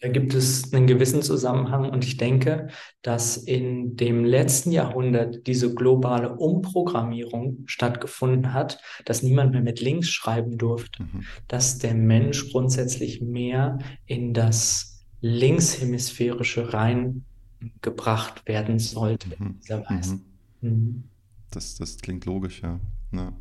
Da 0.00 0.08
gibt 0.08 0.32
es 0.34 0.72
einen 0.72 0.86
gewissen 0.86 1.20
Zusammenhang 1.20 1.90
und 1.90 2.04
ich 2.04 2.16
denke, 2.16 2.68
dass 3.02 3.36
in 3.36 3.96
dem 3.96 4.24
letzten 4.24 4.72
Jahrhundert 4.72 5.46
diese 5.46 5.74
globale 5.74 6.36
Umprogrammierung 6.36 7.64
stattgefunden 7.66 8.54
hat, 8.54 8.80
dass 9.04 9.22
niemand 9.22 9.52
mehr 9.52 9.60
mit 9.60 9.80
links 9.80 10.08
schreiben 10.08 10.56
durfte, 10.56 11.02
mhm. 11.02 11.24
dass 11.48 11.78
der 11.78 11.94
Mensch 11.94 12.50
grundsätzlich 12.50 13.20
mehr 13.20 13.78
in 14.06 14.32
das 14.32 15.04
linkshemisphärische 15.20 16.72
reingebracht 16.72 18.48
werden 18.48 18.78
sollte 18.78 19.28
mhm. 19.38 19.46
in 19.46 19.60
dieser 19.60 19.84
Weise. 19.90 20.14
Mhm. 20.62 20.70
mhm. 20.70 21.04
Das, 21.50 21.74
das 21.74 21.98
klingt 21.98 22.24
logisch, 22.26 22.62
ja. 22.62 22.78
ja. 23.12 23.32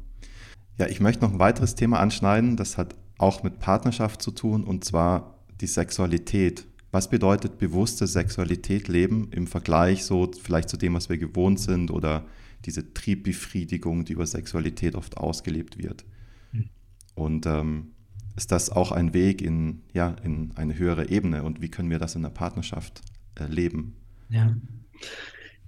Ja, 0.79 0.87
ich 0.87 0.99
möchte 0.99 1.23
noch 1.23 1.31
ein 1.31 1.39
weiteres 1.39 1.75
Thema 1.75 1.99
anschneiden, 1.99 2.57
das 2.57 2.77
hat 2.77 2.95
auch 3.17 3.43
mit 3.43 3.59
Partnerschaft 3.59 4.21
zu 4.21 4.31
tun 4.31 4.63
und 4.63 4.83
zwar 4.83 5.38
die 5.61 5.67
Sexualität. 5.67 6.65
Was 6.91 7.09
bedeutet 7.09 7.59
bewusste 7.59 8.07
Sexualität 8.07 8.87
leben 8.87 9.29
im 9.31 9.45
Vergleich 9.45 10.03
so 10.03 10.31
vielleicht 10.31 10.69
zu 10.69 10.77
dem, 10.77 10.95
was 10.95 11.09
wir 11.09 11.17
gewohnt 11.17 11.59
sind 11.59 11.91
oder 11.91 12.25
diese 12.65 12.93
Triebbefriedigung, 12.93 14.05
die 14.05 14.13
über 14.13 14.25
Sexualität 14.25 14.95
oft 14.95 15.17
ausgelebt 15.17 15.77
wird? 15.77 16.05
Mhm. 16.51 16.69
Und 17.13 17.45
ähm, 17.45 17.91
ist 18.35 18.51
das 18.51 18.71
auch 18.71 18.91
ein 18.91 19.13
Weg 19.13 19.41
in, 19.41 19.83
ja, 19.93 20.15
in 20.23 20.51
eine 20.55 20.77
höhere 20.77 21.09
Ebene 21.09 21.43
und 21.43 21.61
wie 21.61 21.69
können 21.69 21.89
wir 21.89 21.99
das 21.99 22.15
in 22.15 22.23
der 22.23 22.29
Partnerschaft 22.29 23.01
äh, 23.39 23.45
leben? 23.45 23.95
Ja. 24.29 24.55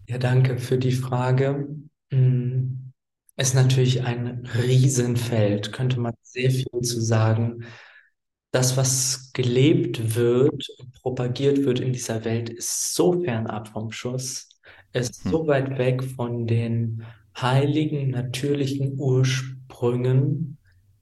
ja, 0.08 0.18
danke 0.18 0.58
für 0.58 0.78
die 0.78 0.92
Frage. 0.92 1.68
Hm, 2.12 2.92
ist 3.38 3.56
natürlich 3.56 4.04
ein 4.04 4.48
Riesenfeld, 4.56 5.72
könnte 5.72 6.00
man 6.00 6.14
sehr 6.22 6.52
viel 6.52 6.82
zu 6.82 7.02
sagen 7.02 7.64
das, 8.52 8.76
was 8.78 9.32
gelebt 9.34 10.16
wird 10.16 10.68
und 10.78 10.92
propagiert 11.02 11.64
wird 11.64 11.80
in 11.80 11.94
dieser 11.94 12.26
Welt, 12.26 12.50
ist 12.50 12.94
so 12.94 13.22
fernab 13.22 13.70
vom 13.70 13.92
Schuss, 13.92 14.50
ist 14.94 15.24
hm. 15.24 15.32
so 15.32 15.48
weit 15.48 15.78
weg 15.78 16.04
von 16.04 16.48
den 16.48 17.04
heiligen, 17.36 18.10
natürlichen 18.10 19.00
Ursprüngen 19.00 20.58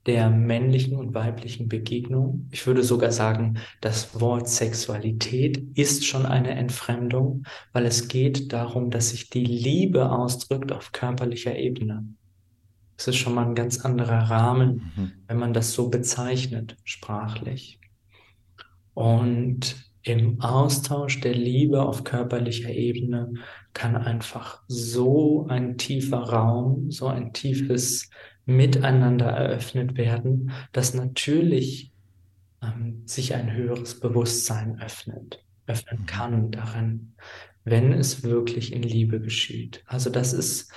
der 0.06 0.30
männlichen 0.30 0.96
und 0.96 1.12
weiblichen 1.12 1.68
Begegnung. 1.68 2.48
Ich 2.50 2.66
würde 2.66 2.82
sogar 2.82 3.12
sagen, 3.12 3.58
das 3.80 4.18
Wort 4.20 4.48
Sexualität 4.48 5.62
ist 5.76 6.06
schon 6.06 6.24
eine 6.24 6.52
Entfremdung, 6.52 7.44
weil 7.72 7.84
es 7.84 8.08
geht 8.08 8.52
darum, 8.52 8.90
dass 8.90 9.10
sich 9.10 9.28
die 9.28 9.44
Liebe 9.44 10.10
ausdrückt 10.10 10.72
auf 10.72 10.92
körperlicher 10.92 11.56
Ebene. 11.56 12.06
Es 13.00 13.08
ist 13.08 13.16
schon 13.16 13.34
mal 13.34 13.46
ein 13.46 13.54
ganz 13.54 13.82
anderer 13.82 14.28
Rahmen, 14.28 14.92
mhm. 14.94 15.12
wenn 15.26 15.38
man 15.38 15.54
das 15.54 15.72
so 15.72 15.88
bezeichnet, 15.88 16.76
sprachlich. 16.84 17.80
Und 18.92 19.90
im 20.02 20.42
Austausch 20.42 21.18
der 21.22 21.32
Liebe 21.34 21.80
auf 21.82 22.04
körperlicher 22.04 22.68
Ebene 22.68 23.32
kann 23.72 23.96
einfach 23.96 24.62
so 24.68 25.46
ein 25.48 25.78
tiefer 25.78 26.18
Raum, 26.18 26.90
so 26.90 27.06
ein 27.06 27.32
tiefes 27.32 28.10
Miteinander 28.44 29.28
eröffnet 29.28 29.96
werden, 29.96 30.50
dass 30.72 30.92
natürlich 30.92 31.92
ähm, 32.62 33.00
sich 33.06 33.34
ein 33.34 33.50
höheres 33.50 33.98
Bewusstsein 33.98 34.78
öffnet, 34.78 35.42
öffnen 35.66 36.02
mhm. 36.02 36.06
kann 36.06 36.50
darin, 36.50 37.14
wenn 37.64 37.94
es 37.94 38.24
wirklich 38.24 38.74
in 38.74 38.82
Liebe 38.82 39.22
geschieht. 39.22 39.82
Also 39.86 40.10
das 40.10 40.34
ist 40.34 40.70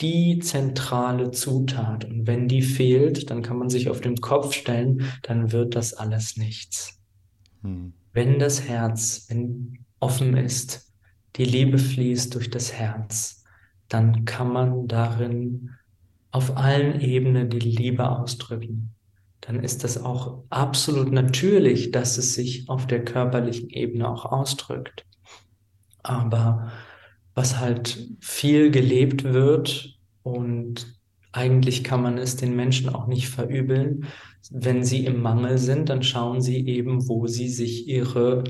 die 0.00 0.38
zentrale 0.38 1.30
Zutat. 1.30 2.04
Und 2.04 2.26
wenn 2.26 2.48
die 2.48 2.62
fehlt, 2.62 3.30
dann 3.30 3.42
kann 3.42 3.58
man 3.58 3.70
sich 3.70 3.90
auf 3.90 4.00
den 4.00 4.16
Kopf 4.20 4.54
stellen, 4.54 5.04
dann 5.22 5.52
wird 5.52 5.76
das 5.76 5.94
alles 5.94 6.36
nichts. 6.36 6.98
Hm. 7.62 7.92
Wenn 8.12 8.38
das 8.38 8.68
Herz 8.68 9.26
wenn 9.28 9.84
offen 10.00 10.36
ist, 10.36 10.92
die 11.36 11.44
Liebe 11.44 11.78
fließt 11.78 12.34
durch 12.34 12.50
das 12.50 12.72
Herz, 12.72 13.44
dann 13.88 14.24
kann 14.24 14.52
man 14.52 14.88
darin 14.88 15.70
auf 16.30 16.56
allen 16.56 17.00
Ebenen 17.00 17.50
die 17.50 17.58
Liebe 17.58 18.08
ausdrücken. 18.08 18.94
Dann 19.40 19.62
ist 19.62 19.84
das 19.84 20.02
auch 20.02 20.44
absolut 20.50 21.12
natürlich, 21.12 21.90
dass 21.90 22.18
es 22.18 22.34
sich 22.34 22.68
auf 22.68 22.86
der 22.86 23.04
körperlichen 23.04 23.70
Ebene 23.70 24.08
auch 24.08 24.26
ausdrückt. 24.26 25.06
Aber 26.02 26.70
was 27.34 27.58
halt 27.58 28.08
viel 28.20 28.70
gelebt 28.70 29.24
wird 29.24 29.98
und 30.22 31.00
eigentlich 31.32 31.84
kann 31.84 32.02
man 32.02 32.18
es 32.18 32.36
den 32.36 32.56
Menschen 32.56 32.88
auch 32.88 33.06
nicht 33.06 33.28
verübeln. 33.28 34.06
Wenn 34.50 34.82
sie 34.84 35.04
im 35.06 35.22
Mangel 35.22 35.58
sind, 35.58 35.88
dann 35.88 36.02
schauen 36.02 36.40
sie 36.40 36.66
eben, 36.66 37.08
wo 37.08 37.26
sie 37.26 37.48
sich 37.48 37.86
ihre 37.86 38.42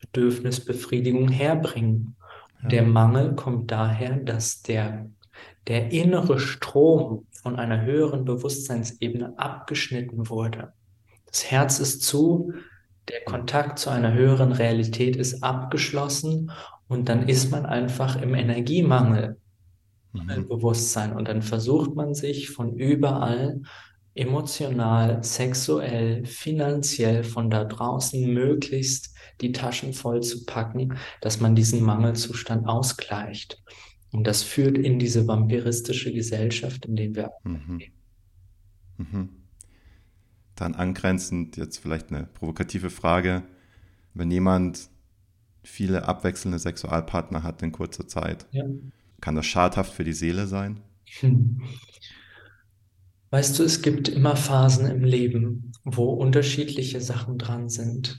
Bedürfnisbefriedigung 0.00 1.28
herbringen. 1.28 2.16
Ja. 2.62 2.68
Der 2.68 2.82
Mangel 2.84 3.34
kommt 3.34 3.70
daher, 3.70 4.16
dass 4.16 4.62
der, 4.62 5.10
der 5.66 5.90
innere 5.90 6.38
Strom 6.38 7.26
von 7.32 7.56
einer 7.56 7.82
höheren 7.82 8.24
Bewusstseinsebene 8.24 9.34
abgeschnitten 9.38 10.28
wurde. 10.28 10.72
Das 11.26 11.50
Herz 11.50 11.80
ist 11.80 12.02
zu, 12.02 12.52
der 13.08 13.22
Kontakt 13.24 13.78
zu 13.78 13.90
einer 13.90 14.12
höheren 14.12 14.52
Realität 14.52 15.16
ist 15.16 15.42
abgeschlossen 15.42 16.52
und 16.90 17.08
dann 17.08 17.28
ist 17.28 17.52
man 17.52 17.66
einfach 17.66 18.20
im 18.20 18.34
Energiemangel, 18.34 19.38
mhm. 20.12 20.48
Bewusstsein. 20.48 21.12
Und 21.12 21.28
dann 21.28 21.40
versucht 21.40 21.94
man 21.94 22.14
sich 22.14 22.50
von 22.50 22.74
überall 22.74 23.62
emotional, 24.14 25.22
sexuell, 25.22 26.26
finanziell 26.26 27.22
von 27.22 27.48
da 27.48 27.62
draußen 27.62 28.34
möglichst 28.34 29.14
die 29.40 29.52
Taschen 29.52 29.92
voll 29.92 30.20
zu 30.24 30.44
packen, 30.46 30.96
dass 31.20 31.40
man 31.40 31.54
diesen 31.54 31.80
Mangelzustand 31.80 32.66
ausgleicht. 32.66 33.62
Und 34.10 34.26
das 34.26 34.42
führt 34.42 34.76
in 34.76 34.98
diese 34.98 35.28
vampiristische 35.28 36.12
Gesellschaft, 36.12 36.86
in 36.86 36.96
der 36.96 37.14
wir 37.14 37.30
mhm. 37.44 37.78
leben. 37.78 37.94
Mhm. 38.96 39.28
Dann 40.56 40.74
angrenzend 40.74 41.56
jetzt 41.56 41.78
vielleicht 41.78 42.10
eine 42.10 42.26
provokative 42.26 42.90
Frage. 42.90 43.44
Wenn 44.12 44.32
jemand 44.32 44.90
viele 45.62 46.06
abwechselnde 46.06 46.58
Sexualpartner 46.58 47.42
hat 47.42 47.62
in 47.62 47.72
kurzer 47.72 48.06
Zeit. 48.06 48.46
Ja. 48.50 48.64
Kann 49.20 49.34
das 49.34 49.46
schadhaft 49.46 49.92
für 49.92 50.04
die 50.04 50.12
Seele 50.12 50.46
sein? 50.46 50.80
Hm. 51.20 51.60
Weißt 53.30 53.58
du, 53.58 53.62
es 53.62 53.82
gibt 53.82 54.08
immer 54.08 54.34
Phasen 54.34 54.86
im 54.86 55.04
Leben, 55.04 55.72
wo 55.84 56.10
unterschiedliche 56.10 57.00
Sachen 57.00 57.38
dran 57.38 57.68
sind. 57.68 58.18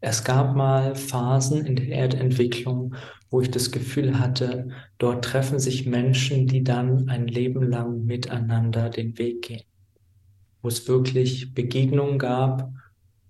Es 0.00 0.24
gab 0.24 0.56
mal 0.56 0.96
Phasen 0.96 1.64
in 1.64 1.76
der 1.76 1.86
Erdentwicklung, 1.86 2.96
wo 3.30 3.40
ich 3.40 3.50
das 3.52 3.70
Gefühl 3.70 4.18
hatte, 4.18 4.68
dort 4.98 5.24
treffen 5.24 5.60
sich 5.60 5.86
Menschen, 5.86 6.48
die 6.48 6.64
dann 6.64 7.08
ein 7.08 7.28
Leben 7.28 7.62
lang 7.62 8.04
miteinander 8.04 8.90
den 8.90 9.16
Weg 9.18 9.42
gehen. 9.42 9.62
Wo 10.60 10.68
es 10.68 10.88
wirklich 10.88 11.54
Begegnungen 11.54 12.18
gab, 12.18 12.72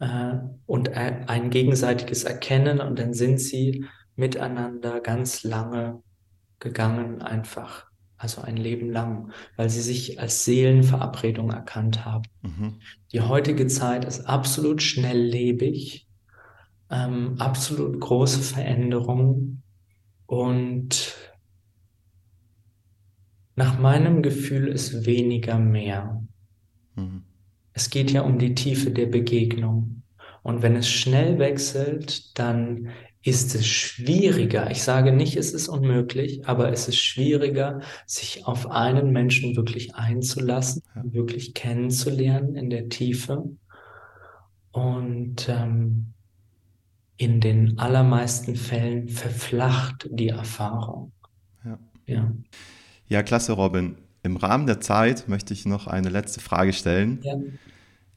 äh, 0.02 0.38
und 0.66 0.90
ein 0.96 1.50
gegenseitiges 1.50 2.24
Erkennen 2.24 2.80
und 2.80 2.98
dann 2.98 3.14
sind 3.14 3.38
sie 3.38 3.86
miteinander 4.16 5.00
ganz 5.00 5.44
lange 5.44 6.02
gegangen, 6.58 7.22
einfach, 7.22 7.86
also 8.16 8.42
ein 8.42 8.56
Leben 8.56 8.90
lang, 8.90 9.30
weil 9.56 9.70
sie 9.70 9.80
sich 9.80 10.20
als 10.20 10.44
Seelenverabredung 10.44 11.50
erkannt 11.50 12.04
haben. 12.04 12.24
Mhm. 12.42 12.80
Die 13.12 13.20
heutige 13.20 13.68
Zeit 13.68 14.04
ist 14.04 14.26
absolut 14.26 14.82
schnelllebig, 14.82 16.08
ähm, 16.90 17.36
absolut 17.38 18.00
große 18.00 18.40
Veränderungen 18.40 19.62
und 20.26 21.16
nach 23.54 23.78
meinem 23.78 24.22
Gefühl 24.22 24.66
ist 24.66 25.06
weniger 25.06 25.58
mehr. 25.58 26.24
Mhm. 26.96 27.22
Es 27.72 27.90
geht 27.90 28.10
ja 28.10 28.22
um 28.22 28.38
die 28.38 28.54
Tiefe 28.54 28.90
der 28.90 29.06
Begegnung. 29.06 30.02
Und 30.42 30.62
wenn 30.62 30.76
es 30.76 30.88
schnell 30.88 31.38
wechselt, 31.38 32.38
dann 32.38 32.90
ist 33.22 33.54
es 33.54 33.66
schwieriger. 33.66 34.70
Ich 34.70 34.82
sage 34.82 35.12
nicht, 35.12 35.36
es 35.36 35.52
ist 35.52 35.68
unmöglich, 35.68 36.46
aber 36.46 36.72
es 36.72 36.88
ist 36.88 36.98
schwieriger, 36.98 37.80
sich 38.04 38.46
auf 38.46 38.68
einen 38.68 39.12
Menschen 39.12 39.54
wirklich 39.54 39.94
einzulassen, 39.94 40.82
wirklich 41.04 41.54
kennenzulernen 41.54 42.56
in 42.56 42.68
der 42.68 42.88
Tiefe. 42.88 43.44
Und 44.72 45.48
ähm, 45.48 46.14
in 47.16 47.40
den 47.40 47.78
allermeisten 47.78 48.56
Fällen 48.56 49.08
verflacht 49.08 50.08
die 50.10 50.28
Erfahrung. 50.28 51.12
Ja. 51.64 51.78
ja. 52.06 52.32
Ja, 53.06 53.22
klasse, 53.22 53.52
Robin. 53.52 54.01
Im 54.22 54.36
Rahmen 54.36 54.66
der 54.66 54.80
Zeit 54.80 55.28
möchte 55.28 55.52
ich 55.52 55.66
noch 55.66 55.86
eine 55.86 56.08
letzte 56.08 56.40
Frage 56.40 56.72
stellen. 56.72 57.20
Ja. 57.22 57.34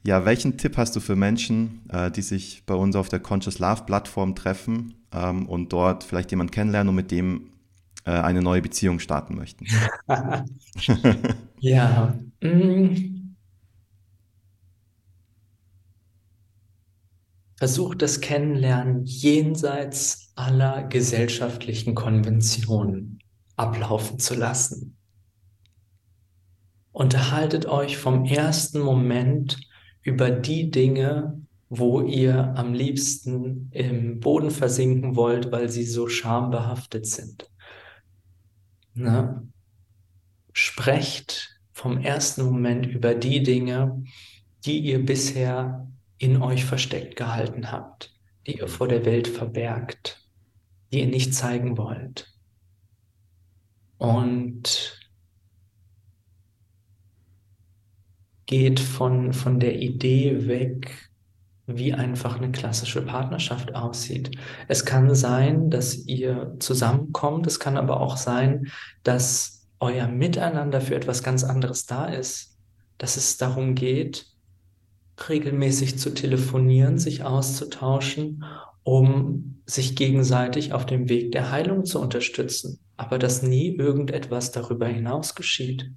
Ja, 0.06 0.24
welchen 0.24 0.58
Tipp 0.58 0.78
hast 0.78 0.96
du 0.96 1.00
für 1.00 1.16
Menschen, 1.16 1.82
äh, 1.90 2.12
die 2.12 2.22
sich 2.22 2.64
bei 2.68 2.76
uns 2.76 2.96
auf 2.96 3.10
der 3.10 3.20
Conscious 3.20 3.58
Love 3.58 3.86
Plattform 3.88 4.36
treffen 4.36 4.94
ähm, 5.12 5.50
und 5.50 5.74
dort 5.74 6.04
vielleicht 6.04 6.30
jemanden 6.30 6.52
kennenlernen 6.52 6.90
und 6.90 6.96
mit 6.96 7.10
dem 7.10 7.50
äh, 8.04 8.12
eine 8.12 8.44
neue 8.44 8.62
Beziehung 8.62 9.00
starten 9.00 9.36
möchten? 9.36 9.66
ja. 11.60 12.14
Mm. 12.40 13.34
Versuch 17.58 17.96
das 17.96 18.22
Kennenlernen 18.22 19.06
jenseits 19.06 20.34
aller 20.36 20.84
gesellschaftlichen 20.84 21.96
Konventionen 21.96 23.22
ablaufen 23.56 24.20
zu 24.20 24.36
lassen. 24.36 24.98
Unterhaltet 26.96 27.66
euch 27.66 27.98
vom 27.98 28.24
ersten 28.24 28.80
Moment 28.80 29.60
über 30.02 30.32
die 30.32 30.72
Dinge, 30.72 31.42
wo 31.68 32.00
ihr 32.00 32.56
am 32.56 32.74
liebsten 32.74 33.70
im 33.72 34.22
Boden 34.22 34.50
versinken 34.50 35.18
wollt, 35.18 35.52
weil 35.52 35.68
sie 35.68 35.84
so 35.84 36.08
schambehaftet 36.08 37.06
sind. 37.06 37.52
Ne? 38.94 39.46
Sprecht 40.54 41.60
vom 41.74 41.98
ersten 41.98 42.46
Moment 42.46 42.86
über 42.86 43.14
die 43.14 43.44
Dinge, 43.44 44.02
die 44.64 44.80
ihr 44.80 45.06
bisher 45.06 45.92
in 46.18 46.42
euch 46.42 46.64
versteckt 46.64 47.18
gehalten 47.18 47.74
habt, 47.74 48.18
die 48.48 48.60
ihr 48.60 48.70
vor 48.70 48.88
der 48.88 49.04
Welt 49.04 49.28
verbergt, 49.28 50.26
die 50.94 51.02
ihr 51.02 51.08
nicht 51.08 51.36
zeigen 51.36 51.78
wollt. 51.78 52.34
Und 53.98 55.05
geht 58.46 58.80
von, 58.80 59.34
von 59.34 59.60
der 59.60 59.80
Idee 59.80 60.48
weg, 60.48 61.10
wie 61.68 61.94
einfach 61.94 62.38
eine 62.38 62.52
klassische 62.52 63.02
Partnerschaft 63.02 63.74
aussieht. 63.74 64.38
Es 64.68 64.86
kann 64.86 65.14
sein, 65.16 65.70
dass 65.70 66.06
ihr 66.06 66.56
zusammenkommt, 66.60 67.48
es 67.48 67.60
kann 67.60 67.78
aber 67.78 68.02
auch 68.02 68.18
sein, 68.18 68.68
dass 69.04 69.68
euer 69.80 70.08
Miteinander 70.08 70.80
für 70.80 70.96
etwas 70.96 71.24
ganz 71.24 71.44
anderes 71.44 71.86
da 71.86 72.06
ist, 72.06 72.58
dass 72.98 73.18
es 73.18 73.38
darum 73.38 73.76
geht, 73.76 74.28
regelmäßig 75.28 75.98
zu 75.98 76.14
telefonieren, 76.14 76.98
sich 77.00 77.24
auszutauschen, 77.24 78.44
um 78.84 79.62
sich 79.66 79.96
gegenseitig 79.96 80.74
auf 80.74 80.86
dem 80.86 81.10
Weg 81.10 81.32
der 81.32 81.52
Heilung 81.52 81.86
zu 81.86 82.00
unterstützen, 82.00 82.80
aber 82.96 83.18
dass 83.18 83.42
nie 83.42 83.76
irgendetwas 83.76 84.52
darüber 84.52 84.88
hinaus 84.88 85.34
geschieht 85.34 85.90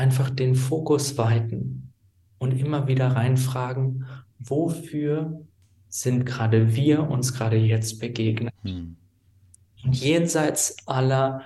einfach 0.00 0.30
den 0.30 0.54
Fokus 0.54 1.18
weiten 1.18 1.92
und 2.38 2.58
immer 2.58 2.88
wieder 2.88 3.08
reinfragen, 3.08 4.06
wofür 4.38 5.44
sind 5.88 6.24
gerade 6.24 6.74
wir 6.74 7.10
uns 7.10 7.34
gerade 7.34 7.58
jetzt 7.58 8.00
begegnet. 8.00 8.54
Hm. 8.62 8.96
Jenseits 9.76 10.76
aller 10.86 11.42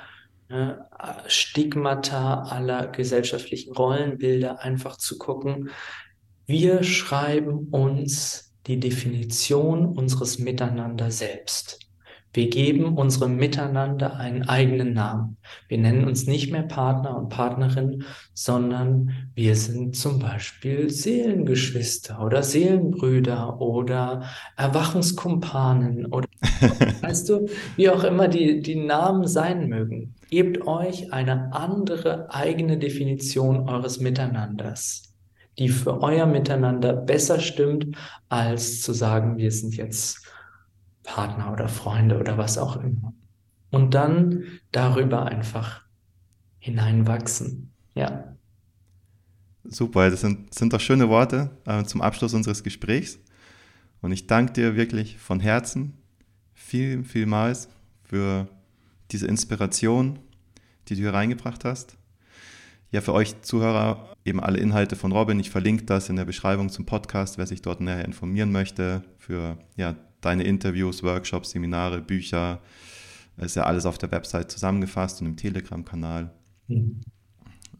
ne, 0.48 0.86
Stigmata 1.26 2.44
aller 2.44 2.86
gesellschaftlichen 2.86 3.74
Rollenbilder 3.74 4.62
einfach 4.62 4.98
zu 4.98 5.18
gucken, 5.18 5.70
wir 6.46 6.84
schreiben 6.84 7.68
uns 7.70 8.54
die 8.68 8.78
Definition 8.78 9.86
unseres 9.86 10.38
Miteinander 10.38 11.10
selbst. 11.10 11.80
Wir 12.34 12.50
geben 12.50 12.98
unserem 12.98 13.36
Miteinander 13.36 14.16
einen 14.16 14.48
eigenen 14.48 14.92
Namen. 14.92 15.36
Wir 15.68 15.78
nennen 15.78 16.04
uns 16.04 16.26
nicht 16.26 16.50
mehr 16.50 16.64
Partner 16.64 17.16
und 17.16 17.28
Partnerin, 17.28 18.02
sondern 18.34 19.28
wir 19.36 19.54
sind 19.54 19.94
zum 19.94 20.18
Beispiel 20.18 20.90
Seelengeschwister 20.90 22.20
oder 22.20 22.42
Seelenbrüder 22.42 23.60
oder 23.60 24.24
Erwachungskumpanen 24.56 26.06
oder 26.06 26.26
weißt 27.02 27.28
du, 27.28 27.46
wie 27.76 27.88
auch 27.88 28.02
immer 28.02 28.26
die, 28.26 28.60
die 28.60 28.84
Namen 28.84 29.28
sein 29.28 29.68
mögen. 29.68 30.16
Gebt 30.28 30.66
euch 30.66 31.12
eine 31.12 31.52
andere 31.52 32.34
eigene 32.34 32.78
Definition 32.78 33.68
eures 33.68 34.00
Miteinanders, 34.00 35.14
die 35.56 35.68
für 35.68 36.02
euer 36.02 36.26
Miteinander 36.26 36.94
besser 36.94 37.38
stimmt, 37.38 37.96
als 38.28 38.82
zu 38.82 38.92
sagen, 38.92 39.36
wir 39.36 39.52
sind 39.52 39.76
jetzt 39.76 40.23
Partner 41.04 41.52
oder 41.52 41.68
Freunde 41.68 42.18
oder 42.18 42.36
was 42.36 42.58
auch 42.58 42.76
immer. 42.76 43.14
Und 43.70 43.94
dann 43.94 44.44
darüber 44.72 45.26
einfach 45.26 45.84
hineinwachsen. 46.58 47.72
Ja. 47.94 48.36
Super, 49.64 50.10
das 50.10 50.20
sind, 50.20 50.52
sind 50.52 50.72
doch 50.72 50.80
schöne 50.80 51.08
Worte 51.08 51.50
äh, 51.64 51.84
zum 51.84 52.02
Abschluss 52.02 52.34
unseres 52.34 52.62
Gesprächs. 52.62 53.18
Und 54.00 54.12
ich 54.12 54.26
danke 54.26 54.52
dir 54.52 54.76
wirklich 54.76 55.18
von 55.18 55.40
Herzen 55.40 55.94
viel, 56.52 57.04
vielmals 57.04 57.68
für 58.02 58.48
diese 59.10 59.26
Inspiration, 59.26 60.18
die 60.88 60.94
du 60.94 61.02
hier 61.02 61.14
reingebracht 61.14 61.64
hast. 61.64 61.96
Ja, 62.90 63.00
für 63.00 63.12
euch 63.12 63.40
Zuhörer 63.42 64.14
eben 64.24 64.40
alle 64.40 64.58
Inhalte 64.58 64.96
von 64.96 65.12
Robin. 65.12 65.40
Ich 65.40 65.50
verlinke 65.50 65.84
das 65.84 66.08
in 66.08 66.16
der 66.16 66.24
Beschreibung 66.24 66.68
zum 66.68 66.86
Podcast, 66.86 67.38
wer 67.38 67.46
sich 67.46 67.62
dort 67.62 67.80
näher 67.80 68.04
informieren 68.04 68.52
möchte 68.52 69.02
für 69.18 69.58
ja, 69.76 69.96
deine 70.24 70.44
Interviews, 70.44 71.02
Workshops, 71.02 71.50
Seminare, 71.50 72.00
Bücher. 72.00 72.60
Ist 73.36 73.56
ja 73.56 73.64
alles 73.64 73.84
auf 73.84 73.98
der 73.98 74.10
Website 74.12 74.50
zusammengefasst 74.50 75.20
und 75.20 75.26
im 75.26 75.36
Telegram-Kanal. 75.36 76.32
Mhm. 76.68 77.00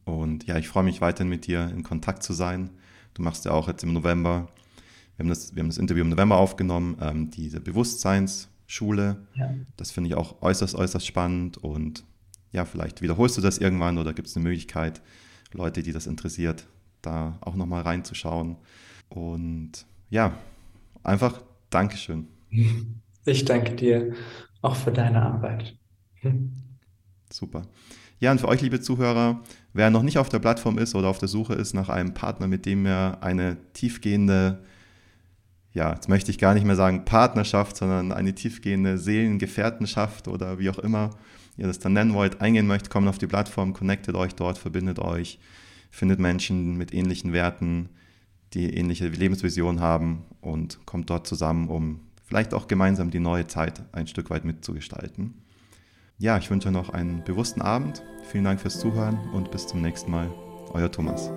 Und 0.04 0.46
ja, 0.46 0.58
ich 0.58 0.68
freue 0.68 0.84
mich 0.84 1.00
weiterhin 1.00 1.28
mit 1.28 1.46
dir 1.46 1.70
in 1.70 1.82
Kontakt 1.82 2.22
zu 2.22 2.32
sein. 2.32 2.70
Du 3.14 3.22
machst 3.22 3.44
ja 3.44 3.52
auch 3.52 3.68
jetzt 3.68 3.84
im 3.84 3.92
November, 3.92 4.48
wir 5.16 5.24
haben 5.24 5.28
das, 5.28 5.54
wir 5.54 5.62
haben 5.62 5.68
das 5.68 5.78
Interview 5.78 6.02
im 6.02 6.10
November 6.10 6.36
aufgenommen, 6.36 6.96
ähm, 7.00 7.30
diese 7.30 7.60
Bewusstseinsschule. 7.60 9.26
Ja. 9.34 9.54
Das 9.76 9.92
finde 9.92 10.08
ich 10.08 10.16
auch 10.16 10.42
äußerst, 10.42 10.74
äußerst 10.74 11.06
spannend. 11.06 11.56
Und 11.58 12.04
ja, 12.52 12.64
vielleicht 12.64 13.00
wiederholst 13.00 13.38
du 13.38 13.40
das 13.40 13.58
irgendwann 13.58 13.98
oder 13.98 14.12
gibt 14.12 14.28
es 14.28 14.36
eine 14.36 14.42
Möglichkeit, 14.42 15.00
Leute, 15.52 15.84
die 15.84 15.92
das 15.92 16.06
interessiert, 16.06 16.66
da 17.00 17.38
auch 17.40 17.54
nochmal 17.54 17.82
reinzuschauen. 17.82 18.56
Und 19.08 19.86
ja, 20.10 20.36
einfach 21.04 21.40
Dankeschön. 21.70 22.28
Ich 23.24 23.44
danke 23.44 23.74
dir 23.74 24.14
auch 24.62 24.76
für 24.76 24.92
deine 24.92 25.22
Arbeit. 25.22 25.76
Super. 27.30 27.62
Ja, 28.20 28.32
und 28.32 28.40
für 28.40 28.48
euch, 28.48 28.60
liebe 28.60 28.80
Zuhörer, 28.80 29.42
wer 29.72 29.90
noch 29.90 30.02
nicht 30.02 30.18
auf 30.18 30.28
der 30.28 30.38
Plattform 30.38 30.78
ist 30.78 30.94
oder 30.94 31.08
auf 31.08 31.18
der 31.18 31.28
Suche 31.28 31.54
ist 31.54 31.74
nach 31.74 31.88
einem 31.88 32.14
Partner, 32.14 32.46
mit 32.46 32.64
dem 32.64 32.86
er 32.86 33.22
eine 33.22 33.56
tiefgehende, 33.72 34.64
ja, 35.72 35.92
jetzt 35.92 36.08
möchte 36.08 36.30
ich 36.30 36.38
gar 36.38 36.54
nicht 36.54 36.64
mehr 36.64 36.76
sagen 36.76 37.04
Partnerschaft, 37.04 37.76
sondern 37.76 38.12
eine 38.12 38.34
tiefgehende 38.34 38.98
Seelengefährtenschaft 38.98 40.28
oder 40.28 40.58
wie 40.58 40.70
auch 40.70 40.78
immer 40.78 41.10
ihr 41.56 41.66
das 41.66 41.78
dann 41.78 41.92
nennen 41.92 42.14
wollt, 42.14 42.40
eingehen 42.40 42.66
möchtet, 42.66 42.90
kommt 42.90 43.08
auf 43.08 43.18
die 43.18 43.26
Plattform, 43.26 43.74
connectet 43.74 44.14
euch 44.14 44.34
dort, 44.34 44.58
verbindet 44.58 44.98
euch, 44.98 45.38
findet 45.90 46.18
Menschen 46.18 46.76
mit 46.76 46.92
ähnlichen 46.92 47.32
Werten, 47.32 47.90
die 48.54 48.74
ähnliche 48.74 49.08
Lebensvision 49.08 49.80
haben 49.80 50.24
und 50.40 50.84
kommt 50.86 51.10
dort 51.10 51.26
zusammen, 51.26 51.68
um 51.68 52.00
vielleicht 52.34 52.52
auch 52.52 52.66
gemeinsam 52.66 53.12
die 53.12 53.20
neue 53.20 53.46
Zeit 53.46 53.80
ein 53.92 54.08
Stück 54.08 54.28
weit 54.28 54.44
mitzugestalten. 54.44 55.34
Ja, 56.18 56.36
ich 56.36 56.50
wünsche 56.50 56.72
noch 56.72 56.88
einen 56.88 57.22
bewussten 57.22 57.62
Abend. 57.62 58.02
Vielen 58.24 58.42
Dank 58.42 58.60
fürs 58.60 58.80
Zuhören 58.80 59.16
und 59.32 59.52
bis 59.52 59.68
zum 59.68 59.80
nächsten 59.80 60.10
Mal. 60.10 60.32
Euer 60.72 60.90
Thomas. 60.90 61.30